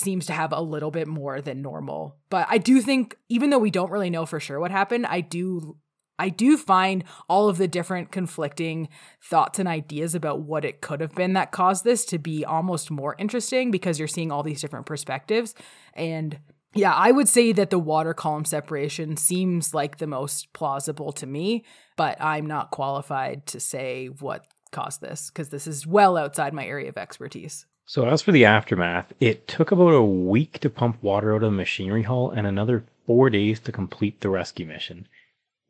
seems 0.00 0.26
to 0.26 0.32
have 0.32 0.52
a 0.52 0.60
little 0.60 0.90
bit 0.90 1.08
more 1.08 1.40
than 1.40 1.62
normal. 1.62 2.16
But 2.30 2.46
I 2.50 2.58
do 2.58 2.80
think 2.80 3.16
even 3.28 3.50
though 3.50 3.58
we 3.58 3.70
don't 3.70 3.90
really 3.90 4.10
know 4.10 4.26
for 4.26 4.40
sure 4.40 4.60
what 4.60 4.70
happened, 4.70 5.06
I 5.06 5.20
do 5.20 5.76
I 6.20 6.30
do 6.30 6.56
find 6.56 7.04
all 7.28 7.48
of 7.48 7.58
the 7.58 7.68
different 7.68 8.10
conflicting 8.10 8.88
thoughts 9.22 9.60
and 9.60 9.68
ideas 9.68 10.16
about 10.16 10.40
what 10.40 10.64
it 10.64 10.80
could 10.80 11.00
have 11.00 11.14
been 11.14 11.34
that 11.34 11.52
caused 11.52 11.84
this 11.84 12.04
to 12.06 12.18
be 12.18 12.44
almost 12.44 12.90
more 12.90 13.14
interesting 13.18 13.70
because 13.70 14.00
you're 14.00 14.08
seeing 14.08 14.32
all 14.32 14.42
these 14.42 14.60
different 14.60 14.86
perspectives 14.86 15.54
and 15.94 16.38
yeah, 16.74 16.92
I 16.92 17.12
would 17.12 17.28
say 17.28 17.52
that 17.52 17.70
the 17.70 17.78
water 17.78 18.12
column 18.12 18.44
separation 18.44 19.16
seems 19.16 19.72
like 19.72 19.96
the 19.96 20.06
most 20.06 20.52
plausible 20.52 21.12
to 21.12 21.26
me, 21.26 21.64
but 21.96 22.20
I'm 22.20 22.46
not 22.46 22.70
qualified 22.70 23.46
to 23.46 23.60
say 23.60 24.06
what 24.06 24.46
caused 24.70 25.00
this 25.00 25.30
because 25.30 25.48
this 25.48 25.66
is 25.66 25.86
well 25.86 26.18
outside 26.18 26.52
my 26.52 26.66
area 26.66 26.90
of 26.90 26.98
expertise. 26.98 27.66
So, 27.90 28.06
as 28.06 28.20
for 28.20 28.32
the 28.32 28.44
aftermath, 28.44 29.14
it 29.18 29.48
took 29.48 29.72
about 29.72 29.94
a 29.94 30.02
week 30.02 30.58
to 30.58 30.68
pump 30.68 31.02
water 31.02 31.34
out 31.34 31.42
of 31.42 31.50
the 31.50 31.56
machinery 31.56 32.02
hull 32.02 32.30
and 32.30 32.46
another 32.46 32.84
four 33.06 33.30
days 33.30 33.60
to 33.60 33.72
complete 33.72 34.20
the 34.20 34.28
rescue 34.28 34.66
mission. 34.66 35.08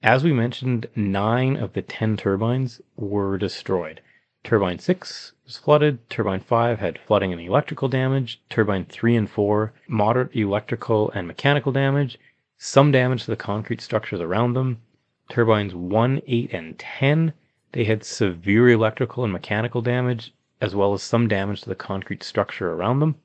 As 0.02 0.24
we 0.24 0.32
mentioned, 0.32 0.88
nine 0.96 1.54
of 1.54 1.74
the 1.74 1.82
10 1.82 2.16
turbines 2.16 2.80
were 2.96 3.38
destroyed. 3.38 4.00
Turbine 4.42 4.80
6 4.80 5.32
was 5.44 5.58
flooded, 5.58 6.10
Turbine 6.10 6.40
5 6.40 6.80
had 6.80 6.98
flooding 6.98 7.32
and 7.32 7.40
electrical 7.40 7.86
damage, 7.86 8.40
Turbine 8.50 8.86
3 8.86 9.14
and 9.14 9.30
4 9.30 9.72
moderate 9.86 10.34
electrical 10.34 11.12
and 11.12 11.28
mechanical 11.28 11.70
damage, 11.70 12.18
some 12.56 12.90
damage 12.90 13.26
to 13.26 13.30
the 13.30 13.36
concrete 13.36 13.80
structures 13.80 14.20
around 14.20 14.54
them. 14.54 14.80
Turbines 15.28 15.72
1, 15.72 16.22
8, 16.26 16.52
and 16.52 16.76
10 16.80 17.32
they 17.70 17.84
had 17.84 18.02
severe 18.02 18.70
electrical 18.70 19.22
and 19.22 19.32
mechanical 19.32 19.82
damage, 19.82 20.32
as 20.60 20.74
well 20.74 20.92
as 20.92 21.02
some 21.02 21.28
damage 21.28 21.62
to 21.62 21.68
the 21.68 21.74
concrete 21.74 22.22
structure 22.22 22.72
around 22.72 23.00
them. 23.00 23.16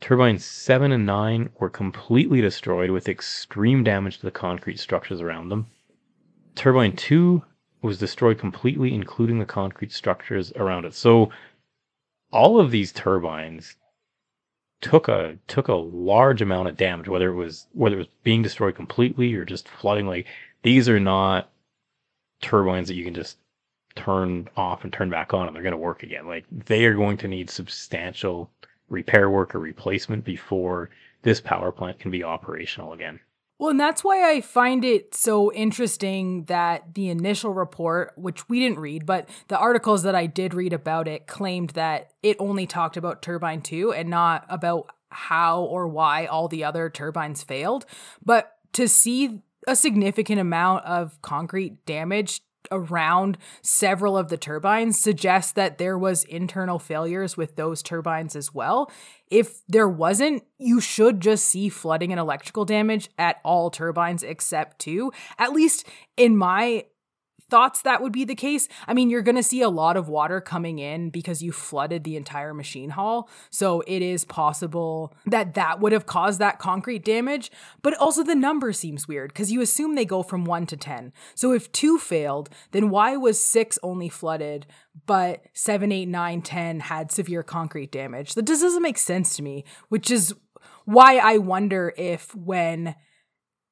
Turbines 0.00 0.44
7 0.44 0.90
and 0.90 1.06
9 1.06 1.50
were 1.60 1.70
completely 1.70 2.40
destroyed 2.40 2.90
with 2.90 3.08
extreme 3.08 3.84
damage 3.84 4.18
to 4.18 4.24
the 4.24 4.32
concrete 4.32 4.80
structures 4.80 5.20
around 5.20 5.48
them. 5.48 5.66
Turbine 6.54 6.96
2 6.96 7.42
was 7.82 7.98
destroyed 7.98 8.38
completely, 8.38 8.94
including 8.94 9.38
the 9.38 9.44
concrete 9.44 9.92
structures 9.92 10.52
around 10.56 10.84
it. 10.84 10.94
So 10.94 11.30
all 12.32 12.58
of 12.58 12.70
these 12.70 12.92
turbines 12.92 13.76
took 14.80 15.06
a 15.06 15.38
took 15.46 15.68
a 15.68 15.74
large 15.74 16.42
amount 16.42 16.68
of 16.68 16.76
damage, 16.76 17.08
whether 17.08 17.30
it 17.30 17.36
was 17.36 17.66
whether 17.72 17.96
it 17.96 17.98
was 17.98 18.08
being 18.24 18.42
destroyed 18.42 18.74
completely 18.74 19.34
or 19.34 19.44
just 19.44 19.68
flooding. 19.68 20.06
Like 20.06 20.26
these 20.62 20.88
are 20.88 21.00
not 21.00 21.50
turbines 22.40 22.88
that 22.88 22.94
you 22.94 23.04
can 23.04 23.14
just 23.14 23.38
turn 23.94 24.48
off 24.56 24.84
and 24.84 24.92
turn 24.92 25.10
back 25.10 25.34
on 25.34 25.46
and 25.46 25.54
they're 25.54 25.62
going 25.62 25.72
to 25.72 25.78
work 25.78 26.02
again. 26.02 26.26
Like 26.26 26.44
they 26.50 26.84
are 26.84 26.94
going 26.94 27.16
to 27.18 27.28
need 27.28 27.50
substantial 27.50 28.50
repair 28.88 29.30
work 29.30 29.54
or 29.54 29.58
replacement 29.58 30.24
before 30.24 30.90
this 31.22 31.40
power 31.40 31.72
plant 31.72 31.98
can 31.98 32.10
be 32.10 32.24
operational 32.24 32.92
again. 32.92 33.20
Well, 33.58 33.70
and 33.70 33.78
that's 33.78 34.02
why 34.02 34.28
I 34.28 34.40
find 34.40 34.84
it 34.84 35.14
so 35.14 35.52
interesting 35.52 36.44
that 36.46 36.94
the 36.94 37.10
initial 37.10 37.52
report, 37.54 38.12
which 38.16 38.48
we 38.48 38.58
didn't 38.58 38.80
read, 38.80 39.06
but 39.06 39.28
the 39.46 39.58
articles 39.58 40.02
that 40.02 40.16
I 40.16 40.26
did 40.26 40.52
read 40.52 40.72
about 40.72 41.06
it 41.06 41.28
claimed 41.28 41.70
that 41.70 42.12
it 42.24 42.36
only 42.40 42.66
talked 42.66 42.96
about 42.96 43.22
turbine 43.22 43.62
2 43.62 43.92
and 43.92 44.10
not 44.10 44.46
about 44.48 44.90
how 45.10 45.62
or 45.62 45.86
why 45.86 46.26
all 46.26 46.48
the 46.48 46.64
other 46.64 46.90
turbines 46.90 47.44
failed. 47.44 47.86
But 48.24 48.52
to 48.72 48.88
see 48.88 49.42
a 49.68 49.76
significant 49.76 50.40
amount 50.40 50.84
of 50.84 51.22
concrete 51.22 51.86
damage 51.86 52.40
around 52.70 53.38
several 53.62 54.16
of 54.16 54.28
the 54.28 54.36
turbines 54.36 54.98
suggests 55.00 55.52
that 55.52 55.78
there 55.78 55.98
was 55.98 56.24
internal 56.24 56.78
failures 56.78 57.36
with 57.36 57.56
those 57.56 57.82
turbines 57.82 58.36
as 58.36 58.54
well. 58.54 58.90
If 59.30 59.62
there 59.66 59.88
wasn't, 59.88 60.44
you 60.58 60.80
should 60.80 61.20
just 61.20 61.46
see 61.46 61.68
flooding 61.68 62.12
and 62.12 62.20
electrical 62.20 62.64
damage 62.64 63.08
at 63.18 63.40
all 63.44 63.70
turbines 63.70 64.22
except 64.22 64.78
two. 64.78 65.12
At 65.38 65.52
least 65.52 65.86
in 66.16 66.36
my 66.36 66.84
thoughts 67.50 67.82
that 67.82 68.02
would 68.02 68.12
be 68.12 68.24
the 68.24 68.34
case. 68.34 68.68
I 68.86 68.94
mean, 68.94 69.10
you're 69.10 69.22
going 69.22 69.36
to 69.36 69.42
see 69.42 69.62
a 69.62 69.68
lot 69.68 69.96
of 69.96 70.08
water 70.08 70.40
coming 70.40 70.78
in 70.78 71.10
because 71.10 71.42
you 71.42 71.52
flooded 71.52 72.04
the 72.04 72.16
entire 72.16 72.54
machine 72.54 72.90
hall. 72.90 73.28
So 73.50 73.82
it 73.86 74.02
is 74.02 74.24
possible 74.24 75.14
that 75.26 75.54
that 75.54 75.80
would 75.80 75.92
have 75.92 76.06
caused 76.06 76.38
that 76.38 76.58
concrete 76.58 77.04
damage. 77.04 77.50
But 77.82 77.94
also, 77.94 78.22
the 78.22 78.34
number 78.34 78.72
seems 78.72 79.06
weird 79.06 79.32
because 79.32 79.52
you 79.52 79.60
assume 79.60 79.94
they 79.94 80.04
go 80.04 80.22
from 80.22 80.44
one 80.44 80.66
to 80.66 80.76
10. 80.76 81.12
So 81.34 81.52
if 81.52 81.70
two 81.72 81.98
failed, 81.98 82.50
then 82.70 82.90
why 82.90 83.16
was 83.16 83.42
six 83.42 83.78
only 83.82 84.08
flooded, 84.08 84.66
but 85.06 85.44
seven, 85.52 85.92
eight, 85.92 86.08
nine, 86.08 86.42
10 86.42 86.80
had 86.80 87.12
severe 87.12 87.42
concrete 87.42 87.92
damage? 87.92 88.34
That 88.34 88.46
just 88.46 88.62
doesn't 88.62 88.82
make 88.82 88.98
sense 88.98 89.36
to 89.36 89.42
me, 89.42 89.64
which 89.88 90.10
is 90.10 90.34
why 90.84 91.18
I 91.18 91.38
wonder 91.38 91.92
if 91.96 92.34
when 92.34 92.94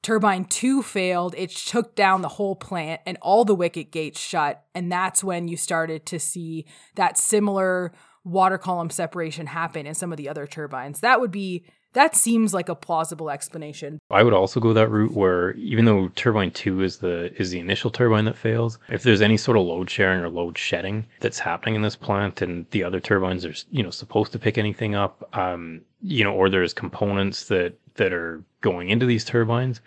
Turbine 0.02 0.46
2 0.46 0.82
failed, 0.82 1.34
it 1.36 1.50
took 1.50 1.94
down 1.94 2.22
the 2.22 2.28
whole 2.28 2.56
plant 2.56 3.02
and 3.04 3.18
all 3.20 3.44
the 3.44 3.54
wicket 3.54 3.90
gates 3.90 4.18
shut. 4.18 4.64
And 4.74 4.90
that's 4.90 5.22
when 5.22 5.46
you 5.46 5.56
started 5.56 6.06
to 6.06 6.18
see 6.18 6.64
that 6.94 7.18
similar 7.18 7.92
water 8.24 8.58
column 8.58 8.90
separation 8.90 9.46
happen 9.46 9.86
in 9.86 9.94
some 9.94 10.12
of 10.12 10.16
the 10.16 10.28
other 10.28 10.46
turbines. 10.46 11.00
That 11.00 11.20
would 11.20 11.30
be 11.30 11.64
that 11.92 12.14
seems 12.14 12.54
like 12.54 12.68
a 12.68 12.74
plausible 12.76 13.30
explanation. 13.30 13.98
I 14.10 14.22
would 14.22 14.32
also 14.32 14.60
go 14.60 14.72
that 14.72 14.88
route 14.88 15.12
where 15.12 15.52
even 15.54 15.86
though 15.86 16.08
turbine 16.14 16.52
2 16.52 16.82
is 16.82 16.98
the 16.98 17.34
is 17.40 17.50
the 17.50 17.58
initial 17.58 17.90
turbine 17.90 18.26
that 18.26 18.38
fails, 18.38 18.78
if 18.88 19.02
there's 19.02 19.20
any 19.20 19.36
sort 19.36 19.56
of 19.56 19.64
load 19.64 19.90
sharing 19.90 20.20
or 20.20 20.28
load 20.28 20.56
shedding 20.56 21.06
that's 21.20 21.40
happening 21.40 21.74
in 21.74 21.82
this 21.82 21.96
plant 21.96 22.42
and 22.42 22.66
the 22.70 22.84
other 22.84 23.00
turbines 23.00 23.44
are, 23.44 23.54
you 23.70 23.82
know, 23.82 23.90
supposed 23.90 24.30
to 24.32 24.38
pick 24.38 24.56
anything 24.56 24.94
up, 24.94 25.28
um, 25.36 25.80
you 26.00 26.22
know, 26.22 26.32
or 26.32 26.48
there's 26.48 26.72
components 26.72 27.46
that 27.46 27.74
that 28.00 28.12
are 28.12 28.42
going 28.62 28.88
into 28.88 29.04
these 29.04 29.24
turbines. 29.24 29.80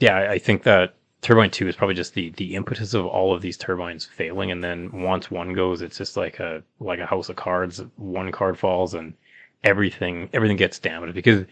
Yeah, 0.00 0.30
I, 0.30 0.38
think 0.38 0.62
that 0.62 0.94
turbine 1.20 1.50
two 1.50 1.68
is 1.68 1.76
probably 1.76 1.94
just 1.94 2.14
the 2.14 2.30
the 2.30 2.54
impetus 2.54 2.94
of 2.94 3.04
all 3.06 3.34
of 3.34 3.42
these 3.42 3.58
turbines 3.58 4.06
failing, 4.06 4.50
and 4.50 4.64
then 4.64 4.90
once 5.02 5.30
one 5.30 5.52
goes, 5.52 5.82
it's 5.82 5.98
just 5.98 6.16
like 6.16 6.40
a 6.40 6.62
like 6.80 6.98
a 6.98 7.06
house 7.06 7.28
of 7.28 7.36
cards. 7.36 7.82
One 7.96 8.32
card 8.32 8.58
falls, 8.58 8.94
and 8.94 9.14
everything 9.62 10.30
everything 10.32 10.56
gets 10.56 10.78
damaged 10.80 11.14
because. 11.14 11.44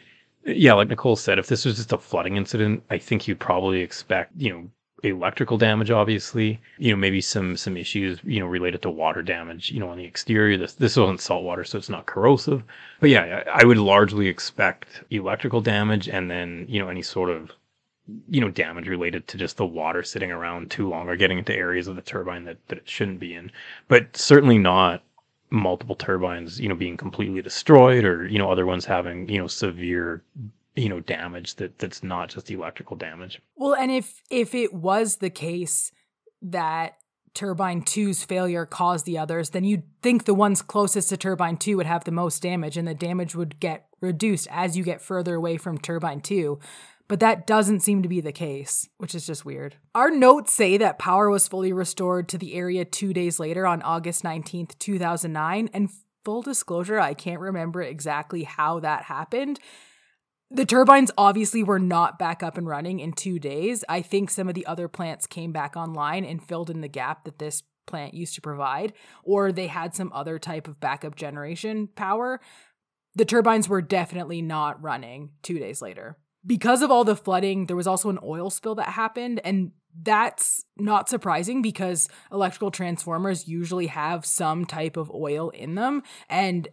Yeah, 0.49 0.75
like 0.75 0.87
Nicole 0.87 1.17
said, 1.17 1.41
if 1.41 1.49
this 1.49 1.64
was 1.64 1.75
just 1.75 1.93
a 1.93 1.99
flooding 1.99 2.37
incident, 2.37 2.85
I 2.89 2.99
think 2.99 3.27
you'd 3.27 3.41
probably 3.41 3.81
expect, 3.81 4.31
you 4.37 4.53
know, 4.53 4.71
electrical 5.03 5.59
damage 5.59 5.91
obviously 5.91 6.59
you 6.79 6.91
know 6.91 6.97
maybe 6.97 7.21
some 7.21 7.57
some 7.57 7.77
issues 7.77 8.19
you 8.25 8.41
know 8.41 8.47
related 8.47 8.81
to 8.81 8.89
water 8.89 9.23
damage 9.23 9.71
you 9.71 9.79
know 9.79 9.91
on 9.91 9.99
the 9.99 10.05
exterior 10.05 10.57
this 10.57 10.73
this 10.75 10.97
wasn't 10.97 11.21
salt 11.21 11.45
water 11.45 11.65
so 11.65 11.77
it's 11.77 11.91
not 11.91 12.07
corrosive 12.07 12.63
but 13.01 13.11
yeah 13.11 13.45
I, 13.53 13.65
would 13.65 13.77
largely 13.77 14.27
expect 14.27 15.05
electrical 15.11 15.61
damage 15.61 16.09
and 16.09 16.31
then 16.31 16.65
you 16.69 16.81
know 16.81 16.89
any 16.89 17.03
sort 17.03 17.29
of 17.29 17.53
you 18.29 18.41
know, 18.41 18.51
damage 18.51 18.87
related 18.87 19.27
to 19.29 19.37
just 19.37 19.57
the 19.57 19.67
water 19.67 20.03
sitting 20.03 20.31
around 20.31 20.71
too 20.71 20.89
long 20.89 21.09
or 21.09 21.17
getting 21.17 21.39
into 21.39 21.55
areas 21.55 21.89
of 21.89 21.97
the 21.97 22.03
turbine 22.03 22.45
that, 22.45 22.57
that 22.69 22.79
it 22.79 22.89
shouldn't 22.89 23.19
be 23.19 23.35
in. 23.35 23.51
But 23.89 24.17
certainly 24.17 24.59
not 24.59 25.03
multiple 25.51 25.97
turbines, 25.97 26.61
you 26.61 26.69
know, 26.69 26.75
being 26.75 26.97
completely 26.97 27.43
destroyed 27.43 28.05
or, 28.05 28.27
you 28.27 28.39
know, 28.39 28.51
other 28.51 28.67
ones 28.67 28.85
having, 28.85 29.29
you 29.29 29.39
know, 29.39 29.47
severe 29.47 30.23
you 30.77 30.89
know 30.89 31.01
damage 31.01 31.57
that 31.57 31.79
that's 31.79 32.03
not 32.03 32.29
just 32.29 32.51
electrical 32.51 32.97
damage 32.97 33.41
well 33.57 33.74
and 33.74 33.91
if 33.91 34.22
if 34.31 34.55
it 34.55 34.72
was 34.72 35.16
the 35.16 35.31
case 35.31 35.91
that 36.43 36.97
turbine 37.35 37.83
2's 37.83 38.24
failure 38.24 38.64
caused 38.64 39.05
the 39.05 39.18
others 39.18 39.51
then 39.51 39.64
you'd 39.64 39.83
think 40.03 40.24
the 40.24 40.35
ones 40.35 40.62
closest 40.62 41.09
to 41.09 41.16
turbine 41.16 41.57
2 41.57 41.77
would 41.77 41.87
have 41.87 42.05
the 42.05 42.12
most 42.12 42.43
damage 42.43 42.77
and 42.77 42.87
the 42.87 42.95
damage 42.95 43.35
would 43.35 43.59
get 43.59 43.87
reduced 44.01 44.47
as 44.51 44.77
you 44.77 44.85
get 44.85 45.01
further 45.01 45.35
away 45.35 45.57
from 45.57 45.79
turbine 45.79 46.20
2 46.20 46.59
but 47.09 47.20
that 47.20 47.47
doesn't 47.47 47.81
seem 47.81 48.03
to 48.03 48.09
be 48.09 48.20
the 48.20 48.33
case, 48.33 48.89
which 48.99 49.14
is 49.14 49.27
just 49.27 49.45
weird. 49.45 49.77
Our 49.95 50.11
notes 50.11 50.53
say 50.53 50.77
that 50.79 50.99
power 50.99 51.31
was 51.31 51.47
fully 51.47 51.72
restored 51.72 52.29
to 52.31 52.39
the 52.39 52.55
area 52.55 52.85
two 52.85 53.12
days 53.12 53.39
later 53.39 53.66
on 53.66 53.81
August 53.83 54.24
19th, 54.24 54.77
2009. 54.79 55.70
And 55.72 55.91
full 56.24 56.43
disclosure, 56.43 56.99
I 56.99 57.14
can't 57.14 57.41
remember 57.41 57.81
exactly 57.81 58.43
how 58.43 58.81
that 58.81 59.05
happened. 59.05 59.61
The 60.51 60.65
turbines 60.65 61.11
obviously 61.19 61.63
were 61.63 61.79
not 61.79 62.19
back 62.19 62.43
up 62.43 62.57
and 62.57 62.67
running 62.67 63.01
in 63.01 63.13
two 63.13 63.39
days. 63.39 63.85
I 63.89 64.01
think 64.01 64.31
some 64.31 64.49
of 64.49 64.55
the 64.55 64.67
other 64.67 64.89
plants 64.89 65.27
came 65.27 65.53
back 65.53 65.77
online 65.77 66.25
and 66.25 66.43
filled 66.43 66.71
in 66.71 66.81
the 66.81 66.89
gap 66.89 67.25
that 67.25 67.39
this 67.39 67.63
plant 67.87 68.15
used 68.15 68.35
to 68.35 68.41
provide, 68.41 68.93
or 69.23 69.53
they 69.53 69.67
had 69.67 69.95
some 69.95 70.13
other 70.13 70.39
type 70.39 70.69
of 70.69 70.81
backup 70.81 71.17
generation 71.17 71.89
power. 71.95 72.41
The 73.15 73.25
turbines 73.25 73.69
were 73.69 73.83
definitely 73.83 74.43
not 74.43 74.83
running 74.83 75.31
two 75.43 75.59
days 75.59 75.83
later 75.83 76.17
because 76.47 76.83
of 76.83 76.91
all 76.91 77.05
the 77.05 77.17
flooding, 77.17 77.67
there 77.67 77.77
was 77.77 77.87
also 77.87 78.09
an 78.09 78.19
oil 78.23 78.51
spill 78.51 78.77
that 78.77 78.91
happened. 78.91 79.41
And 79.45 79.73
that's 80.01 80.65
not 80.77 81.09
surprising 81.09 81.63
because 81.63 82.09
electrical 82.31 82.71
transformers 82.71 83.49
usually 83.49 83.89
have 83.89 84.25
some 84.25 84.65
type 84.65 84.97
of 84.97 85.11
oil 85.11 85.51
in 85.51 85.75
them. 85.75 86.03
And 86.29 86.69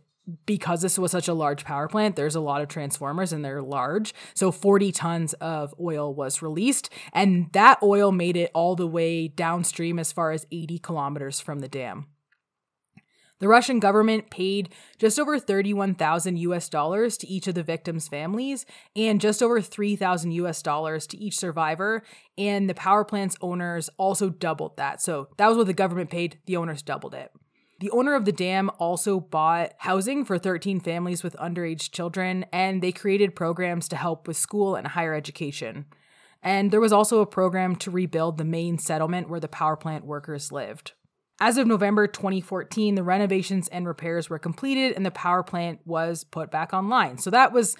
because 0.46 0.82
this 0.82 0.98
was 0.98 1.12
such 1.12 1.28
a 1.28 1.34
large 1.34 1.66
power 1.66 1.88
plant, 1.88 2.16
there's 2.16 2.36
a 2.36 2.42
lot 2.42 2.62
of 2.62 2.68
transformers 2.68 3.34
and 3.34 3.44
they're 3.44 3.62
large. 3.62 4.14
So 4.34 4.52
40 4.52 4.92
tons 4.92 5.34
of 5.34 5.74
oil 5.80 6.14
was 6.14 6.42
released, 6.42 6.90
and 7.12 7.52
that 7.54 7.80
oil 7.84 8.12
made 8.12 8.38
it 8.38 8.52
all 8.54 8.76
the 8.76 8.88
way 8.88 9.28
downstream 9.28 10.00
as 10.00 10.12
far 10.12 10.32
as 10.32 10.48
80 10.52 10.80
kilometers 10.80 11.40
from 11.40 11.60
the 11.60 11.68
dam. 11.68 12.08
The 13.40 13.50
Russian 13.50 13.82
government 13.82 14.30
paid 14.30 14.70
just 14.98 15.20
over 15.20 15.38
31,000 15.38 16.38
US 16.38 16.70
dollars 16.70 17.18
to 17.18 17.28
each 17.28 17.46
of 17.48 17.56
the 17.56 17.64
victims' 17.64 18.08
families 18.08 18.66
and 18.96 19.20
just 19.20 19.44
over 19.44 19.60
3,000 19.60 20.32
US 20.32 20.62
dollars 20.62 21.06
to 21.08 21.18
each 21.18 21.38
survivor, 21.38 22.04
and 22.38 22.70
the 22.70 22.74
power 22.74 23.04
plant's 23.04 23.36
owners 23.42 23.90
also 23.98 24.30
doubled 24.30 24.78
that. 24.78 25.02
So 25.02 25.28
that 25.36 25.50
was 25.50 25.58
what 25.58 25.68
the 25.68 25.74
government 25.74 26.10
paid, 26.10 26.40
the 26.46 26.56
owners 26.56 26.82
doubled 26.82 27.14
it. 27.14 27.34
The 27.84 27.92
owner 27.92 28.16
of 28.16 28.24
the 28.24 28.32
dam 28.32 28.72
also 28.80 29.20
bought 29.20 29.74
housing 29.80 30.24
for 30.24 30.38
13 30.38 30.80
families 30.80 31.22
with 31.22 31.36
underage 31.36 31.92
children, 31.92 32.46
and 32.54 32.82
they 32.82 32.94
created 32.94 33.36
programs 33.36 33.90
to 33.90 33.98
help 33.98 34.26
with 34.26 34.38
school 34.38 34.76
and 34.76 34.88
higher 34.88 35.14
education. 35.14 35.88
And 36.42 36.72
there 36.72 36.80
was 36.80 36.94
also 36.94 37.20
a 37.20 37.26
program 37.26 37.76
to 37.76 37.92
rebuild 37.92 38.38
the 38.38 38.46
main 38.46 38.78
settlement 38.78 39.28
where 39.28 39.42
the 39.42 39.50
power 39.50 39.76
plant 39.76 40.06
workers 40.06 40.50
lived. 40.50 40.94
As 41.42 41.58
of 41.58 41.68
November 41.68 42.08
2014, 42.08 42.96
the 42.96 43.04
renovations 43.04 43.68
and 43.68 43.86
repairs 43.86 44.30
were 44.30 44.40
completed 44.40 44.94
and 44.96 45.06
the 45.06 45.12
power 45.12 45.44
plant 45.44 45.82
was 45.84 46.24
put 46.24 46.50
back 46.50 46.74
online. 46.74 47.18
So 47.18 47.30
that 47.32 47.52
was 47.52 47.76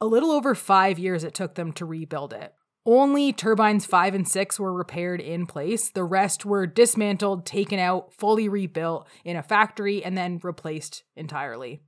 a 0.00 0.06
little 0.06 0.30
over 0.30 0.54
five 0.54 0.98
years 0.98 1.24
it 1.24 1.34
took 1.34 1.56
them 1.56 1.72
to 1.74 1.84
rebuild 1.84 2.32
it. 2.32 2.54
Only 2.88 3.32
turbines 3.32 3.84
5 3.84 4.14
and 4.14 4.28
6 4.28 4.60
were 4.60 4.72
repaired 4.72 5.20
in 5.20 5.46
place. 5.46 5.90
The 5.90 6.04
rest 6.04 6.46
were 6.46 6.68
dismantled, 6.68 7.44
taken 7.44 7.80
out, 7.80 8.12
fully 8.12 8.48
rebuilt 8.48 9.08
in 9.24 9.36
a 9.36 9.42
factory, 9.42 10.04
and 10.04 10.16
then 10.16 10.38
replaced 10.44 11.02
entirely. 11.16 11.82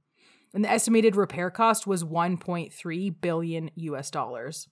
And 0.52 0.64
the 0.64 0.70
estimated 0.70 1.14
repair 1.14 1.50
cost 1.50 1.86
was 1.86 2.02
1.3 2.02 3.20
billion 3.20 3.70
US 3.76 4.10
dollars. 4.10 4.66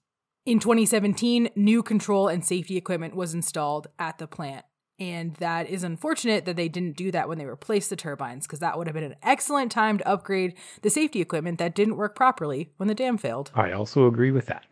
In 0.45 0.59
2017, 0.59 1.49
new 1.55 1.81
control 1.81 2.27
and 2.27 2.43
safety 2.43 2.75
equipment 2.75 3.15
was 3.15 3.33
installed 3.33 3.87
at 3.97 4.17
the 4.17 4.27
plant. 4.27 4.65
And 4.99 5.35
that 5.35 5.69
is 5.69 5.83
unfortunate 5.83 6.43
that 6.45 6.55
they 6.55 6.67
didn't 6.67 6.97
do 6.97 7.11
that 7.11 7.29
when 7.29 7.37
they 7.37 7.45
replaced 7.45 7.89
the 7.89 7.95
turbines, 7.95 8.47
because 8.47 8.59
that 8.59 8.77
would 8.77 8.87
have 8.87 8.95
been 8.95 9.03
an 9.03 9.15
excellent 9.23 9.71
time 9.71 9.99
to 9.99 10.07
upgrade 10.07 10.55
the 10.81 10.89
safety 10.89 11.21
equipment 11.21 11.59
that 11.59 11.75
didn't 11.75 11.95
work 11.95 12.15
properly 12.15 12.71
when 12.77 12.87
the 12.87 12.95
dam 12.95 13.17
failed. 13.17 13.51
I 13.53 13.71
also 13.71 14.07
agree 14.07 14.31
with 14.31 14.47
that. 14.47 14.65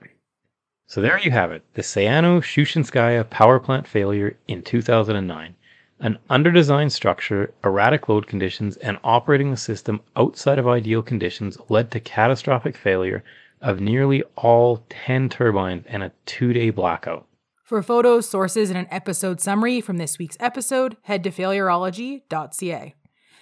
So 0.88 1.02
there 1.02 1.18
you 1.18 1.32
have 1.32 1.52
it 1.52 1.64
the 1.74 1.82
Sayano 1.82 2.40
Shushenskaya 2.42 3.30
power 3.30 3.60
plant 3.60 3.88
failure 3.88 4.38
in 4.48 4.62
2009. 4.62 5.56
An 6.00 6.20
underdesigned 6.30 6.92
structure, 6.92 7.54
erratic 7.64 8.08
load 8.10 8.28
conditions, 8.28 8.78
and 8.78 9.00
operating 9.04 9.50
the 9.50 9.58
system 9.58 10.02
outside 10.16 10.60
of 10.60 10.68
ideal 10.68 11.02
conditions 11.02 11.58
led 11.70 11.90
to 11.92 12.00
catastrophic 12.00 12.78
failure 12.78 13.24
of 13.62 13.80
nearly 13.80 14.22
all 14.36 14.86
10 14.90 15.30
turbines 15.30 15.86
and 15.88 16.04
a 16.04 16.12
two 16.26 16.54
day 16.54 16.70
blackout. 16.70 17.26
For 17.64 17.82
photos, 17.82 18.30
sources, 18.30 18.70
and 18.70 18.78
an 18.78 18.88
episode 18.92 19.42
summary 19.42 19.82
from 19.82 19.98
this 19.98 20.20
week's 20.20 20.38
episode, 20.40 20.98
head 21.04 21.24
to 21.24 21.32
failurology.ca. 21.32 22.96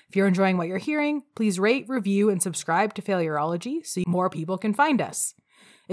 If 0.08 0.16
you're 0.16 0.28
enjoying 0.28 0.58
what 0.58 0.68
you're 0.68 0.78
hearing, 0.78 1.24
please 1.36 1.60
rate, 1.60 1.86
review, 1.90 2.30
and 2.30 2.42
subscribe 2.42 2.94
to 2.94 3.02
Failurology 3.02 3.84
so 3.84 4.04
more 4.08 4.30
people 4.30 4.60
can 4.60 4.74
find 4.74 5.02
us. 5.02 5.34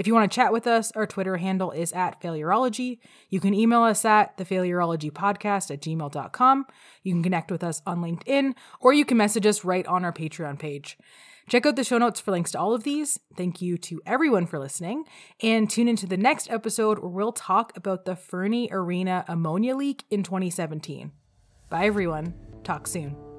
If 0.01 0.07
you 0.07 0.15
want 0.15 0.31
to 0.31 0.35
chat 0.35 0.51
with 0.51 0.65
us, 0.65 0.91
our 0.93 1.05
Twitter 1.05 1.37
handle 1.37 1.69
is 1.69 1.93
at 1.93 2.19
Failurology. 2.19 2.97
You 3.29 3.39
can 3.39 3.53
email 3.53 3.83
us 3.83 4.03
at 4.03 4.35
thefailurologypodcast 4.35 5.69
at 5.69 5.79
gmail.com. 5.79 6.65
You 7.03 7.13
can 7.13 7.21
connect 7.21 7.51
with 7.51 7.63
us 7.63 7.83
on 7.85 8.01
LinkedIn, 8.01 8.55
or 8.79 8.93
you 8.93 9.05
can 9.05 9.17
message 9.17 9.45
us 9.45 9.63
right 9.63 9.85
on 9.85 10.03
our 10.03 10.11
Patreon 10.11 10.57
page. 10.57 10.97
Check 11.47 11.67
out 11.67 11.75
the 11.75 11.83
show 11.83 11.99
notes 11.99 12.19
for 12.19 12.31
links 12.31 12.49
to 12.53 12.59
all 12.59 12.73
of 12.73 12.81
these. 12.81 13.19
Thank 13.37 13.61
you 13.61 13.77
to 13.77 14.01
everyone 14.07 14.47
for 14.47 14.57
listening. 14.57 15.03
And 15.39 15.69
tune 15.69 15.87
into 15.87 16.07
the 16.07 16.17
next 16.17 16.49
episode 16.49 16.97
where 16.97 17.09
we'll 17.09 17.31
talk 17.31 17.77
about 17.77 18.05
the 18.05 18.15
Fernie 18.15 18.69
Arena 18.71 19.23
ammonia 19.27 19.75
leak 19.75 20.05
in 20.09 20.23
2017. 20.23 21.11
Bye, 21.69 21.85
everyone. 21.85 22.33
Talk 22.63 22.87
soon. 22.87 23.30